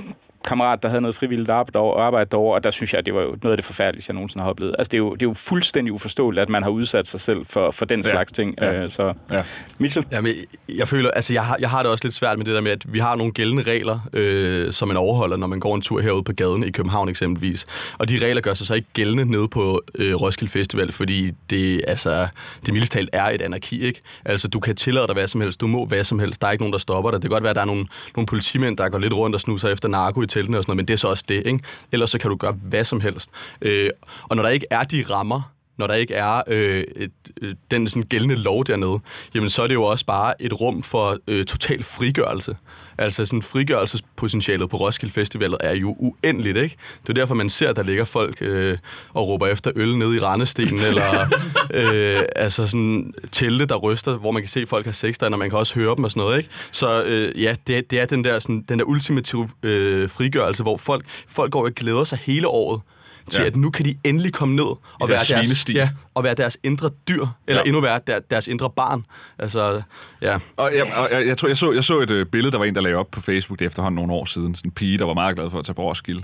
kammerat, 0.47 0.83
der 0.83 0.89
havde 0.89 1.01
noget 1.01 1.15
frivilligt 1.17 1.51
arbejde 1.51 1.73
derovre, 1.73 2.03
arbejde 2.05 2.31
derovre, 2.31 2.55
og 2.59 2.65
der 2.65 2.71
synes 2.71 2.95
jeg, 2.95 3.07
det 3.07 3.15
var 3.15 3.23
jo 3.23 3.37
noget 3.43 3.53
af 3.53 3.57
det 3.57 3.65
forfærdeligste, 3.65 4.11
jeg 4.11 4.15
nogensinde 4.15 4.43
har 4.43 4.51
oplevet. 4.51 4.75
Altså, 4.79 4.89
det 4.91 4.95
er 4.95 4.99
jo, 4.99 5.13
det 5.15 5.23
er 5.23 5.27
jo 5.27 5.35
fuldstændig 5.35 5.93
uforståeligt, 5.93 6.43
at 6.43 6.49
man 6.49 6.63
har 6.63 6.71
udsat 6.71 7.09
sig 7.09 7.21
selv 7.21 7.47
for, 7.47 7.71
for 7.71 7.85
den 7.85 8.01
Ja. 8.05 8.11
slags 8.11 8.33
ting. 8.33 8.55
Ja. 8.61 8.73
Øh, 8.73 8.91
så, 8.91 9.13
Ja. 9.33 9.41
Mitchell? 9.79 10.07
Jamen, 10.13 10.33
jeg 10.79 10.89
føler, 10.89 11.11
altså 11.11 11.33
jeg 11.33 11.45
har, 11.45 11.57
jeg 11.61 11.71
har 11.71 11.83
det 11.83 11.93
også 11.93 12.05
lidt 12.05 12.15
svært 12.15 12.39
med 12.39 12.47
det 12.47 12.55
der 12.55 12.61
med, 12.61 12.71
at 12.71 12.93
vi 12.95 12.99
har 12.99 13.17
nogle 13.17 13.33
gældende 13.33 13.63
regler, 13.63 13.99
øh, 14.13 14.73
som 14.73 14.89
man 14.89 14.97
overholder, 14.97 15.37
når 15.37 15.47
man 15.47 15.61
går 15.61 15.75
en 15.75 15.81
tur 15.81 16.01
herude 16.01 16.23
på 16.23 16.33
gaden 16.33 16.65
i 16.65 16.71
København 16.71 17.09
eksempelvis. 17.09 17.67
Og 17.99 18.09
de 18.09 18.19
regler 18.19 18.41
gør 18.41 18.55
sig 18.55 18.67
så 18.67 18.75
ikke 18.75 18.89
gældende 18.93 19.25
nede 19.25 19.49
på 19.49 19.83
øh, 19.95 20.15
Roskilde 20.15 20.53
Festival, 20.53 20.93
fordi 20.93 21.31
det, 21.51 21.81
altså, 21.89 22.29
det 22.67 22.75
mildest 22.75 22.93
talt 22.93 23.11
er 23.13 23.25
et 23.31 23.43
anarki, 23.43 23.83
ikke? 23.83 24.01
Altså, 24.25 24.49
du 24.49 24.61
kan 24.61 24.77
tillade 24.77 25.07
dig 25.07 25.13
hvad 25.15 25.29
som 25.29 25.41
helst, 25.41 25.61
du 25.61 25.67
må 25.67 25.87
hvad 25.87 26.05
som 26.05 26.19
helst, 26.19 26.41
der 26.41 26.47
er 26.47 26.53
ikke 26.53 26.63
nogen, 26.63 26.73
der 26.73 26.79
stopper 26.79 27.11
dig. 27.11 27.23
Det 27.23 27.31
kan 27.31 27.35
godt 27.35 27.43
være, 27.43 27.51
at 27.51 27.57
der 27.57 27.63
er 27.63 27.67
nogle, 27.67 27.87
nogle 28.17 28.27
politimænd, 28.27 28.77
der 28.77 28.89
går 28.89 28.99
lidt 28.99 29.13
rundt 29.13 29.35
og 29.35 29.41
snuser 29.41 29.69
efter 29.69 29.89
narko 29.89 30.23
i 30.23 30.27
teltene 30.37 30.59
og 30.59 30.65
sådan 30.65 30.71
noget, 30.71 30.77
men 30.77 30.89
det 30.89 30.95
er 30.95 30.99
så 30.99 31.09
også 31.09 31.25
det, 31.29 31.47
ikke? 31.47 31.61
Ellers 31.93 32.11
så 32.11 32.19
kan 32.19 32.31
du 32.31 32.37
gøre 32.37 32.53
hvad 32.53 32.85
som 32.85 33.01
helst. 33.01 33.31
Øh, 33.63 33.91
og 34.23 34.37
når 34.37 34.43
der 34.43 34.51
ikke 34.51 34.67
er 34.71 34.85
de 34.85 35.05
rammer, 35.11 35.56
når 35.79 35.87
der 35.87 35.95
ikke 35.95 36.15
er 36.15 36.43
øh, 36.49 36.85
et, 36.97 37.11
øh, 37.43 37.55
den 37.71 37.89
sådan 37.89 38.03
gældende 38.03 38.35
lov 38.37 38.65
dernede, 38.65 38.99
jamen 39.35 39.51
så 39.51 39.63
er 39.63 39.67
det 39.67 39.75
jo 39.75 39.83
også 39.83 40.07
bare 40.07 40.43
et 40.43 40.61
rum 40.61 40.83
for 40.83 41.17
øh, 41.29 41.45
total 41.45 41.83
frigørelse. 41.83 42.57
Altså 42.99 43.27
sådan 43.27 43.43
frigørelsespotentialet 43.43 44.71
på 44.71 44.77
Roskilde 44.77 45.13
Festivalet 45.15 45.57
er 45.61 45.75
jo 45.75 45.97
uendeligt, 45.99 46.57
ikke? 46.57 46.77
Det 47.03 47.09
er 47.09 47.13
derfor, 47.15 47.35
man 47.35 47.51
ser, 47.51 47.69
at 47.71 47.77
der 47.77 47.83
ligger 47.83 48.05
folk 48.05 48.37
øh, 48.41 48.79
og 49.15 49.29
råber 49.29 49.47
efter 49.47 49.71
øl 49.77 49.97
nede 49.99 50.17
i 50.17 50.19
Randestenen, 50.21 50.81
eller 50.91 51.27
øh, 51.71 52.23
altså 52.37 52.67
sådan 52.67 53.15
telte, 53.33 53.67
der 53.67 53.77
ryster, 53.77 54.17
hvor 54.17 54.31
man 54.31 54.43
kan 54.43 54.49
se, 54.49 54.61
at 54.61 54.69
folk 54.69 54.85
har 54.85 54.93
sex 54.93 55.15
der, 55.21 55.31
og 55.31 55.39
man 55.39 55.51
kan 55.51 55.59
også 55.59 55.75
høre 55.75 55.97
dem 55.97 56.05
og 56.05 56.11
sådan 56.11 56.21
noget, 56.21 56.39
ikke? 56.39 56.51
Så 56.71 57.05
øh, 57.05 57.43
ja, 57.43 57.55
det, 57.67 57.77
er- 57.79 57.83
det 57.91 58.01
er 58.01 58.05
den 58.05 58.25
der, 58.25 58.39
sådan, 58.39 58.65
den 58.69 58.79
der 58.79 58.85
ultimative 58.85 59.49
øh, 59.63 60.09
frigørelse, 60.09 60.63
hvor 60.63 60.77
folk, 60.77 61.05
folk 61.29 61.53
går 61.53 61.65
og 61.65 61.73
glæder 61.73 62.05
sig 62.05 62.19
hele 62.23 62.49
året 62.49 62.81
til 63.31 63.41
Ja. 63.41 63.47
at 63.47 63.57
nu 63.57 63.71
kan 63.71 63.85
de 63.85 63.95
endelig 64.05 64.33
komme 64.33 64.57
ned 64.57 64.65
og 64.65 65.09
være 65.09 65.19
deres 65.29 65.69
ja, 65.75 65.89
og 66.15 66.25
være 66.25 66.35
deres 66.35 66.59
indre 66.65 66.91
dyr, 67.09 67.27
eller 67.49 67.61
Ja. 67.61 67.67
endnu 67.67 67.81
værre, 67.81 68.01
der, 68.07 68.19
deres 68.31 68.47
indre 68.47 68.71
barn. 68.71 69.05
Altså, 69.39 69.83
ja. 70.23 70.39
Og 70.57 70.73
jeg, 70.77 70.93
og 70.97 71.09
jeg, 71.13 71.27
jeg, 71.27 71.39
tror, 71.39 71.49
jeg, 71.49 71.57
så, 71.57 71.73
jeg 71.73 71.85
så 71.85 72.01
et 72.01 72.11
øh, 72.11 72.27
billede, 72.27 72.53
der 72.53 72.59
var 72.59 72.65
en, 72.65 72.75
der 72.75 72.81
lagde 72.81 72.97
op 72.97 73.11
på 73.11 73.21
Facebook 73.21 73.59
det 73.59 73.65
er 73.65 73.67
efterhånden 73.67 73.97
nogle 73.97 74.13
år 74.13 74.25
siden. 74.25 74.55
Sådan 74.55 74.69
en 74.69 74.73
pige, 74.73 74.99
der 74.99 75.05
var 75.05 75.15
meget 75.15 75.37
glad 75.37 75.51
for 75.51 75.59
at 75.59 75.65
tage 75.65 75.75
på 75.75 75.83
Roskilde. 75.83 76.23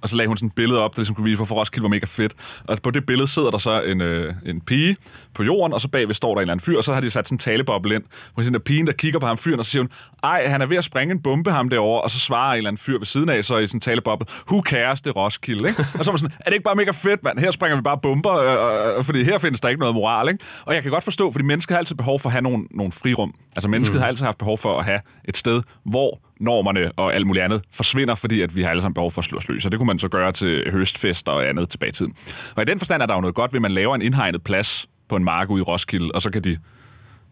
Og 0.00 0.08
så 0.08 0.16
lagde 0.16 0.28
hun 0.28 0.36
sådan 0.36 0.46
et 0.46 0.54
billede 0.54 0.80
op, 0.80 0.94
der 0.96 1.00
ligesom 1.00 1.14
kunne 1.14 1.24
vise, 1.24 1.36
hvorfor 1.36 1.54
Roskilde 1.54 1.82
var 1.82 1.88
mega 1.88 2.06
fedt. 2.06 2.32
Og 2.64 2.78
på 2.82 2.90
det 2.90 3.06
billede 3.06 3.28
sidder 3.28 3.50
der 3.50 3.58
så 3.58 3.82
en, 3.82 4.00
øh, 4.00 4.34
en 4.46 4.60
pige 4.60 4.96
på 5.34 5.42
jorden, 5.42 5.72
og 5.72 5.80
så 5.80 5.88
bagved 5.88 6.14
står 6.14 6.28
der 6.34 6.36
en 6.36 6.40
eller 6.42 6.52
anden 6.52 6.64
fyr, 6.64 6.76
og 6.78 6.84
så 6.84 6.94
har 6.94 7.00
de 7.00 7.10
sat 7.10 7.26
sådan 7.26 7.34
en 7.34 7.38
taleboble 7.38 7.94
ind, 7.94 8.02
hvor 8.34 8.42
sådan 8.42 8.52
der 8.54 8.58
pigen, 8.60 8.86
der 8.86 8.92
kigger 8.92 9.18
på 9.20 9.26
ham 9.26 9.38
fyren, 9.38 9.58
og 9.58 9.64
så 9.64 9.70
siger 9.70 9.82
hun, 9.82 9.90
ej, 10.24 10.46
han 10.48 10.62
er 10.62 10.66
ved 10.66 10.76
at 10.76 10.84
springe 10.84 11.12
en 11.12 11.22
bombe 11.22 11.50
ham 11.52 11.68
derovre, 11.68 12.00
og 12.02 12.10
så 12.10 12.20
svarer 12.20 12.52
en 12.52 12.56
eller 12.56 12.68
anden 12.68 12.78
fyr 12.80 12.98
ved 12.98 13.06
siden 13.06 13.28
af, 13.28 13.44
så 13.44 13.58
i 13.58 13.66
sådan 13.66 13.76
en 13.76 13.80
taleboble, 13.80 14.26
who 14.50 14.62
cares, 14.66 15.00
det 15.02 15.16
Roskilde, 15.16 15.68
ikke? 15.68 15.86
Og 15.98 16.04
så 16.04 16.10
er 16.10 16.12
man 16.12 16.18
sådan, 16.18 16.36
er 16.44 16.50
det 16.50 16.52
ikke 16.52 16.64
bare 16.64 16.74
mega 16.74 16.90
fedt, 16.90 17.24
mand? 17.24 17.38
Her 17.38 17.50
springer 17.50 17.76
vi 17.76 17.82
bare 17.82 17.98
bomber, 17.98 18.32
øh, 18.32 18.98
øh, 18.98 19.04
fordi 19.04 19.24
her 19.24 19.38
findes 19.38 19.60
der 19.60 19.68
ikke 19.68 19.80
noget 19.80 19.94
moral, 19.94 20.28
ikke? 20.28 20.44
Og 20.64 20.74
jeg 20.74 20.82
kan 20.82 20.92
godt 20.92 21.04
forstå, 21.04 21.32
fordi 21.32 21.44
mennesket 21.44 21.74
har 21.74 21.78
altid 21.78 21.96
behov 21.96 22.20
for 22.20 22.28
at 22.28 22.32
have 22.32 22.42
nogle, 22.42 22.66
nogle 22.70 22.92
frirum. 22.92 23.34
Altså 23.56 23.68
mennesket 23.68 23.94
mm. 23.94 24.00
har 24.00 24.08
altid 24.08 24.24
haft 24.24 24.38
behov 24.38 24.58
for 24.58 24.78
at 24.78 24.84
have 24.84 25.00
et 25.24 25.36
sted, 25.36 25.62
hvor 25.84 26.20
normerne 26.40 26.92
og 26.96 27.14
alt 27.14 27.26
muligt 27.26 27.44
andet 27.44 27.62
forsvinder, 27.72 28.14
fordi 28.14 28.42
at 28.42 28.56
vi 28.56 28.62
har 28.62 28.70
alle 28.70 28.82
sammen 28.82 28.94
behov 28.94 29.10
for 29.10 29.20
at 29.20 29.24
slå 29.24 29.38
os 29.38 29.48
løs. 29.48 29.64
Og 29.64 29.72
det 29.72 29.78
kunne 29.78 29.86
man 29.86 29.98
så 29.98 30.08
gøre 30.08 30.32
til 30.32 30.70
høstfester 30.70 31.32
og 31.32 31.48
andet 31.48 31.68
tilbage 31.68 31.88
i 31.88 31.92
tiden. 31.92 32.14
Og 32.56 32.62
i 32.62 32.64
den 32.64 32.78
forstand 32.78 33.02
er 33.02 33.06
der 33.06 33.14
jo 33.14 33.20
noget 33.20 33.34
godt 33.34 33.52
ved, 33.52 33.58
at 33.58 33.62
man 33.62 33.72
laver 33.72 33.94
en 33.94 34.02
indhegnet 34.02 34.42
plads 34.42 34.88
på 35.08 35.16
en 35.16 35.24
mark 35.24 35.50
ude 35.50 35.60
i 35.60 35.62
Roskilde, 35.62 36.10
og 36.14 36.22
så 36.22 36.30
kan 36.30 36.44
de 36.44 36.58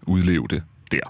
udleve 0.07 0.47
det 0.51 0.63
der. 0.93 1.01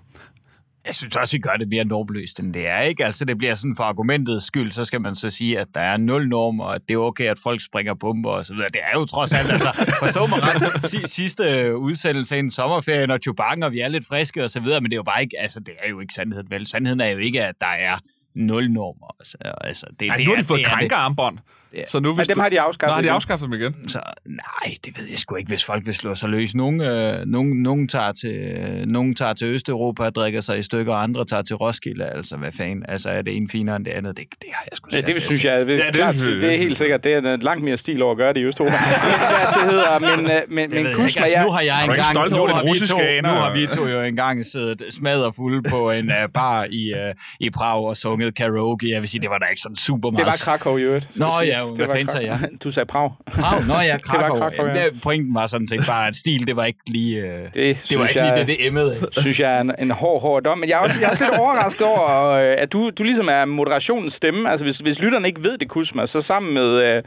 Jeg 0.90 0.94
synes 0.94 1.16
også, 1.16 1.36
I 1.36 1.40
gør 1.40 1.52
det 1.58 1.68
mere 1.68 1.84
normløst, 1.84 2.40
end 2.40 2.54
det 2.54 2.68
er, 2.68 2.80
ikke? 2.80 3.04
Altså, 3.04 3.24
det 3.24 3.38
bliver 3.38 3.54
sådan 3.54 3.76
for 3.76 3.84
argumentets 3.84 4.46
skyld, 4.46 4.72
så 4.72 4.84
skal 4.84 5.00
man 5.00 5.16
så 5.16 5.30
sige, 5.30 5.58
at 5.58 5.66
der 5.74 5.80
er 5.80 5.96
nul 5.96 6.28
normer, 6.28 6.64
og 6.64 6.74
at 6.74 6.80
det 6.88 6.94
er 6.94 6.98
okay, 6.98 7.24
at 7.24 7.38
folk 7.42 7.60
springer 7.64 7.94
bomber 7.94 8.30
og 8.30 8.46
så 8.46 8.54
videre. 8.54 8.68
Det 8.68 8.80
er 8.92 8.98
jo 8.98 9.04
trods 9.06 9.32
alt, 9.32 9.50
altså, 9.52 9.72
forstå 9.98 10.26
mig 10.26 10.38
ret, 10.42 10.84
si- 10.90 11.08
sidste 11.08 11.76
udsendelse 11.76 12.38
inden 12.38 12.50
sommerferien 12.52 13.10
og 13.10 13.18
Chubang, 13.22 13.64
og 13.64 13.72
vi 13.72 13.80
er 13.80 13.88
lidt 13.88 14.06
friske 14.08 14.44
og 14.44 14.50
så 14.50 14.60
videre, 14.60 14.80
men 14.80 14.90
det 14.90 14.94
er 14.94 14.98
jo 14.98 15.02
bare 15.02 15.22
ikke, 15.22 15.40
altså, 15.40 15.60
det 15.60 15.74
er 15.82 15.88
jo 15.90 16.00
ikke 16.00 16.14
sandheden, 16.14 16.46
vel? 16.50 16.66
Sandheden 16.66 17.00
er 17.00 17.08
jo 17.08 17.18
ikke, 17.18 17.44
at 17.44 17.54
der 17.60 17.66
er 17.66 17.96
nul 18.34 18.70
normer. 18.70 19.16
Altså, 19.20 19.36
altså 19.60 19.86
det, 20.00 20.08
Ej, 20.08 20.16
det 20.16 20.24
nu 20.24 20.30
har 20.30 20.36
er, 20.38 20.42
de 20.42 20.46
fået 20.46 20.60
er 20.62 20.68
krænkerarmbånd. 20.68 21.38
Ja. 21.74 21.82
Så 21.88 22.00
nu, 22.00 22.14
Men 22.14 22.26
dem 22.26 22.38
har 22.38 22.48
de 22.48 22.60
afskaffet 22.60 22.90
Nå, 22.90 22.94
har 22.94 23.02
de 23.02 23.10
afskaffet 23.10 23.46
dem 23.50 23.60
igen? 23.60 23.88
Så 23.88 24.00
nej, 24.26 24.74
det 24.86 24.98
ved 24.98 25.06
jeg 25.10 25.18
sgu 25.18 25.36
ikke, 25.36 25.48
hvis 25.48 25.64
folk 25.64 25.86
vil 25.86 25.94
slå 25.94 26.14
sig 26.14 26.28
løs. 26.28 26.54
Nogle, 26.54 27.10
øh, 27.18 27.24
nogle, 27.26 27.62
nogle, 27.62 27.88
tager 27.88 28.12
til, 28.12 28.34
øh, 28.34 28.86
nogle 28.86 29.14
tager 29.14 29.32
til 29.32 29.46
Østeuropa 29.46 30.02
og 30.02 30.14
drikker 30.14 30.40
sig 30.40 30.58
i 30.58 30.62
stykker, 30.62 30.92
og 30.92 31.02
andre 31.02 31.24
tager 31.24 31.42
til 31.42 31.56
Roskilde. 31.56 32.04
Altså, 32.04 32.36
hvad 32.36 32.52
fanden? 32.52 32.84
Altså, 32.88 33.10
er 33.10 33.22
det 33.22 33.36
en 33.36 33.48
finere 33.48 33.76
end 33.76 33.84
det 33.84 33.90
andet? 33.92 34.16
Det, 34.16 34.24
det 34.42 34.48
har 34.52 34.64
jeg 34.70 34.76
sgu 34.76 34.88
Ja, 34.92 35.00
det 35.00 35.22
synes 35.22 35.44
jeg, 35.44 35.66
det, 35.66 35.68
Ja, 35.68 35.72
ja, 35.72 35.78
det- 35.78 35.86
det, 35.86 35.94
klart, 35.94 36.14
det 36.14 36.52
er 36.54 36.56
helt 36.56 36.76
sikkert. 36.76 37.04
Det 37.04 37.12
er 37.14 37.36
langt 37.36 37.64
mere 37.64 37.76
stil 37.76 38.02
over 38.02 38.12
at 38.12 38.18
gøre 38.18 38.32
det 38.32 38.40
i 38.40 38.44
Østeuropa. 38.44 38.76
hvad 38.76 39.62
det 39.62 39.70
hedder, 39.70 39.98
men, 40.16 40.30
øh, 40.30 40.40
men, 40.48 40.70
Det 40.70 40.84
men 40.84 40.94
Kusma, 40.94 41.06
ikke. 41.06 41.20
Altså, 41.20 41.42
nu 41.42 41.50
har 41.50 41.60
jeg 41.60 41.84
engang, 41.84 42.30
nu 42.30 42.46
har, 42.46 42.62
vi 42.72 42.78
to, 42.86 42.98
nu 43.22 43.28
har 43.28 43.52
vi 43.52 43.66
to 43.66 43.86
jo 43.86 44.00
engang 44.00 44.46
siddet 44.46 44.82
smadret 44.90 45.34
fulde 45.36 45.70
på 45.70 45.90
en 45.90 46.06
uh, 46.08 46.32
bar 46.34 46.64
i, 46.70 46.92
uh, 46.94 47.14
i 47.40 47.50
Prag 47.50 47.84
og 47.84 47.96
sunget 47.96 48.34
karaoke. 48.34 48.90
Jeg 48.90 49.00
vil 49.00 49.08
sige, 49.08 49.20
det 49.20 49.30
var 49.30 49.38
da 49.38 49.46
ikke 49.46 49.60
sådan 49.62 49.76
super 49.76 50.10
meget. 50.10 50.18
det 50.18 50.26
var 50.26 50.38
Krakow 50.44 50.76
i 50.76 50.82
øvrigt. 50.82 51.08
Nå, 51.16 51.30
siges. 51.42 51.56
Ja, 51.64 51.68
Det 51.68 51.76
hvad 51.76 51.86
var 51.86 51.94
fanden 51.94 52.12
sagde 52.12 52.28
Krakow. 52.28 52.56
Du 52.64 52.70
sagde 52.70 52.86
Prag. 52.86 53.10
Prag? 53.26 53.66
Nå 53.66 53.74
ja, 53.74 53.98
Krakow. 54.08 54.38
Krakow, 54.38 54.66
ja. 54.66 54.76
Jamen, 54.76 54.92
det, 54.92 55.02
pointen 55.02 55.34
var 55.34 55.46
sådan 55.46 55.68
set 55.68 55.80
bare, 55.86 56.08
at 56.08 56.16
stil, 56.16 56.46
det 56.46 56.56
var 56.56 56.64
ikke 56.64 56.78
lige, 56.86 57.22
uh, 57.24 57.28
det, 57.30 57.54
det 57.54 57.98
var 57.98 58.06
ikke 58.06 58.20
jeg- 58.24 58.36
lige 58.36 58.40
det, 58.40 58.46
det 58.58 58.66
emmede 58.66 58.96
synes 59.20 59.40
jeg 59.40 59.56
er 59.56 59.60
en, 59.60 59.72
en 59.78 59.90
hård, 59.90 60.20
hård 60.22 60.42
dom. 60.42 60.58
Men 60.58 60.68
jeg 60.68 60.76
er 60.76 60.80
også, 60.80 61.00
jeg 61.00 61.06
er 61.06 61.10
også 61.10 61.24
lidt 61.24 61.38
overrasket 61.38 61.86
over, 61.86 62.28
øh, 62.30 62.54
at 62.58 62.72
du, 62.72 62.90
du 62.90 63.02
ligesom 63.02 63.28
er 63.30 63.44
moderationens 63.44 64.12
stemme. 64.14 64.50
Altså, 64.50 64.64
hvis, 64.64 64.78
hvis 64.78 65.00
lytterne 65.02 65.28
ikke 65.28 65.44
ved 65.44 65.58
det, 65.58 65.68
Kusma, 65.68 66.06
så 66.06 66.20
sammen 66.20 66.54
med, 66.54 66.82
øh, 66.96 67.02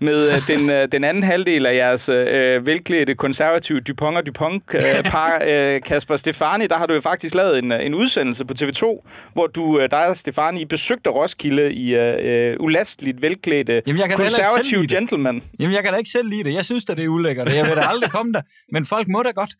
med 0.00 0.30
øh, 0.32 0.48
den, 0.48 0.70
øh, 0.70 0.88
den 0.92 1.04
anden 1.04 1.22
halvdel 1.22 1.66
af 1.66 1.74
jeres 1.74 2.08
øh, 2.08 2.66
velklædte 2.66 3.14
konservative 3.14 3.80
Dupont 3.80 4.16
og 4.16 4.26
Dupont-par, 4.26 5.42
øh, 5.48 5.80
Kasper 5.86 6.16
Stefani, 6.16 6.66
der 6.66 6.76
har 6.76 6.86
du 6.86 6.94
jo 6.94 7.00
faktisk 7.00 7.34
lavet 7.34 7.58
en, 7.58 7.72
øh, 7.72 7.86
en 7.86 7.94
udsendelse 7.94 8.44
på 8.44 8.54
TV2, 8.62 9.08
hvor 9.34 9.46
du, 9.46 9.80
øh, 9.80 9.90
dig 9.90 10.06
og 10.06 10.16
Stefani, 10.16 10.64
besøgte 10.64 11.10
Roskilde 11.10 11.72
i 11.72 11.94
øh, 11.94 12.50
øh, 12.50 12.56
ulasteligt 12.60 13.22
velklædte 13.22 13.82
Jamen, 13.96 14.10
jeg 14.10 14.16
kan 14.16 14.24
heller 14.24 14.74
ikke 14.82 14.94
gentleman. 14.94 15.42
Jamen, 15.60 15.74
jeg 15.74 15.82
kan 15.82 15.92
da 15.92 15.98
ikke 15.98 16.10
selv 16.10 16.28
lide 16.28 16.44
det. 16.44 16.54
Jeg 16.54 16.64
synes 16.64 16.84
da, 16.84 16.94
det 16.94 17.04
er 17.04 17.08
ulækkert, 17.08 17.54
jeg 17.54 17.64
vil 17.66 17.76
da 17.76 17.80
aldrig 17.80 18.10
komme 18.10 18.32
der. 18.32 18.40
Men 18.72 18.86
folk 18.86 19.08
må 19.08 19.22
da 19.22 19.30
godt. 19.30 19.50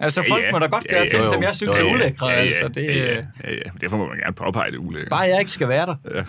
Altså, 0.00 0.22
Ja, 0.26 0.32
folk 0.32 0.44
ja. 0.44 0.50
må 0.52 0.58
da 0.58 0.66
godt 0.66 0.84
Ja, 0.84 0.90
gøre 0.94 1.02
ja. 1.02 1.08
ting, 1.08 1.22
Jo, 1.22 1.32
som 1.32 1.42
jeg 1.42 1.54
synes 1.54 1.78
Jo, 1.78 1.88
er 1.88 1.94
ulækre. 1.94 2.26
Ja, 2.28 2.34
ja, 2.34 2.40
Altså, 2.46 2.68
det, 2.68 2.84
ja, 2.84 2.92
ja, 3.14 3.14
ja, 3.44 3.50
ja. 3.50 3.70
Derfor 3.80 3.96
må 3.96 4.06
man 4.08 4.18
gerne 4.18 4.34
påpege 4.34 4.70
det 4.70 4.78
ulækkert. 4.78 5.10
Bare 5.10 5.20
jeg 5.20 5.38
ikke 5.38 5.50
skal 5.50 5.68
være 5.68 5.86
der. 5.86 6.22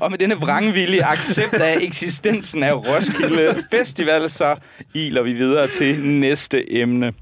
Og 0.02 0.10
med 0.10 0.18
denne 0.18 0.34
vrangvillige 0.34 1.04
accept 1.04 1.54
af 1.54 1.76
eksistensen 1.80 2.62
af 2.62 2.74
Roskilde 2.74 3.56
Festival, 3.70 4.30
så 4.30 4.56
iler 4.94 5.22
vi 5.22 5.32
videre 5.32 5.68
til 5.68 6.00
næste 6.00 6.72
emne. 6.74 7.12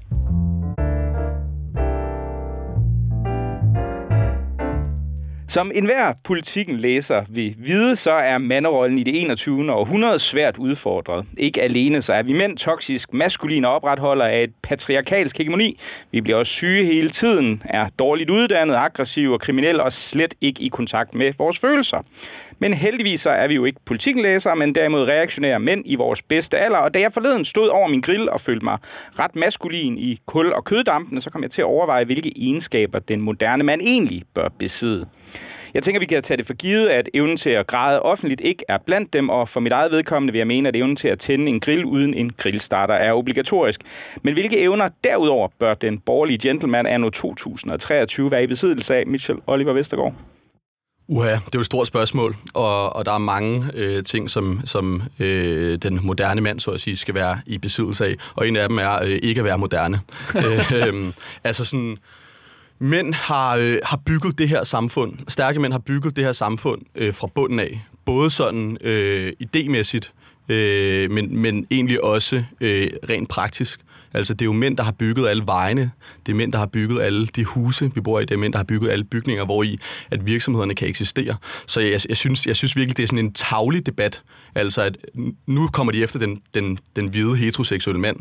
Som 5.51 5.71
enhver 5.75 6.13
politikken 6.23 6.77
læser 6.77 7.23
vi 7.29 7.55
vide, 7.57 7.95
så 7.95 8.11
er 8.11 8.37
manderollen 8.37 8.97
i 8.97 9.03
det 9.03 9.21
21. 9.21 9.73
århundrede 9.73 10.19
svært 10.19 10.57
udfordret. 10.57 11.25
Ikke 11.37 11.61
alene 11.61 12.01
så 12.01 12.13
er 12.13 12.23
vi 12.23 12.33
mænd 12.33 12.57
toksisk 12.57 13.13
maskuline 13.13 13.67
opretholder 13.67 14.25
af 14.25 14.43
et 14.43 14.49
patriarkalsk 14.63 15.37
hegemoni. 15.37 15.79
Vi 16.11 16.21
bliver 16.21 16.37
også 16.37 16.51
syge 16.51 16.85
hele 16.85 17.09
tiden, 17.09 17.63
er 17.65 17.87
dårligt 17.99 18.29
uddannet, 18.29 18.75
aggressive 18.75 19.33
og 19.33 19.39
kriminelle 19.39 19.83
og 19.83 19.91
slet 19.91 20.35
ikke 20.41 20.63
i 20.63 20.67
kontakt 20.67 21.15
med 21.15 21.33
vores 21.37 21.59
følelser. 21.59 22.03
Men 22.61 22.73
heldigvis 22.73 23.21
så 23.21 23.29
er 23.29 23.47
vi 23.47 23.53
jo 23.53 23.65
ikke 23.65 23.79
politikkenlæsere, 23.85 24.55
men 24.55 24.75
derimod 24.75 25.07
reaktionære 25.07 25.59
mænd 25.59 25.83
i 25.85 25.95
vores 25.95 26.21
bedste 26.21 26.57
alder. 26.57 26.77
Og 26.77 26.93
da 26.93 26.99
jeg 26.99 27.13
forleden 27.13 27.45
stod 27.45 27.67
over 27.67 27.87
min 27.87 28.01
grill 28.01 28.29
og 28.29 28.41
følte 28.41 28.65
mig 28.65 28.77
ret 29.19 29.35
maskulin 29.35 29.97
i 29.97 30.19
kul- 30.25 30.53
og 30.53 30.63
køddampen, 30.63 31.21
så 31.21 31.29
kom 31.29 31.43
jeg 31.43 31.51
til 31.51 31.61
at 31.61 31.65
overveje, 31.65 32.05
hvilke 32.05 32.31
egenskaber 32.35 32.99
den 32.99 33.21
moderne 33.21 33.63
mand 33.63 33.81
egentlig 33.81 34.23
bør 34.33 34.47
besidde. 34.59 35.05
Jeg 35.73 35.83
tænker, 35.83 35.99
vi 35.99 36.05
kan 36.05 36.23
tage 36.23 36.37
det 36.37 36.45
for 36.45 36.53
givet, 36.53 36.87
at 36.87 37.09
evnen 37.13 37.37
til 37.37 37.49
at 37.49 37.67
græde 37.67 38.01
offentligt 38.01 38.41
ikke 38.41 38.63
er 38.67 38.77
blandt 38.85 39.13
dem, 39.13 39.29
og 39.29 39.49
for 39.49 39.59
mit 39.59 39.71
eget 39.71 39.91
vedkommende 39.91 40.31
vil 40.31 40.39
jeg 40.39 40.47
mene, 40.47 40.69
at 40.69 40.75
evnen 40.75 40.95
til 40.95 41.07
at 41.07 41.19
tænde 41.19 41.47
en 41.47 41.59
grill 41.59 41.85
uden 41.85 42.13
en 42.13 42.31
grillstarter 42.37 42.93
er 42.93 43.13
obligatorisk. 43.13 43.81
Men 44.21 44.33
hvilke 44.33 44.59
evner 44.59 44.89
derudover 45.03 45.47
bør 45.59 45.73
den 45.73 45.99
borgerlige 45.99 46.37
gentleman 46.37 46.85
anno 46.85 47.09
2023 47.09 48.31
være 48.31 48.43
i 48.43 48.47
besiddelse 48.47 48.95
af, 48.95 49.07
Mitchell 49.07 49.39
Oliver 49.47 49.73
Vestergaard? 49.73 50.15
Uha, 51.11 51.31
det 51.31 51.35
er 51.35 51.49
jo 51.55 51.59
et 51.59 51.65
stort 51.65 51.87
spørgsmål, 51.87 52.35
og, 52.53 52.95
og 52.95 53.05
der 53.05 53.11
er 53.11 53.17
mange 53.17 53.65
øh, 53.73 54.03
ting, 54.03 54.29
som, 54.29 54.61
som 54.65 55.03
øh, 55.19 55.77
den 55.77 55.99
moderne 56.03 56.41
mand, 56.41 56.59
så 56.59 56.71
at 56.71 56.81
sige, 56.81 56.97
skal 56.97 57.15
være 57.15 57.41
i 57.45 57.57
besiddelse 57.57 58.05
af, 58.05 58.15
og 58.35 58.47
en 58.47 58.55
af 58.55 58.69
dem 58.69 58.77
er 58.77 59.03
øh, 59.03 59.19
ikke 59.23 59.39
at 59.39 59.45
være 59.45 59.57
moderne. 59.57 59.99
øh, 60.45 60.71
øh, 60.73 61.13
altså 61.43 61.65
sådan, 61.65 61.97
mænd 62.79 63.13
har, 63.13 63.55
øh, 63.55 63.77
har 63.83 63.97
bygget 64.05 64.37
det 64.37 64.49
her 64.49 64.63
samfund, 64.63 65.13
stærke 65.27 65.59
mænd 65.59 65.73
har 65.73 65.79
bygget 65.79 66.15
det 66.15 66.23
her 66.23 66.33
samfund 66.33 66.81
øh, 66.95 67.13
fra 67.13 67.27
bunden 67.27 67.59
af, 67.59 67.81
både 68.05 68.29
sådan 68.29 68.77
øh, 68.81 69.33
idémæssigt, 69.43 70.11
øh, 70.49 71.11
men, 71.11 71.39
men 71.39 71.67
egentlig 71.71 72.03
også 72.03 72.43
øh, 72.61 72.89
rent 73.09 73.29
praktisk. 73.29 73.79
Altså, 74.13 74.33
det 74.33 74.41
er 74.41 74.45
jo 74.45 74.53
mænd, 74.53 74.77
der 74.77 74.83
har 74.83 74.91
bygget 74.91 75.27
alle 75.27 75.45
vejene. 75.45 75.91
Det 76.25 76.31
er 76.31 76.35
mænd, 76.35 76.51
der 76.51 76.59
har 76.59 76.65
bygget 76.65 77.01
alle 77.01 77.27
de 77.27 77.45
huse, 77.45 77.91
vi 77.95 78.01
bor 78.01 78.19
i. 78.19 78.25
Det 78.25 78.31
er 78.31 78.37
mænd, 78.37 78.53
der 78.53 78.59
har 78.59 78.63
bygget 78.63 78.91
alle 78.91 79.03
bygninger, 79.03 79.45
hvor 79.45 79.63
i 79.63 79.79
at 80.11 80.25
virksomhederne 80.25 80.75
kan 80.75 80.87
eksistere. 80.87 81.35
Så 81.67 81.79
jeg, 81.79 82.01
jeg, 82.09 82.17
synes, 82.17 82.47
jeg 82.47 82.55
synes 82.55 82.75
virkelig, 82.75 82.97
det 82.97 83.03
er 83.03 83.07
sådan 83.07 83.25
en 83.25 83.33
tavlig 83.33 83.85
debat. 83.85 84.23
Altså, 84.55 84.81
at 84.81 84.97
nu 85.47 85.67
kommer 85.67 85.91
de 85.91 86.03
efter 86.03 86.19
den, 86.19 86.41
den, 86.53 86.79
den 86.95 87.07
hvide 87.07 87.35
heteroseksuelle 87.35 88.01
mand 88.01 88.17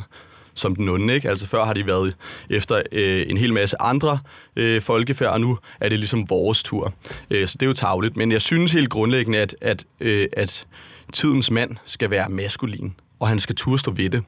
som 0.55 0.77
den 0.77 0.89
onde, 0.89 1.15
ikke? 1.15 1.31
Altså 1.31 1.47
før 1.47 1.65
har 1.65 1.73
de 1.73 1.87
været 1.87 2.17
efter 2.51 2.83
øh, 2.93 3.25
en 3.29 3.37
hel 3.37 3.53
masse 3.53 3.83
andre 3.83 4.19
øh, 4.57 4.83
folkefærd, 4.83 5.33
og 5.33 5.41
nu 5.41 5.59
er 5.81 5.89
det 5.89 5.99
ligesom 5.99 6.31
vores 6.31 6.63
tur. 6.63 6.95
Øh, 7.31 7.49
så 7.49 7.57
det 7.61 7.67
er 7.67 7.71
jo 7.71 7.73
tavligt. 7.73 8.17
Men 8.17 8.33
jeg 8.33 8.43
synes 8.43 8.73
helt 8.73 8.91
grundlæggende, 8.91 9.39
at, 9.39 9.57
at, 9.61 9.85
øh, 10.01 10.27
at 10.33 10.67
tidens 11.13 11.51
mand 11.51 11.77
skal 11.85 12.11
være 12.11 12.29
maskulin, 12.29 12.95
og 13.21 13.29
han 13.29 13.41
skal 13.41 13.57
turde 13.57 13.79
stå 13.79 13.91
ved 13.91 14.11
det. 14.11 14.23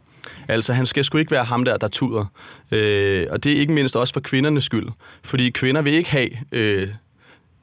Altså, 0.49 0.73
han 0.73 0.87
skal 0.87 1.05
sgu 1.05 1.19
ikke 1.19 1.31
være 1.31 1.45
ham 1.45 1.65
der, 1.65 1.77
der 1.77 1.89
tuder. 1.89 2.25
Øh, 2.71 3.27
og 3.31 3.45
det 3.45 3.53
er 3.53 3.57
ikke 3.57 3.73
mindst 3.73 3.97
også 3.97 4.15
for 4.15 4.21
kvindernes 4.21 4.65
skyld. 4.65 4.89
Fordi 5.25 5.51
kvinder 5.51 5.83
vil 5.83 5.93
ikke 5.93 6.11
have 6.11 6.31
øh, 6.53 6.89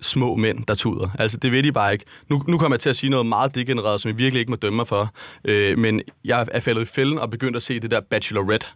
små 0.02 0.36
mænd, 0.36 0.66
der 0.66 0.76
tuder. 0.76 1.10
Altså, 1.20 1.38
det 1.38 1.52
vil 1.52 1.64
de 1.64 1.72
bare 1.72 1.94
ikke. 1.94 2.06
Nu, 2.30 2.44
nu 2.48 2.58
kommer 2.58 2.76
jeg 2.76 2.80
til 2.80 2.90
at 2.90 2.96
sige 2.96 3.10
noget 3.10 3.26
meget 3.26 3.56
degenereret, 3.56 4.02
som 4.02 4.10
jeg 4.10 4.18
virkelig 4.18 4.40
ikke 4.40 4.52
må 4.52 4.56
dømme 4.56 4.78
mig 4.78 4.88
for. 4.88 5.14
Øh, 5.46 5.78
men 5.78 6.02
jeg 6.26 6.48
er 6.52 6.60
faldet 6.60 6.82
i 6.82 6.86
fælden 6.86 7.18
og 7.20 7.30
begyndt 7.30 7.56
at 7.56 7.64
se 7.64 7.80
det 7.80 7.92
der 7.92 8.00
Bachelorette. 8.00 8.68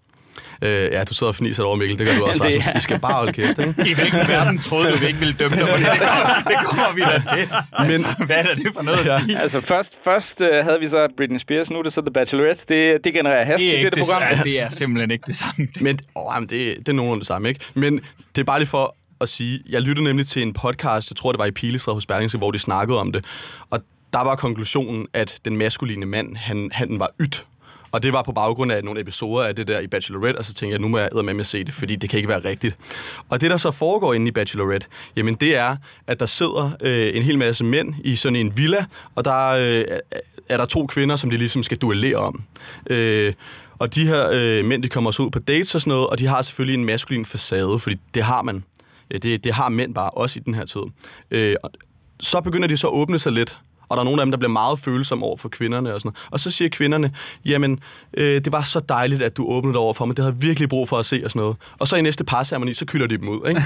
Øh, 0.62 0.70
ja, 0.92 1.04
du 1.04 1.13
sidder 1.13 1.32
og 1.32 1.36
fniser 1.36 1.63
over, 1.63 1.76
Mikkel. 1.76 2.00
Det 2.00 2.08
gør 2.08 2.16
du 2.16 2.26
også, 2.30 2.44
Det 2.44 2.56
Rasmus. 2.60 2.76
I 2.76 2.84
skal 2.84 3.00
bare 3.00 3.13
holde 3.13 3.34
kæft, 3.34 3.60
ikke? 3.60 3.74
I 3.89 3.94
hvilken 3.94 4.28
verden 4.28 4.60
troede 4.60 4.92
du, 4.92 4.98
vi 4.98 5.06
ikke 5.08 5.20
ville 5.20 5.34
dømme 5.34 5.58
dig 5.58 5.68
for 5.68 5.78
det? 5.78 5.86
Det 6.48 6.56
kommer 6.66 6.94
vi 6.96 7.02
da 7.02 7.36
til. 7.36 7.48
Men 7.92 8.26
hvad 8.26 8.36
er 8.38 8.56
det 8.56 8.68
for 8.76 8.82
noget 8.84 8.98
at 9.00 9.22
sige? 9.22 9.39
Altså 9.39 9.62
først, 9.62 9.96
først 10.04 10.42
øh, 10.42 10.66
havde 10.66 10.80
vi 10.80 10.88
så 10.88 11.08
Britney 11.18 11.38
Spears, 11.39 11.72
nu 11.72 11.80
er 11.80 11.84
det 11.84 11.94
så 11.94 12.02
The 12.02 12.13
Bachelorette. 12.13 12.66
Det, 12.70 13.04
det 13.04 13.13
genererer 13.13 13.46
hast 13.46 13.60
Det 13.60 13.70
er, 13.70 13.74
ikke 13.74 13.84
dette 13.86 14.00
det, 14.00 14.08
program. 14.08 14.22
ja, 14.32 14.39
det 14.44 14.60
er 14.60 14.70
simpelthen 14.70 15.12
ikke 15.12 15.24
det 15.28 15.36
samme. 15.36 15.68
Men 15.82 16.00
åh, 16.16 16.24
jamen, 16.36 16.50
det, 16.50 16.78
det 16.78 16.89
er 16.89 16.94
nogenlunde 16.94 17.20
det 17.20 17.28
samme, 17.28 17.50
ikke? 17.50 17.60
Men 17.74 17.98
det 18.36 18.42
er 18.42 18.46
bare 18.46 18.60
lige 18.60 18.70
for 18.70 18.96
at 19.22 19.30
sige, 19.30 19.60
jeg 19.70 19.82
lyttede 19.82 20.04
nemlig 20.08 20.28
til 20.28 20.42
en 20.42 20.54
podcast, 20.54 21.10
jeg 21.12 21.18
tror 21.18 21.32
det 21.32 21.39
var 21.39 21.46
i 21.46 21.52
Pilestræd 21.52 21.94
hos 21.94 22.06
Berlingske, 22.06 22.38
hvor 22.38 22.52
de 22.52 22.60
snakkede 22.60 23.00
om 23.00 23.12
det. 23.12 23.26
Og 23.70 23.80
der 24.13 24.20
var 24.24 24.36
konklusionen, 24.36 25.08
at 25.13 25.39
den 25.46 25.58
maskuline 25.58 26.06
mand, 26.06 26.36
han, 26.38 26.70
han 26.74 27.00
var 27.00 27.10
ydt. 27.20 27.46
Og 27.93 28.03
det 28.03 28.13
var 28.13 28.21
på 28.21 28.32
baggrund 28.32 28.71
af 28.71 28.84
nogle 28.84 28.99
episoder 29.01 29.45
af 29.47 29.56
det 29.56 29.67
der 29.67 29.79
i 29.79 29.88
Bachelorette, 29.88 30.38
og 30.38 30.45
så 30.45 30.53
tænkte 30.53 30.71
jeg, 30.71 30.79
nu 30.79 30.88
må 30.88 30.97
jeg 30.97 31.10
med 31.13 31.39
at 31.39 31.45
se 31.45 31.63
det, 31.63 31.73
fordi 31.73 31.95
det 31.95 32.10
kan 32.10 32.17
ikke 32.17 32.29
være 32.29 32.45
rigtigt. 32.45 32.77
Og 33.29 33.41
det, 33.41 33.51
der 33.51 33.58
så 33.58 33.71
foregår 33.71 34.13
inde 34.13 34.27
i 34.27 34.32
Bachelorette, 34.32 34.88
jamen 35.15 35.36
det 35.36 35.56
er, 35.56 35.75
at 36.08 36.19
der 36.19 36.25
sidder 36.25 36.71
øh, 36.82 37.12
en 37.17 37.23
hel 37.23 37.38
masse 37.38 37.63
mænd 37.63 37.95
i 38.03 38.15
sådan 38.15 38.36
en 38.36 38.58
villa, 38.58 38.86
og 39.15 39.25
der 39.25 39.47
øh, 39.47 39.86
er 40.49 40.58
der 40.58 40.65
to 40.65 40.86
kvinder, 40.86 41.15
som 41.15 41.29
de 41.29 41.38
ligesom 41.38 41.63
skal 41.63 41.77
duellere 41.77 42.15
om. 42.15 42.43
Øh, 42.89 43.34
og 43.79 43.95
de 43.95 44.08
her 44.08 44.29
øh, 44.32 44.65
mænd, 44.65 44.84
de 44.84 44.89
kommer 44.89 45.12
så 45.12 45.23
ud 45.23 45.29
på 45.29 45.39
dates 45.39 45.75
og 45.75 45.82
sådan 45.82 45.91
noget, 45.91 46.08
og 46.08 46.19
de 46.19 46.27
har 46.27 46.41
selvfølgelig 46.41 46.79
en 46.79 46.86
maskulin 46.86 47.25
facade, 47.25 47.79
fordi 47.79 47.97
det 48.13 48.23
har 48.23 48.41
man. 48.41 48.63
Øh, 49.12 49.21
det, 49.21 49.43
det 49.43 49.53
har 49.53 49.69
mænd 49.69 49.93
bare, 49.93 50.10
også 50.10 50.39
i 50.39 50.43
den 50.45 50.53
her 50.53 50.65
tid. 50.65 50.82
Øh, 51.32 51.56
så 52.19 52.41
begynder 52.41 52.67
de 52.67 52.77
så 52.77 52.88
at 52.88 52.93
åbne 52.93 53.19
sig 53.19 53.32
lidt, 53.32 53.58
og 53.93 53.97
der 53.97 54.01
er 54.01 54.06
nogle 54.06 54.21
af 54.21 54.25
dem, 54.25 54.32
der 54.32 54.38
bliver 54.38 54.51
meget 54.51 54.79
følsomme 54.79 55.25
over 55.25 55.38
for 55.38 55.49
kvinderne 55.49 55.93
og 55.93 56.01
sådan 56.01 56.10
noget. 56.10 56.32
Og 56.32 56.39
så 56.39 56.51
siger 56.51 56.69
kvinderne, 56.69 57.13
jamen, 57.45 57.79
øh, 58.13 58.45
det 58.45 58.51
var 58.51 58.62
så 58.62 58.79
dejligt, 58.79 59.21
at 59.21 59.38
du 59.38 59.45
åbnede 59.45 59.77
over 59.77 59.93
for 59.93 60.06
mig. 60.06 60.17
Det 60.17 60.25
havde 60.25 60.38
virkelig 60.38 60.69
brug 60.69 60.89
for 60.89 60.97
at 60.97 61.06
se 61.06 61.21
og 61.23 61.32
sådan 61.32 61.39
noget. 61.39 61.58
Og 61.79 61.88
så 61.88 61.95
i 61.95 62.01
næste 62.01 62.23
parceremoni, 62.23 62.73
så 62.73 62.86
kylder 62.86 63.08
de 63.08 63.17
dem 63.17 63.27
ud, 63.27 63.47
ikke? 63.47 63.62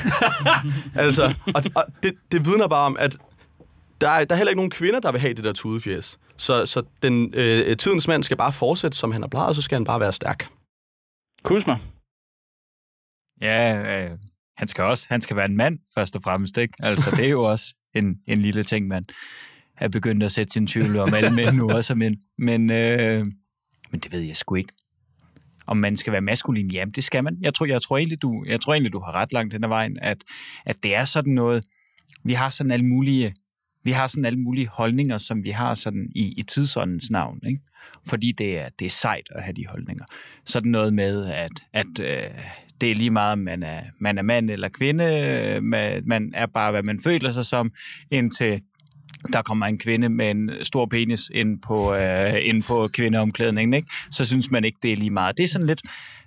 altså, 1.05 1.33
og, 1.55 1.63
og 1.75 1.83
det, 2.03 2.13
det 2.31 2.45
vidner 2.45 2.67
bare 2.67 2.85
om, 2.85 2.97
at 2.99 3.17
der 4.01 4.09
er, 4.09 4.25
der 4.25 4.35
er 4.35 4.37
heller 4.37 4.51
ikke 4.51 4.59
nogen 4.59 4.71
kvinder, 4.71 4.99
der 4.99 5.11
vil 5.11 5.21
have 5.21 5.33
det 5.33 5.43
der 5.43 5.53
tudefjes. 5.53 6.19
Så, 6.37 6.65
så 6.65 6.83
den, 7.03 7.33
øh, 7.33 7.77
tidens 7.77 8.07
mand 8.07 8.23
skal 8.23 8.37
bare 8.37 8.53
fortsætte, 8.53 8.97
som 8.97 9.11
han 9.11 9.21
har 9.21 9.29
plejet, 9.29 9.49
og 9.49 9.55
så 9.55 9.61
skal 9.61 9.75
han 9.75 9.85
bare 9.85 9.99
være 9.99 10.13
stærk. 10.13 10.49
Kusma. 11.43 11.77
Ja, 13.41 14.03
øh, 14.03 14.17
han 14.57 14.67
skal 14.67 14.83
også 14.83 15.07
han 15.09 15.21
skal 15.21 15.35
være 15.35 15.45
en 15.45 15.57
mand, 15.57 15.77
først 15.97 16.15
og 16.15 16.23
fremmest. 16.23 16.57
Ikke? 16.57 16.73
Altså, 16.79 17.11
det 17.11 17.25
er 17.25 17.29
jo 17.29 17.43
også 17.43 17.73
en, 17.95 18.15
en 18.27 18.37
lille 18.37 18.63
ting, 18.63 18.87
man 18.87 19.05
er 19.77 19.87
begyndt 19.87 20.23
at 20.23 20.31
sætte 20.31 20.53
sin 20.53 20.67
tvivl 20.67 20.97
om 20.97 21.13
alle 21.13 21.31
mænd 21.31 21.55
nu 21.55 21.69
også 21.69 21.95
Men, 21.95 22.17
Men, 22.37 22.71
øh, 22.71 23.25
men 23.91 23.99
det 23.99 24.11
ved 24.11 24.19
jeg 24.19 24.35
sgu 24.35 24.55
ikke. 24.55 24.73
Om 25.67 25.77
man 25.77 25.97
skal 25.97 26.13
være 26.13 26.21
maskulin, 26.21 26.71
jamen 26.71 26.91
det 26.91 27.03
skal 27.03 27.23
man. 27.23 27.37
Jeg 27.41 27.53
tror, 27.53 27.65
jeg 27.65 27.81
tror, 27.81 27.97
egentlig, 27.97 28.21
du, 28.21 28.45
jeg 28.47 28.61
tror 28.61 28.73
egentlig, 28.73 28.93
du 28.93 28.99
har 28.99 29.15
ret 29.15 29.33
langt 29.33 29.53
den 29.53 29.63
ad 29.63 29.69
vejen, 29.69 29.97
at, 30.01 30.17
at 30.65 30.83
det 30.83 30.95
er 30.95 31.05
sådan 31.05 31.33
noget, 31.33 31.65
vi 32.23 32.33
har 32.33 32.49
sådan 32.49 32.71
alle 32.71 32.85
mulige, 32.85 33.33
vi 33.83 33.91
har 33.91 34.07
sådan 34.07 34.25
alle 34.25 34.39
mulige 34.39 34.67
holdninger, 34.67 35.17
som 35.17 35.43
vi 35.43 35.49
har 35.49 35.73
sådan 35.73 36.11
i, 36.15 36.33
i 36.37 36.43
tidsåndens 36.43 37.11
navn, 37.11 37.39
ikke? 37.47 37.61
fordi 38.05 38.31
det 38.31 38.59
er, 38.59 38.69
det 38.79 38.85
er 38.85 38.89
sejt 38.89 39.27
at 39.31 39.43
have 39.43 39.53
de 39.53 39.67
holdninger. 39.67 40.05
Sådan 40.45 40.71
noget 40.71 40.93
med, 40.93 41.25
at, 41.25 41.51
at 41.73 41.99
øh, 41.99 42.31
det 42.81 42.91
er 42.91 42.95
lige 42.95 43.09
meget, 43.09 43.31
om 43.31 43.39
man 43.39 43.63
er, 43.63 43.81
man 43.99 44.17
er 44.17 44.21
mand 44.21 44.51
eller 44.51 44.69
kvinde, 44.69 45.03
øh, 45.03 45.63
man, 45.63 46.03
man 46.05 46.31
er 46.35 46.45
bare, 46.45 46.71
hvad 46.71 46.83
man 46.83 46.99
føler 46.99 47.31
sig 47.31 47.45
som, 47.45 47.71
indtil 48.11 48.61
der 49.33 49.41
kommer 49.41 49.65
en 49.65 49.77
kvinde 49.77 50.09
med 50.09 50.31
en 50.31 50.51
stor 50.61 50.85
penis 50.85 51.31
ind 51.33 51.59
på, 51.67 51.93
øh, 51.95 52.33
ind 52.41 52.63
på 52.63 52.87
kvindeomklædningen, 52.93 53.73
ikke? 53.73 53.87
så 54.11 54.25
synes 54.25 54.51
man 54.51 54.65
ikke, 54.65 54.77
det 54.83 54.91
er 54.93 54.97
lige 54.97 55.09
meget. 55.09 55.37
Det 55.37 55.43
er 55.43 55.47
sådan 55.47 55.67
lidt, 55.67 55.81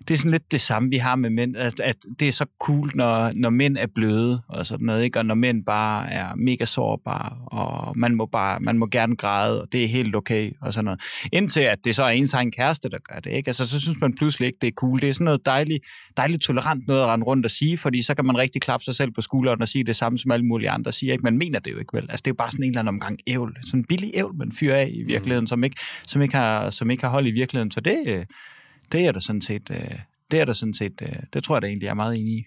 det 0.09 0.15
er 0.15 0.19
sådan 0.19 0.31
lidt 0.31 0.53
det 0.53 0.61
samme, 0.61 0.91
vi 0.91 0.97
har 0.97 1.17
med 1.17 1.31
mænd, 1.31 1.57
at, 1.57 1.81
at 1.81 1.97
det 2.21 2.29
er 2.29 2.33
så 2.33 2.47
cool, 2.61 2.91
når, 2.95 3.33
når 3.35 3.51
mænd 3.51 3.77
er 3.77 3.87
bløde 3.95 4.43
og 4.49 4.67
sådan 4.67 4.87
noget, 4.87 5.05
ikke? 5.05 5.19
og 5.19 5.27
når 5.27 5.35
mænd 5.35 5.65
bare 5.67 6.13
er 6.13 6.35
mega 6.37 6.65
sårbare, 6.65 7.37
og 7.47 7.99
man 7.99 8.15
må, 8.15 8.27
bare, 8.27 8.61
man 8.61 8.79
må 8.79 8.87
gerne 8.87 9.17
græde, 9.17 9.63
og 9.63 9.69
det 9.73 9.85
er 9.85 9.89
helt 9.89 10.17
okay, 10.17 10.53
og 10.61 10.75
sådan 10.75 10.85
noget. 10.85 11.01
Indtil 11.33 11.61
at 11.61 11.79
det 11.85 11.97
så 11.97 12.03
er 12.03 12.09
ens 12.09 12.35
egen 12.35 12.53
kæreste, 12.53 12.89
der 12.89 12.99
gør 13.13 13.21
det, 13.21 13.31
ikke? 13.31 13.49
Altså, 13.49 13.67
så 13.67 13.81
synes 13.81 13.99
man 14.01 14.15
pludselig 14.15 14.47
ikke, 14.47 14.59
det 14.61 14.69
er 14.69 14.73
cool. 14.73 15.01
Det 15.01 15.09
er 15.09 15.13
sådan 15.13 15.25
noget 15.25 15.47
dejligt, 15.47 15.85
dejligt 16.17 16.43
tolerant 16.43 16.89
noget 16.89 17.03
at 17.03 17.07
rende 17.07 17.27
rundt 17.27 17.47
og 17.47 17.51
sige, 17.51 17.79
fordi 17.79 18.03
så 18.03 18.15
kan 18.15 18.25
man 18.25 18.39
rigtig 18.39 18.63
klappe 18.63 18.85
sig 18.85 18.95
selv 18.95 19.11
på 19.11 19.21
skulderen 19.21 19.63
og 19.63 19.69
sige 19.69 19.85
det 19.85 19.97
samme, 19.97 20.19
som 20.19 20.31
alle 20.31 20.47
mulige 20.47 20.71
andre 20.71 20.93
siger, 20.93 21.13
ikke? 21.13 21.23
Man 21.23 21.39
mener 21.39 21.59
det 21.59 21.71
jo 21.73 21.79
ikke 21.79 21.97
vel. 21.97 22.03
Altså, 22.03 22.23
det 22.25 22.27
er 22.27 22.31
jo 22.31 22.35
bare 22.35 22.51
sådan 22.51 22.65
en 22.65 22.77
eller 22.81 22.93
anden 22.93 23.03
omgang 23.03 23.19
ævl, 23.27 23.57
sådan 23.63 23.81
en 23.81 23.85
billig 23.85 24.11
ævl, 24.15 24.35
man 24.35 24.53
fyrer 24.53 24.77
af 24.77 24.91
i 24.93 25.03
virkeligheden, 25.03 25.43
mm. 25.43 25.47
som, 25.47 25.65
ikke, 25.65 25.81
som, 26.07 26.23
ikke 26.23 26.35
har, 26.35 26.71
som 26.71 26.91
ikke 26.91 27.05
har 27.05 27.11
hold 27.11 27.27
i 27.27 27.31
virkeligheden. 27.31 27.71
Så 27.71 27.81
det, 27.81 28.27
det 28.93 29.07
er 29.07 29.13
der 29.13 29.21
sådan 29.21 29.43
set, 29.43 29.71
øh, 29.71 29.99
det 30.31 30.41
er 30.41 30.45
der 30.45 30.53
sådan 30.53 30.75
set, 30.75 31.03
øh, 31.03 31.17
det 31.33 31.45
tror 31.45 31.55
jeg 31.55 31.63
da 31.63 31.67
egentlig, 31.67 31.85
jeg 31.85 31.91
er 31.91 31.95
meget 31.95 32.19
enig 32.19 32.35
i. 32.35 32.45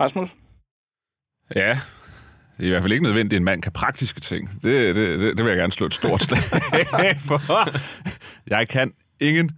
Rasmus? 0.00 0.34
Ja, 1.54 1.80
det 2.56 2.62
er 2.64 2.66
i 2.66 2.70
hvert 2.70 2.82
fald 2.82 2.92
ikke 2.92 3.04
nødvendigt, 3.04 3.32
at 3.32 3.40
en 3.40 3.44
mand 3.44 3.62
kan 3.62 3.72
praktiske 3.72 4.20
ting. 4.20 4.48
Det, 4.62 4.96
det, 4.96 5.18
det, 5.20 5.36
det 5.36 5.44
vil 5.44 5.50
jeg 5.50 5.58
gerne 5.58 5.72
slå 5.72 5.86
et 5.86 5.94
stort 5.94 6.22
slag 6.22 6.40
for. 7.28 7.68
Jeg 8.46 8.68
kan 8.68 8.92
ingen, 9.20 9.50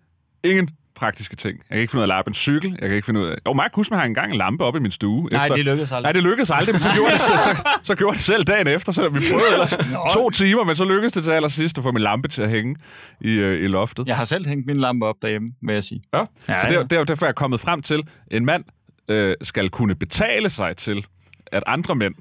ingen 0.45 0.69
praktiske 1.01 1.37
ting. 1.37 1.59
Jeg 1.59 1.75
kan 1.77 1.81
ikke 1.81 1.91
finde 1.91 2.01
ud 2.01 2.03
af 2.03 2.05
at 2.05 2.09
lappe 2.09 2.29
en 2.29 2.35
cykel. 2.35 2.71
Jeg 2.81 2.89
kan 2.89 2.97
ikke 2.97 3.07
finde 3.07 3.21
ud 3.21 3.27
af... 3.27 3.37
Og 3.45 3.57
Mark 3.57 3.71
Kusma 3.73 3.97
har 3.97 4.05
engang 4.05 4.33
en 4.33 4.39
lampe 4.39 4.65
op 4.65 4.77
i 4.77 4.79
min 4.79 4.91
stue. 4.91 5.29
Nej, 5.33 5.45
efter... 5.45 5.57
det 5.57 5.65
lykkedes 5.65 5.93
aldrig. 5.93 6.03
Nej, 6.03 6.13
det 6.13 6.23
lykkedes 6.23 6.51
aldrig, 6.51 6.75
men 6.75 6.81
så 6.81 6.89
gjorde, 6.95 7.13
det, 7.13 7.21
så, 7.21 7.33
så, 7.45 7.79
så 7.83 7.95
gjorde 7.95 8.17
det 8.17 8.23
selv 8.23 8.45
dagen 8.45 8.67
efter, 8.67 8.93
så 8.93 9.09
vi 9.09 9.21
prøvede 9.33 9.53
ellers 9.53 9.79
to 10.17 10.31
timer, 10.31 10.65
men 10.65 10.77
så 10.77 10.85
lykkedes 10.85 11.13
det 11.13 11.25
til 11.25 11.31
allersidst 11.31 11.79
at 11.79 11.85
få 11.85 11.93
min 11.93 12.03
lampe 12.03 12.29
til 12.29 12.43
at 12.43 12.51
hænge 12.51 12.77
i, 13.21 13.33
øh, 13.33 13.65
i 13.65 13.67
loftet. 13.67 14.07
Jeg 14.07 14.17
har 14.17 14.25
selv 14.25 14.47
hængt 14.47 14.67
min 14.67 14.77
lampe 14.77 15.07
op 15.07 15.17
derhjemme, 15.23 15.49
vil 15.63 15.73
jeg 15.73 15.85
sige. 15.85 16.03
Ja, 16.15 16.19
ja 16.49 16.61
så 16.61 16.67
det, 16.69 16.91
det 16.91 16.99
er 16.99 17.05
derfor, 17.05 17.27
jeg 17.27 17.31
er 17.31 17.35
kommet 17.35 17.61
frem 17.61 17.83
til, 17.83 18.03
en 18.31 18.45
mand 18.45 18.65
øh, 19.09 19.35
skal 19.43 19.69
kunne 19.69 19.95
betale 19.95 20.51
sig 20.51 20.77
til, 20.77 21.07
at 21.53 21.63
andre 21.67 21.95
mænd 21.95 22.15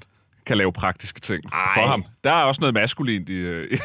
kan 0.46 0.58
lave 0.58 0.72
praktiske 0.72 1.20
ting 1.20 1.44
Ej. 1.52 1.60
for 1.74 1.86
ham. 1.86 2.04
Der 2.24 2.30
er 2.30 2.42
også 2.42 2.60
noget 2.60 2.74
maskulint 2.74 3.28
i... 3.28 3.32
Øh, 3.32 3.78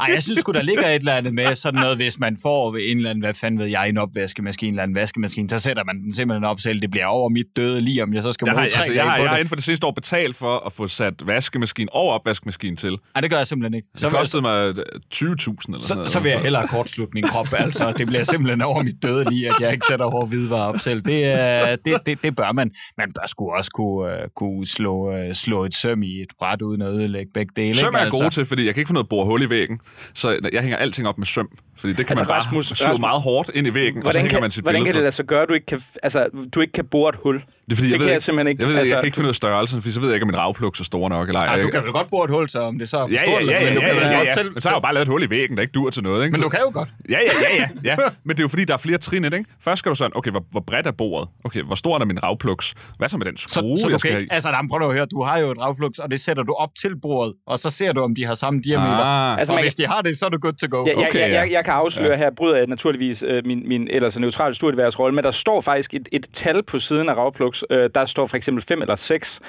Ej, 0.00 0.10
jeg 0.14 0.22
synes 0.22 0.40
sgu, 0.40 0.52
der 0.52 0.62
ligger 0.62 0.86
et 0.86 0.94
eller 0.94 1.12
andet 1.12 1.34
med 1.34 1.54
sådan 1.54 1.80
noget, 1.80 1.96
hvis 1.96 2.18
man 2.18 2.38
får 2.42 2.76
en 2.76 2.96
eller 2.96 3.10
anden, 3.10 3.24
hvad 3.24 3.34
fanden 3.34 3.60
ved 3.60 3.66
jeg, 3.66 3.88
en 3.88 3.98
opvaskemaskine, 3.98 4.68
en 4.68 4.72
eller 4.72 4.82
anden 4.82 4.94
vaskemaskine, 4.94 5.50
så 5.50 5.58
sætter 5.58 5.84
man 5.84 6.02
den 6.02 6.14
simpelthen 6.14 6.44
op 6.44 6.60
selv. 6.60 6.80
Det 6.80 6.90
bliver 6.90 7.06
over 7.06 7.28
mit 7.28 7.46
døde 7.56 7.80
lige, 7.80 8.02
om 8.02 8.14
jeg 8.14 8.22
så 8.22 8.32
skal 8.32 8.46
jeg 8.46 8.54
har, 8.54 8.62
altså, 8.62 8.92
jeg, 8.92 9.04
har, 9.04 9.18
jeg 9.18 9.28
har 9.28 9.36
inden 9.36 9.48
for 9.48 9.56
det 9.56 9.64
sidste 9.64 9.86
år 9.86 9.90
betalt 9.90 10.36
for 10.36 10.66
at 10.66 10.72
få 10.72 10.88
sat 10.88 11.26
vaskemaskine 11.26 11.92
og 11.92 12.08
opvaskemaskine 12.08 12.76
til. 12.76 12.90
Nej, 12.90 13.20
det 13.20 13.30
gør 13.30 13.36
jeg 13.36 13.46
simpelthen 13.46 13.74
ikke. 13.74 13.88
Så 13.96 14.08
det 14.08 14.16
kostede 14.16 14.42
mig 14.42 14.68
20.000 14.68 14.74
eller 15.22 15.80
så, 15.80 15.86
sådan 15.86 16.06
Så 16.06 16.20
vil 16.20 16.30
jeg 16.30 16.40
hellere 16.40 16.68
kortslutte 16.68 17.14
min 17.14 17.24
krop, 17.24 17.48
altså. 17.58 17.92
Det 17.98 18.06
bliver 18.06 18.24
simpelthen 18.24 18.62
over 18.62 18.82
mit 18.82 19.02
døde 19.02 19.30
lige, 19.30 19.48
at 19.48 19.54
jeg 19.60 19.72
ikke 19.72 19.86
sætter 19.90 20.06
hård 20.06 20.28
hvidvarer 20.28 20.68
op 20.68 20.78
selv. 20.78 21.02
Det, 21.02 21.84
det, 21.84 22.06
det, 22.06 22.22
det 22.24 22.36
bør 22.36 22.52
man. 22.52 22.70
Man 22.98 23.12
bør 23.12 23.26
sgu 23.26 23.50
også 23.50 23.70
kunne, 23.74 24.22
uh, 24.22 24.28
kunne 24.36 24.66
slå, 24.66 25.08
uh, 25.08 25.32
slå 25.32 25.64
et 25.64 25.74
søm 25.74 26.02
i 26.02 26.20
et 26.20 26.32
bræt 26.38 26.62
uden 26.62 26.82
at 26.82 26.88
ødelægge 26.88 27.30
begge 27.34 27.52
dele. 27.60 27.74
Søm 27.74 27.94
er 27.94 28.04
ikke? 28.04 28.18
gode 28.18 28.30
til, 28.30 28.46
fordi 28.46 28.66
jeg 28.66 28.74
kan 28.74 28.80
ikke 28.80 28.88
få 28.88 28.92
noget 28.92 29.04
at 29.04 29.08
bore 29.08 29.26
hul 29.26 29.42
i 29.42 29.50
væggen. 29.50 29.80
Så 30.14 30.38
jeg 30.52 30.62
hænger 30.62 30.76
alting 30.76 31.08
op 31.08 31.18
med 31.18 31.26
søm. 31.26 31.48
Fordi 31.80 31.92
det 31.92 32.06
kan 32.06 32.12
altså, 32.12 32.24
man 32.24 32.28
bare 32.28 32.38
Rasmus, 32.38 32.66
slå 32.66 32.88
Rasmus, 32.88 33.00
meget 33.00 33.22
hårdt 33.22 33.50
ind 33.54 33.66
i 33.66 33.74
væggen, 33.74 34.02
hvordan 34.02 34.24
og 34.24 34.30
så 34.30 34.34
kan, 34.34 34.42
man 34.42 34.50
sit 34.50 34.64
Hvordan 34.64 34.84
kan 34.84 34.94
det 34.94 35.02
lade 35.02 35.12
sig 35.12 35.26
gøre, 35.26 35.42
at 35.42 35.48
du 35.48 35.54
ikke 35.54 35.66
kan, 35.66 35.80
altså, 36.02 36.28
du 36.54 36.60
ikke 36.60 36.72
kan 36.72 36.84
bore 36.84 37.08
et 37.08 37.16
hul? 37.22 37.34
Det 37.34 37.44
er 37.72 37.76
fordi, 37.76 37.86
det 37.86 37.92
jeg 37.92 37.98
kan 37.98 38.06
ved, 38.06 38.12
jeg 38.12 38.22
simpelthen 38.22 38.50
ikke. 38.50 38.62
Jeg, 38.62 38.70
ved, 38.70 38.78
altså, 38.78 38.94
jeg 38.94 39.02
kan 39.02 39.06
ikke 39.06 39.16
finde 39.16 39.26
ud 39.26 39.28
af 39.28 39.34
størrelsen, 39.34 39.82
for 39.82 39.90
så 39.90 40.00
ved 40.00 40.08
jeg 40.08 40.14
ikke, 40.14 40.24
om 40.24 40.26
min 40.26 40.36
ravpluk 40.36 40.80
er 40.80 40.84
stor 40.84 41.08
nok. 41.08 41.28
Eller 41.28 41.40
ej. 41.40 41.60
du 41.60 41.68
kan 41.68 41.82
vel 41.82 41.92
godt 41.92 42.10
bore 42.10 42.24
et 42.24 42.30
hul, 42.30 42.48
så 42.48 42.60
om 42.60 42.78
det 42.78 42.88
så 42.88 42.96
er 42.96 43.06
for 43.06 43.12
ja, 43.12 43.22
stort, 43.22 43.46
ja, 43.46 43.50
ja, 43.50 43.52
ja, 43.52 43.58
kan 43.58 43.82
ja, 43.82 43.94
vel 43.94 44.02
ja, 44.02 44.16
godt 44.16 44.28
ja. 44.28 44.34
selv... 44.34 44.52
Men 44.52 44.60
så 44.60 44.68
har 44.68 44.74
jeg 44.74 44.76
jo 44.76 44.80
bare 44.80 44.94
lavet 44.94 45.06
et 45.06 45.10
hul 45.10 45.22
i 45.22 45.30
væggen, 45.30 45.56
der 45.56 45.62
ikke 45.62 45.72
dur 45.72 45.90
til 45.90 46.02
noget. 46.02 46.24
Ikke? 46.24 46.32
Men 46.32 46.42
du 46.42 46.48
kan 46.48 46.60
jo 46.60 46.70
godt. 46.74 46.88
Ja, 47.08 47.18
ja, 47.26 47.32
ja, 47.50 47.56
ja, 47.56 47.68
ja. 47.84 47.96
Men 48.24 48.36
det 48.36 48.40
er 48.40 48.44
jo 48.44 48.48
fordi, 48.48 48.64
der 48.64 48.74
er 48.74 48.78
flere 48.78 48.98
trin 48.98 49.24
i 49.24 49.28
det, 49.28 49.38
ikke? 49.38 49.50
Først 49.60 49.78
skal 49.78 49.90
du 49.90 49.94
sådan, 49.94 50.12
okay, 50.14 50.30
hvor, 50.30 50.44
hvor 50.50 50.60
bredt 50.60 50.86
er 50.86 50.90
bordet? 50.90 51.28
Okay, 51.44 51.62
hvor 51.62 51.74
stor 51.74 52.00
er 52.00 52.04
min 52.04 52.22
ravpluks? 52.22 52.74
Hvad 52.98 53.08
så 53.08 53.16
med 53.16 53.26
den 53.26 53.36
skrue, 53.36 53.78
så, 53.78 53.82
så 53.82 53.88
du 53.88 53.92
jeg 53.92 54.00
skal 54.00 54.20
ikke, 54.20 54.32
altså, 54.32 54.48
der, 54.48 54.56
prøv 54.70 54.88
at 54.88 54.94
høre, 54.94 55.06
du 55.06 55.22
har 55.22 55.38
jo 55.38 55.50
et 55.50 55.58
ravpluks, 55.58 55.98
og 55.98 56.10
det 56.10 56.20
sætter 56.20 56.42
du 56.42 56.52
op 56.52 56.70
til 56.80 57.00
bordet, 57.00 57.34
og 57.50 57.58
så 57.58 57.70
ser 57.70 57.92
du, 57.92 58.00
om 58.02 58.14
de 58.14 58.26
har 58.26 58.34
samme 58.34 58.60
diameter. 58.60 59.04
Ah. 59.04 59.38
Altså, 59.38 59.54
og 59.54 59.60
hvis 59.60 59.74
de 59.74 59.86
har 59.86 60.00
det, 60.02 60.18
så 60.18 60.24
er 60.24 60.28
du 60.28 60.38
good 60.38 60.52
to 60.52 60.66
go. 60.70 60.84
Ja, 60.86 60.98
jeg, 61.00 61.08
Okay, 61.08 61.20
jeg, 61.20 61.30
ja. 61.30 61.40
jeg, 61.40 61.52
jeg 61.52 61.64
kan 61.64 61.74
afsløre 61.74 62.10
ja. 62.10 62.16
her, 62.16 62.30
bryder 62.30 62.56
jeg 62.56 62.66
naturligvis 62.66 63.22
øh, 63.26 63.46
min, 63.46 63.62
min 63.68 63.88
ellers 63.90 64.18
neutrale 64.18 64.54
studieværs 64.54 64.98
men 64.98 65.16
der 65.24 65.30
står 65.30 65.60
faktisk 65.60 65.94
et, 65.94 66.08
et 66.12 66.26
tal 66.32 66.62
på 66.62 66.78
siden 66.78 67.08
af 67.08 67.14
ravpluks. 67.16 67.64
Øh, 67.70 67.90
der 67.94 68.04
står 68.04 68.26
for 68.26 68.36
eksempel 68.36 68.64
5 68.64 68.80
eller 68.82 68.94
6. 68.94 69.40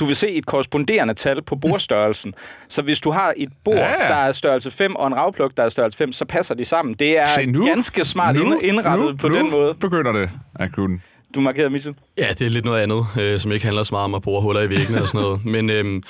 Du 0.00 0.04
vil 0.04 0.16
se 0.16 0.30
et 0.30 0.46
korresponderende 0.46 1.14
tal 1.14 1.42
på 1.42 1.56
bordstørrelsen. 1.56 2.34
så 2.68 2.82
hvis 2.82 3.00
du 3.00 3.10
har 3.10 3.32
et 3.36 3.48
bord, 3.64 3.76
Ja, 3.76 4.02
ja. 4.02 4.08
der 4.08 4.14
er 4.14 4.32
størrelse 4.32 4.70
5, 4.70 4.96
og 4.96 5.06
en 5.06 5.16
ravpluk, 5.16 5.50
der 5.56 5.62
er 5.62 5.68
størrelse 5.68 5.98
5, 5.98 6.12
så 6.12 6.24
passer 6.24 6.54
de 6.54 6.64
sammen. 6.64 6.94
Det 6.94 7.18
er 7.18 7.26
Se, 7.26 7.46
nu- 7.46 7.66
ganske 7.66 8.04
smart 8.04 8.36
nu, 8.36 8.58
indrettet 8.58 9.06
nu, 9.10 9.16
på 9.16 9.28
nu 9.28 9.34
den 9.34 9.50
måde. 9.50 9.74
begynder 9.74 10.12
det 10.12 10.30
at 10.54 10.72
kunne. 10.72 11.00
Du 11.34 11.40
markerede, 11.40 11.70
Mitchell? 11.70 11.96
Ja, 12.18 12.28
det 12.28 12.40
er 12.40 12.48
lidt 12.50 12.64
noget 12.64 12.82
andet, 12.82 13.06
øh, 13.20 13.40
som 13.40 13.52
ikke 13.52 13.64
handler 13.64 13.82
så 13.82 13.94
meget 13.94 14.04
om 14.04 14.14
at 14.14 14.22
bore 14.22 14.42
huller 14.42 14.62
i 14.62 14.70
væggene 14.70 15.02
og 15.02 15.08
sådan 15.08 15.20
noget. 15.20 15.44
Men 15.44 15.70
øh, 15.70 16.02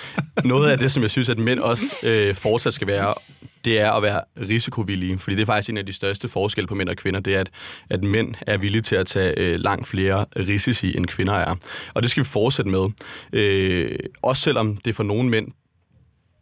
noget 0.44 0.70
af 0.70 0.78
det, 0.78 0.92
som 0.92 1.02
jeg 1.02 1.10
synes, 1.10 1.28
at 1.28 1.38
mænd 1.38 1.60
også 1.60 1.84
øh, 2.06 2.34
fortsat 2.34 2.74
skal 2.74 2.86
være, 2.86 3.14
det 3.64 3.80
er 3.80 3.92
at 3.92 4.02
være 4.02 4.20
risikovillige. 4.48 5.18
Fordi 5.18 5.36
det 5.36 5.42
er 5.42 5.46
faktisk 5.46 5.70
en 5.70 5.76
af 5.76 5.86
de 5.86 5.92
største 5.92 6.28
forskelle 6.28 6.68
på 6.68 6.74
mænd 6.74 6.88
og 6.88 6.96
kvinder, 6.96 7.20
det 7.20 7.34
er, 7.34 7.40
at, 7.40 7.50
at 7.90 8.04
mænd 8.04 8.34
er 8.46 8.58
villige 8.58 8.82
til 8.82 8.96
at 8.96 9.06
tage 9.06 9.38
øh, 9.38 9.60
langt 9.60 9.88
flere 9.88 10.24
risici, 10.36 10.96
end 10.96 11.06
kvinder 11.06 11.34
er. 11.34 11.54
Og 11.94 12.02
det 12.02 12.10
skal 12.10 12.22
vi 12.22 12.28
fortsætte 12.28 12.70
med. 12.70 12.84
Øh, 13.32 13.98
også 14.22 14.42
selvom 14.42 14.76
det 14.76 14.96
for 14.96 15.02
nogle 15.02 15.28
mænd 15.28 15.48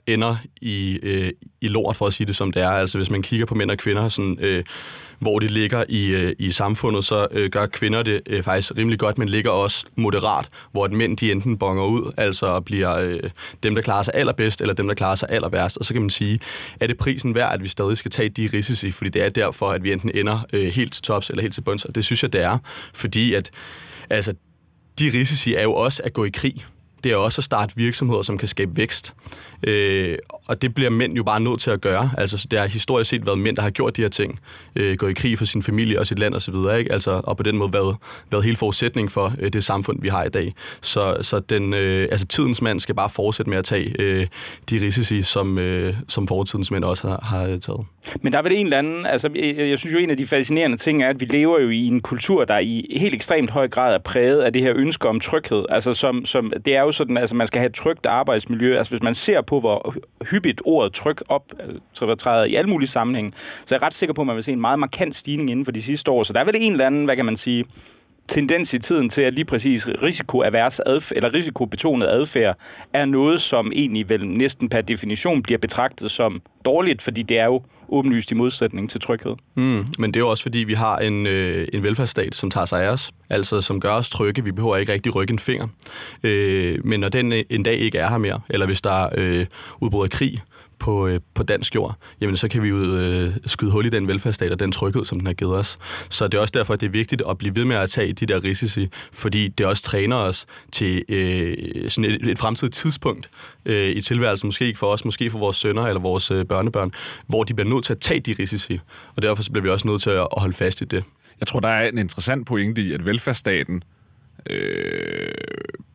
ender 0.07 0.37
i, 0.61 0.99
øh, 1.03 1.31
i 1.61 1.69
lort, 1.69 1.97
for 1.97 2.07
at 2.07 2.13
sige 2.13 2.27
det 2.27 2.37
som 2.37 2.53
det 2.53 2.63
er. 2.63 2.71
Altså 2.71 2.99
hvis 2.99 3.11
man 3.11 3.23
kigger 3.23 3.47
på 3.47 3.55
mænd 3.55 3.71
og 3.71 3.79
kvinder, 3.79 4.09
sådan, 4.09 4.39
øh, 4.41 4.65
hvor 5.19 5.39
de 5.39 5.49
ligger 5.49 5.85
i, 5.89 6.07
øh, 6.07 6.33
i 6.39 6.51
samfundet, 6.51 7.05
så 7.05 7.27
øh, 7.31 7.51
gør 7.51 7.67
kvinder 7.67 8.03
det 8.03 8.21
øh, 8.27 8.43
faktisk 8.43 8.73
rimelig 8.77 8.99
godt, 8.99 9.19
men 9.19 9.29
ligger 9.29 9.51
også 9.51 9.87
moderat, 9.97 10.49
hvor 10.73 10.85
at 10.85 10.93
mænd 10.93 11.17
de 11.17 11.33
enten 11.33 11.59
bonger 11.59 11.85
ud, 11.85 12.13
altså 12.17 12.61
bliver 12.61 12.97
øh, 12.97 13.21
dem, 13.63 13.75
der 13.75 13.83
klarer 13.83 14.03
sig 14.03 14.15
allerbedst, 14.15 14.61
eller 14.61 14.75
dem, 14.75 14.89
der 14.89 14.95
klarer 14.95 15.15
sig 15.15 15.29
aller 15.31 15.49
værst. 15.49 15.77
Og 15.77 15.85
så 15.85 15.93
kan 15.93 16.03
man 16.03 16.11
sige, 16.11 16.41
er 16.81 16.87
det 16.87 16.97
prisen 16.99 17.35
værd, 17.35 17.55
at 17.55 17.63
vi 17.63 17.69
stadig 17.69 17.99
skal 17.99 18.11
tage 18.11 18.29
de 18.29 18.51
risici, 18.53 18.91
fordi 18.91 19.11
det 19.11 19.23
er 19.23 19.29
derfor, 19.29 19.67
at 19.67 19.83
vi 19.85 19.93
enten 19.93 20.11
ender 20.15 20.47
øh, 20.53 20.67
helt 20.67 20.93
til 20.93 21.03
tops 21.03 21.31
eller 21.31 21.43
helt 21.43 21.55
til 21.55 21.61
bunds, 21.61 21.85
og 21.85 21.95
det 21.95 22.05
synes 22.05 22.23
jeg, 22.23 22.33
det 22.33 22.43
er, 22.43 22.59
fordi 22.95 23.35
at 23.35 23.51
altså, 24.11 24.35
de 24.99 25.11
risici 25.15 25.55
er 25.55 25.63
jo 25.63 25.73
også 25.73 26.03
at 26.05 26.13
gå 26.13 26.25
i 26.25 26.31
krig. 26.31 26.65
det 27.05 27.13
er 27.13 27.17
også 27.17 27.41
at 27.41 27.45
starte 27.45 27.77
virksomheder, 27.77 28.23
som 28.23 28.39
kan 28.39 28.49
skabe 28.49 28.77
vækst. 28.77 29.15
Øh, 29.63 30.19
og 30.47 30.63
det 30.63 30.75
bliver 30.75 30.91
mænd 30.91 31.15
jo 31.17 31.23
bare 31.23 31.41
nødt 31.41 31.61
til 31.61 31.71
at 31.71 31.81
gøre. 31.81 32.11
Altså, 32.19 32.47
det 32.51 32.59
har 32.59 32.67
historisk 32.67 33.11
set 33.11 33.27
været 33.27 33.39
mænd, 33.39 33.57
der 33.57 33.63
har 33.63 33.71
gjort 33.71 33.97
de 33.97 34.03
her 34.03 34.09
ting. 34.09 34.41
Øh, 34.77 34.97
gået 34.97 35.11
i 35.11 35.15
krig 35.15 35.39
for 35.39 35.45
sin 35.45 35.63
familie 35.63 36.01
og 36.01 36.07
sit 36.07 36.19
land 36.19 36.35
osv. 36.35 36.55
Ikke? 36.79 36.93
Altså, 36.93 37.21
og 37.25 37.37
på 37.37 37.43
den 37.43 37.57
måde 37.57 37.73
været, 37.73 37.97
været 38.31 38.45
hele 38.45 38.57
forudsætning 38.57 39.13
for 39.13 39.33
øh, 39.39 39.53
det 39.53 39.65
samfund, 39.65 40.03
vi 40.03 40.09
har 40.09 40.25
i 40.25 40.29
dag. 40.29 40.55
Så, 40.81 41.17
så 41.21 41.41
den, 41.41 41.75
øh, 41.75 42.09
altså, 42.11 42.27
tidens 42.27 42.63
mand 42.63 42.81
skal 42.81 42.95
bare 42.95 43.11
fortsætte 43.11 43.51
med 43.51 43.59
at 43.59 43.65
tage 43.65 43.95
øh, 43.99 44.27
de 44.71 44.81
risici, 44.81 45.23
som, 45.23 45.59
øh, 45.59 45.95
som 46.09 46.29
fortidens 46.29 46.71
mænd 46.71 46.85
også 46.85 47.09
har, 47.09 47.21
har 47.23 47.47
øh, 47.47 47.61
taget. 47.61 47.87
Men 48.23 48.33
der 48.33 48.39
er 48.39 48.43
vel 48.43 48.53
en 48.53 48.67
eller 48.67 48.79
anden, 48.79 49.07
altså 49.07 49.31
jeg, 49.35 49.57
jeg 49.59 49.79
synes 49.79 49.95
jo 49.95 49.99
en 49.99 50.11
af 50.11 50.17
de 50.17 50.27
fascinerende 50.27 50.77
ting 50.77 51.03
er, 51.03 51.09
at 51.09 51.21
vi 51.21 51.25
lever 51.25 51.61
jo 51.61 51.69
i 51.69 51.87
en 51.87 52.01
kultur, 52.01 52.45
der 52.45 52.59
i 52.59 52.97
helt 52.97 53.15
ekstremt 53.15 53.51
høj 53.51 53.69
grad 53.69 53.95
er 53.95 53.99
præget 53.99 54.43
af 54.43 54.53
det 54.53 54.63
her 54.63 54.73
ønske 54.77 55.09
om 55.09 55.21
tryghed. 55.21 55.65
Altså 55.71 55.95
som, 55.95 56.25
som 56.25 56.53
det 56.65 56.77
er 56.77 56.81
jo 56.81 56.93
sådan, 56.93 57.17
altså 57.17 57.35
man 57.35 57.47
skal 57.47 57.59
have 57.59 57.69
et 57.69 57.75
trygt 57.75 58.07
arbejdsmiljø. 58.07 58.77
Altså 58.79 58.93
hvis 58.93 59.03
man 59.03 59.15
ser 59.15 59.41
på, 59.47 59.61
hvor 59.61 59.95
hyppigt 60.31 60.63
ordet 60.65 60.93
tryk 60.93 61.23
op 61.29 61.53
altså, 61.61 62.15
træder 62.15 62.45
i 62.45 62.55
alle 62.55 62.71
mulige 62.71 62.89
sammenhænge, 62.89 63.33
så 63.67 63.75
er 63.75 63.79
jeg 63.79 63.83
ret 63.83 63.95
sikker 63.95 64.13
på, 64.13 64.21
at 64.21 64.27
man 64.27 64.37
vil 64.37 64.45
se 64.45 64.53
en 64.53 64.61
meget 64.61 64.79
markant 64.79 65.17
stigning 65.17 65.51
inden 65.51 65.65
for 65.65 65.73
de 65.73 65.83
sidste 65.83 66.11
år. 66.11 66.23
Så 66.23 66.33
der 66.33 66.41
er 66.41 66.45
vel 66.45 66.55
en 66.59 66.73
eller 66.73 66.87
anden, 66.87 67.05
hvad 67.05 67.17
kan 67.17 67.25
man 67.25 67.37
sige, 67.37 67.65
tendens 68.29 68.75
i 68.75 68.79
tiden 68.79 69.11
til, 69.11 69.23
at 69.23 69.35
lige 69.35 69.45
præcis 69.45 69.89
risikoavers 69.89 70.81
adfærd, 70.81 71.17
eller 71.17 71.35
risikobetonet 71.35 72.07
adfærd 72.07 72.59
er 72.93 73.05
noget, 73.05 73.41
som 73.41 73.73
egentlig 73.75 74.09
vel 74.09 74.27
næsten 74.27 74.69
per 74.69 74.81
definition 74.81 75.43
bliver 75.43 75.59
betragtet 75.59 76.11
som 76.11 76.43
dårligt, 76.65 77.03
fordi 77.03 77.23
det 77.23 77.39
er 77.39 77.45
jo 77.45 77.63
åbenlyst 77.89 78.31
i 78.31 78.35
modsætning 78.35 78.91
til 78.91 79.01
tryghed. 79.01 79.35
Mm, 79.55 79.87
men 79.99 80.15
det 80.15 80.17
er 80.17 80.21
jo 80.21 80.29
også, 80.29 80.43
fordi 80.43 80.59
vi 80.59 80.75
har 80.75 80.99
en, 80.99 81.27
øh, 81.27 81.69
en 81.73 81.83
velfærdsstat, 81.83 82.35
som 82.35 82.51
tager 82.51 82.67
sig 82.67 82.85
af 82.85 82.89
os, 82.89 83.13
altså 83.31 83.61
som 83.61 83.81
gør 83.81 83.93
os 83.93 84.11
trygge. 84.11 84.45
Vi 84.45 84.53
behøver 84.53 84.77
ikke 84.77 84.93
rigtig 84.93 85.15
rykke 85.15 85.33
en 85.33 85.39
finger. 85.39 85.67
Øh, 86.23 86.85
men 86.85 87.01
når 87.01 87.09
den 87.09 87.33
øh, 87.33 87.45
en 87.51 87.63
dag 87.63 87.75
ikke 87.79 87.99
er 87.99 88.11
her 88.11 88.19
mere, 88.19 88.41
eller 88.49 88.67
hvis 88.67 88.83
der 88.83 89.09
øh, 89.17 89.47
udbryder 89.81 90.09
krig, 90.09 90.43
på, 90.79 91.07
øh, 91.07 91.21
på 91.35 91.43
dansk 91.43 91.75
jord, 91.75 91.97
jamen 92.21 92.37
så 92.37 92.49
kan 92.49 92.63
vi 92.63 92.69
jo 92.69 92.77
øh, 92.77 93.33
skyde 93.47 93.71
hul 93.71 93.87
i 93.87 93.89
den 93.89 94.09
velfærdsstat 94.09 94.53
og 94.53 94.61
den 94.61 94.73
tryghed, 94.73 95.05
som 95.05 95.19
den 95.19 95.27
har 95.27 95.35
givet 95.35 95.57
os. 95.57 95.79
Så 96.09 96.29
det 96.29 96.39
er 96.39 96.41
også 96.41 96.53
derfor, 96.55 96.75
at 96.75 96.81
det 96.81 96.87
er 96.87 96.91
vigtigt 96.91 97.23
at 97.31 97.39
blive 97.39 97.57
ved 97.57 97.65
med 97.65 97.77
at 97.77 97.91
tage 97.91 98.13
de 98.13 98.27
der 98.27 98.45
risici, 98.45 98.89
fordi 99.13 99.49
det 99.49 99.67
også 99.67 99.83
træner 99.83 100.17
os 100.17 100.47
til 100.73 101.05
øh, 101.09 101.91
sådan 101.91 102.11
et, 102.11 102.31
et 102.31 102.39
fremtidigt 102.39 102.75
tidspunkt 102.75 103.31
øh, 103.67 103.89
i 103.89 104.01
tilværelsen, 104.01 104.47
måske 104.47 104.67
ikke 104.67 104.79
for 104.79 104.87
os, 104.87 105.05
måske 105.05 105.31
for 105.31 105.39
vores 105.39 105.57
sønner 105.57 105.83
eller 105.83 106.01
vores 106.01 106.31
øh, 106.31 106.45
børnebørn, 106.45 106.93
hvor 107.27 107.45
de 107.45 107.55
bliver 107.55 107.69
nødt 107.69 107.85
til 107.85 107.93
at 107.93 108.01
tage 108.01 108.21
de 108.21 108.37
risici, 108.39 108.81
og 109.17 109.23
derfor 109.23 109.43
så 109.43 109.51
bliver 109.51 109.63
vi 109.63 109.69
også 109.69 109.89
nødt 109.89 110.03
til 110.03 110.11
at, 110.11 110.21
at 110.21 110.41
holde 110.41 110.55
fast 110.55 110.81
i 110.81 110.85
det. 110.85 111.05
Jeg 111.41 111.49
tror, 111.49 111.61
der 111.61 111.69
er 111.69 111.89
en 111.89 111.99
interessant 111.99 112.47
pointe 112.47 112.83
i, 112.83 112.93
at 112.93 113.05
velfærdsstaten 113.05 113.83
øh, 114.51 115.31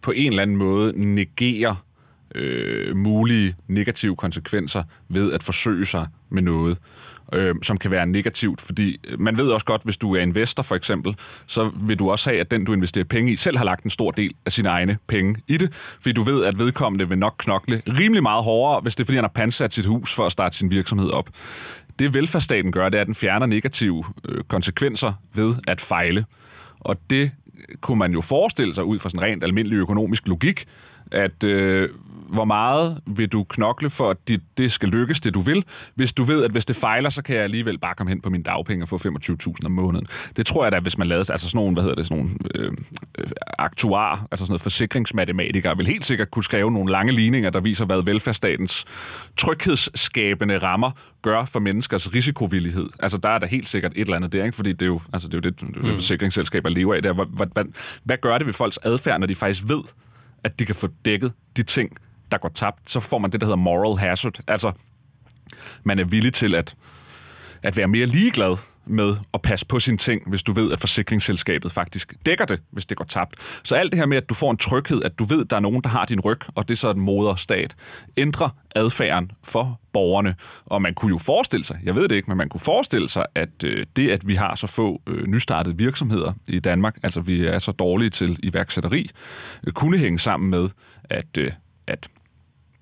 på 0.01 0.11
en 0.11 0.27
eller 0.27 0.41
anden 0.41 0.57
måde 0.57 0.93
negerer 0.95 1.75
øh, 2.35 2.95
mulige 2.95 3.55
negative 3.67 4.15
konsekvenser 4.15 4.83
ved 5.09 5.33
at 5.33 5.43
forsøge 5.43 5.85
sig 5.85 6.07
med 6.29 6.41
noget, 6.41 6.77
øh, 7.33 7.55
som 7.63 7.77
kan 7.77 7.91
være 7.91 8.05
negativt. 8.05 8.61
Fordi 8.61 8.99
øh, 9.07 9.19
man 9.19 9.37
ved 9.37 9.47
også 9.47 9.65
godt, 9.65 9.83
hvis 9.83 9.97
du 9.97 10.15
er 10.15 10.19
investor 10.19 10.63
for 10.63 10.75
eksempel, 10.75 11.15
så 11.47 11.71
vil 11.75 11.99
du 11.99 12.11
også 12.11 12.29
have, 12.29 12.39
at 12.39 12.51
den, 12.51 12.65
du 12.65 12.73
investerer 12.73 13.05
penge 13.05 13.31
i, 13.31 13.35
selv 13.35 13.57
har 13.57 13.65
lagt 13.65 13.83
en 13.83 13.89
stor 13.89 14.11
del 14.11 14.33
af 14.45 14.51
sine 14.51 14.69
egne 14.69 14.97
penge 15.07 15.35
i 15.47 15.57
det. 15.57 15.73
Fordi 15.73 16.11
du 16.13 16.23
ved, 16.23 16.43
at 16.45 16.59
vedkommende 16.59 17.09
vil 17.09 17.17
nok 17.17 17.35
knokle 17.37 17.81
rimelig 17.87 18.23
meget 18.23 18.43
hårdere, 18.43 18.81
hvis 18.81 18.95
det 18.95 19.03
er, 19.03 19.05
fordi 19.05 19.15
han 19.15 19.23
har 19.23 19.31
pansat 19.35 19.73
sit 19.73 19.85
hus 19.85 20.13
for 20.13 20.25
at 20.25 20.31
starte 20.31 20.57
sin 20.57 20.71
virksomhed 20.71 21.09
op. 21.09 21.29
Det 21.99 22.13
velfærdsstaten 22.13 22.71
gør, 22.71 22.89
det 22.89 22.97
er, 22.97 23.01
at 23.01 23.07
den 23.07 23.15
fjerner 23.15 23.45
negative 23.45 24.03
øh, 24.29 24.43
konsekvenser 24.43 25.13
ved 25.33 25.55
at 25.67 25.81
fejle. 25.81 26.25
Og 26.79 26.97
det 27.09 27.31
kunne 27.81 27.99
man 27.99 28.13
jo 28.13 28.21
forestille 28.21 28.73
sig 28.73 28.83
ud 28.83 28.99
fra 28.99 29.09
sådan 29.09 29.21
rent 29.21 29.43
almindelig 29.43 29.75
økonomisk 29.75 30.27
logik, 30.27 30.65
at 31.11 31.43
øh, 31.43 31.89
hvor 32.31 32.45
meget 32.45 33.01
vil 33.05 33.27
du 33.29 33.43
knokle 33.43 33.89
for, 33.89 34.09
at 34.09 34.17
det, 34.27 34.41
det 34.57 34.71
skal 34.71 34.89
lykkes, 34.89 35.19
det 35.19 35.33
du 35.33 35.41
vil, 35.41 35.65
hvis 35.95 36.13
du 36.13 36.23
ved, 36.23 36.43
at 36.43 36.51
hvis 36.51 36.65
det 36.65 36.75
fejler, 36.75 37.09
så 37.09 37.21
kan 37.21 37.35
jeg 37.35 37.43
alligevel 37.43 37.77
bare 37.77 37.95
komme 37.95 38.09
hen 38.09 38.21
på 38.21 38.29
min 38.29 38.43
dagpenge 38.43 38.83
og 38.83 38.89
få 38.89 38.97
25.000 38.97 39.65
om 39.65 39.71
måneden. 39.71 40.07
Det 40.37 40.45
tror 40.45 40.65
jeg 40.65 40.71
da, 40.71 40.79
hvis 40.79 40.97
man 40.97 41.07
lavede 41.07 41.31
altså 41.31 41.49
sådan 41.49 41.57
nogle, 41.57 41.73
hvad 41.73 41.83
hedder 41.83 41.95
det, 41.95 42.05
sådan 42.05 42.17
nogle 42.17 42.31
øh, 42.55 42.71
øh, 43.17 43.27
aktuar, 43.57 44.27
altså 44.31 44.45
sådan 44.45 44.51
noget 44.51 44.61
forsikringsmatematikere, 44.61 45.77
vil 45.77 45.87
helt 45.87 46.05
sikkert 46.05 46.31
kunne 46.31 46.43
skrive 46.43 46.71
nogle 46.71 46.91
lange 46.91 47.11
ligninger, 47.11 47.49
der 47.49 47.59
viser, 47.59 47.85
hvad 47.85 48.01
velfærdsstatens 48.03 48.85
tryghedsskabende 49.37 50.57
rammer 50.57 50.91
gør 51.21 51.45
for 51.45 51.59
menneskers 51.59 52.13
risikovillighed. 52.13 52.89
Altså 52.99 53.17
der 53.17 53.29
er 53.29 53.37
der 53.37 53.47
helt 53.47 53.67
sikkert 53.67 53.91
et 53.95 54.01
eller 54.01 54.15
andet 54.15 54.33
der, 54.33 54.43
ikke? 54.43 54.55
fordi 54.55 54.71
det 54.71 54.81
er 54.81 54.85
jo, 54.85 55.01
altså, 55.13 55.27
det, 55.27 55.33
er 55.33 55.37
jo 55.37 55.51
det, 55.51 55.61
det, 55.61 55.83
det 55.83 55.93
forsikringsselskaber 55.95 56.69
lever 56.69 56.95
af. 56.95 57.03
Der. 57.03 57.13
Hvad, 57.13 57.47
hvad, 57.53 57.65
hvad 58.03 58.17
gør 58.17 58.37
det 58.37 58.47
ved 58.47 58.53
folks 58.53 58.79
adfærd, 58.83 59.19
når 59.19 59.27
de 59.27 59.35
faktisk 59.35 59.63
ved, 59.67 59.81
at 60.43 60.59
de 60.59 60.65
kan 60.65 60.75
få 60.75 60.89
dækket 61.05 61.33
de 61.57 61.63
ting, 61.63 61.97
der 62.31 62.37
går 62.37 62.49
tabt, 62.49 62.91
så 62.91 62.99
får 62.99 63.17
man 63.17 63.31
det, 63.31 63.41
der 63.41 63.47
hedder 63.47 63.57
moral 63.57 63.97
hazard. 63.97 64.39
Altså, 64.47 64.71
man 65.83 65.99
er 65.99 66.03
villig 66.03 66.33
til 66.33 66.55
at, 66.55 66.75
at 67.63 67.77
være 67.77 67.87
mere 67.87 68.05
ligeglad 68.05 68.57
med 68.85 69.15
at 69.33 69.41
passe 69.41 69.65
på 69.65 69.79
sine 69.79 69.97
ting, 69.97 70.29
hvis 70.29 70.43
du 70.43 70.53
ved, 70.53 70.71
at 70.71 70.79
forsikringsselskabet 70.79 71.71
faktisk 71.71 72.13
dækker 72.25 72.45
det, 72.45 72.59
hvis 72.71 72.85
det 72.85 72.97
går 72.97 73.05
tabt. 73.05 73.35
Så 73.63 73.75
alt 73.75 73.91
det 73.91 73.99
her 73.99 74.05
med, 74.05 74.17
at 74.17 74.29
du 74.29 74.33
får 74.33 74.51
en 74.51 74.57
tryghed, 74.57 75.03
at 75.03 75.19
du 75.19 75.23
ved, 75.23 75.41
at 75.41 75.49
der 75.49 75.55
er 75.55 75.59
nogen, 75.59 75.81
der 75.81 75.89
har 75.89 76.05
din 76.05 76.19
ryg, 76.19 76.39
og 76.55 76.69
det 76.69 76.75
er 76.75 76.77
så 76.77 76.89
en 76.89 76.99
moderstat, 76.99 77.75
ændrer 78.17 78.49
adfærden 78.75 79.31
for 79.43 79.79
borgerne. 79.93 80.35
Og 80.65 80.81
man 80.81 80.93
kunne 80.93 81.09
jo 81.09 81.17
forestille 81.17 81.65
sig, 81.65 81.79
jeg 81.83 81.95
ved 81.95 82.07
det 82.07 82.15
ikke, 82.15 82.29
men 82.29 82.37
man 82.37 82.49
kunne 82.49 82.61
forestille 82.61 83.09
sig, 83.09 83.25
at 83.35 83.63
øh, 83.63 83.85
det, 83.95 84.09
at 84.11 84.27
vi 84.27 84.35
har 84.35 84.55
så 84.55 84.67
få 84.67 85.01
øh, 85.07 85.27
nystartede 85.27 85.77
virksomheder 85.77 86.33
i 86.47 86.59
Danmark, 86.59 86.97
altså 87.03 87.21
vi 87.21 87.45
er 87.45 87.59
så 87.59 87.71
dårlige 87.71 88.09
til 88.09 88.39
iværksætteri, 88.43 89.09
øh, 89.67 89.73
kunne 89.73 89.97
hænge 89.97 90.19
sammen 90.19 90.49
med, 90.49 90.69
at, 91.03 91.37
øh, 91.37 91.51
at 91.87 92.07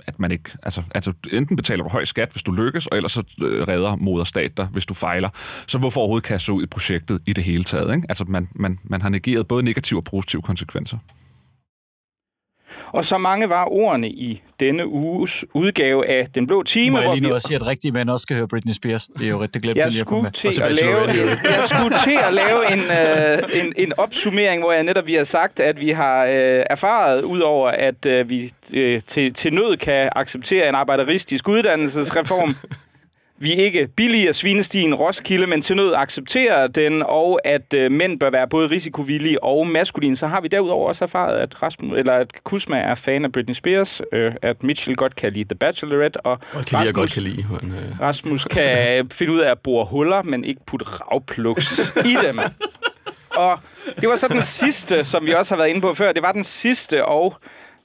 at 0.09 0.19
man 0.19 0.31
ikke... 0.31 0.49
Altså, 0.63 0.83
altså 0.95 1.13
enten 1.31 1.55
betaler 1.55 1.83
du 1.83 1.89
høj 1.89 2.05
skat, 2.05 2.29
hvis 2.31 2.43
du 2.43 2.51
lykkes, 2.51 2.87
og 2.87 2.97
ellers 2.97 3.11
så 3.11 3.23
øh, 3.41 3.67
redder 3.67 3.95
moderstat 3.95 4.57
dig, 4.57 4.65
hvis 4.65 4.85
du 4.85 4.93
fejler. 4.93 5.29
Så 5.67 5.77
hvorfor 5.77 5.99
overhovedet 6.01 6.27
kaste 6.27 6.53
ud 6.53 6.63
i 6.63 6.65
projektet 6.65 7.19
i 7.25 7.33
det 7.33 7.43
hele 7.43 7.63
taget? 7.63 7.95
Ikke? 7.95 8.05
Altså, 8.09 8.25
man, 8.27 8.49
man, 8.51 8.79
man 8.83 9.01
har 9.01 9.09
negeret 9.09 9.47
både 9.47 9.63
negative 9.63 9.99
og 9.99 10.03
positive 10.03 10.41
konsekvenser. 10.41 10.97
Og 12.87 13.05
så 13.05 13.17
mange 13.17 13.49
var 13.49 13.65
ordene 13.71 14.09
i 14.09 14.41
denne 14.59 14.87
uges 14.87 15.45
udgave 15.53 16.07
af 16.07 16.27
Den 16.35 16.47
Blå 16.47 16.63
Time. 16.63 16.91
Må 16.91 17.01
jeg 17.01 17.11
lige 17.13 17.21
nu 17.21 17.29
vi... 17.29 17.35
at 17.35 17.41
sige, 17.41 17.55
at 17.55 17.67
rigtige 17.67 17.91
mænd 17.91 18.09
også 18.09 18.23
skal 18.23 18.35
høre 18.35 18.47
Britney 18.47 18.73
Spears. 18.73 19.07
Det 19.19 19.25
er 19.25 19.29
jo 19.29 19.41
rigtig 19.41 19.61
glemt, 19.61 19.77
Jeg 19.77 19.87
lige 19.87 19.99
at 19.99 20.07
skulle, 20.07 20.21
med. 20.21 20.31
til 20.31 20.61
at 20.61 20.71
lave, 20.71 21.07
jeg 21.43 21.63
skulle 21.63 21.97
til 22.03 22.17
at 22.27 22.33
lave 22.33 22.73
en, 22.73 22.79
øh, 22.79 23.65
en, 23.65 23.73
en 23.77 23.93
opsummering, 23.97 24.61
hvor 24.61 24.71
jeg 24.71 24.83
netop 24.83 25.07
vi 25.07 25.13
har 25.13 25.23
sagt, 25.23 25.59
at 25.59 25.79
vi 25.79 25.89
har 25.89 26.25
øh, 26.25 26.63
erfaret, 26.69 27.21
udover 27.23 27.69
at 27.69 28.05
øh, 28.05 28.29
vi 28.29 28.51
øh, 28.73 29.01
til, 29.07 29.33
til 29.33 29.53
nød 29.53 29.77
kan 29.77 30.09
acceptere 30.15 30.69
en 30.69 30.75
arbejderistisk 30.75 31.47
uddannelsesreform, 31.47 32.55
vi 33.41 33.53
ikke 33.53 33.87
billiger 33.95 34.31
svinestien 34.31 34.95
Roskilde, 34.95 35.47
men 35.47 35.61
til 35.61 35.75
nød 35.75 35.93
accepterer 35.95 36.67
den, 36.67 37.03
og 37.05 37.39
at 37.43 37.73
øh, 37.73 37.91
mænd 37.91 38.19
bør 38.19 38.29
være 38.29 38.47
både 38.47 38.69
risikovillige 38.69 39.43
og 39.43 39.67
maskuline, 39.67 40.17
så 40.17 40.27
har 40.27 40.41
vi 40.41 40.47
derudover 40.47 40.87
også 40.87 41.05
erfaret, 41.05 41.37
at, 41.37 41.63
Rasmus, 41.63 41.97
eller 41.97 42.13
at 42.13 42.43
Kusma 42.43 42.77
er 42.77 42.95
fan 42.95 43.25
af 43.25 43.31
Britney 43.31 43.53
Spears, 43.53 44.01
øh, 44.13 44.31
at 44.41 44.63
Mitchell 44.63 44.95
godt 44.95 45.15
kan 45.15 45.33
lide 45.33 45.45
The 45.49 45.55
Bachelorette, 45.55 46.17
og 46.17 46.39
kan 46.39 46.63
lide, 46.71 46.79
jeg 46.79 46.93
godt 46.93 47.11
kan 47.11 47.23
lide. 47.23 47.45
Men, 47.61 47.71
øh, 47.71 48.01
Rasmus 48.01 48.45
kan 48.45 49.05
finde 49.17 49.33
ud 49.33 49.39
af 49.39 49.51
at 49.51 49.59
bore 49.59 49.85
huller, 49.85 50.23
men 50.23 50.43
ikke 50.43 50.61
putte 50.67 50.85
ravpluks 50.85 51.93
i 52.05 52.15
dem. 52.27 52.39
Og 53.29 53.59
det 54.01 54.09
var 54.09 54.15
så 54.15 54.27
den 54.27 54.43
sidste, 54.43 55.03
som 55.03 55.25
vi 55.25 55.33
også 55.33 55.55
har 55.55 55.57
været 55.57 55.69
inde 55.69 55.81
på 55.81 55.93
før. 55.93 56.11
Det 56.11 56.23
var 56.23 56.31
den 56.31 56.43
sidste 56.43 57.05
og 57.05 57.35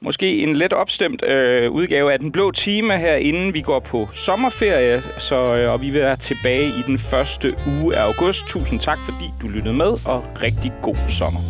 måske 0.05 0.39
en 0.39 0.57
let 0.57 0.73
opstemt 0.73 1.25
øh, 1.25 1.71
udgave 1.71 2.13
af 2.13 2.19
Den 2.19 2.33
Blå 2.33 2.51
Time 2.51 2.99
her, 2.99 3.15
inden 3.15 3.55
vi 3.55 3.61
går 3.61 3.81
på 3.81 4.09
sommerferie. 4.13 5.03
Så, 5.19 5.55
øh, 5.55 5.73
og 5.73 5.81
vi 5.81 5.91
vil 5.91 6.01
være 6.01 6.17
tilbage 6.17 6.67
i 6.67 6.83
den 6.87 6.99
første 6.99 7.55
uge 7.67 7.97
af 7.97 8.03
august. 8.03 8.47
Tusind 8.47 8.81
tak, 8.81 8.99
fordi 9.09 9.31
du 9.43 9.49
lyttede 9.49 9.75
med, 9.75 9.93
og 10.07 10.25
rigtig 10.43 10.73
god 10.83 10.97
sommer. 11.09 11.41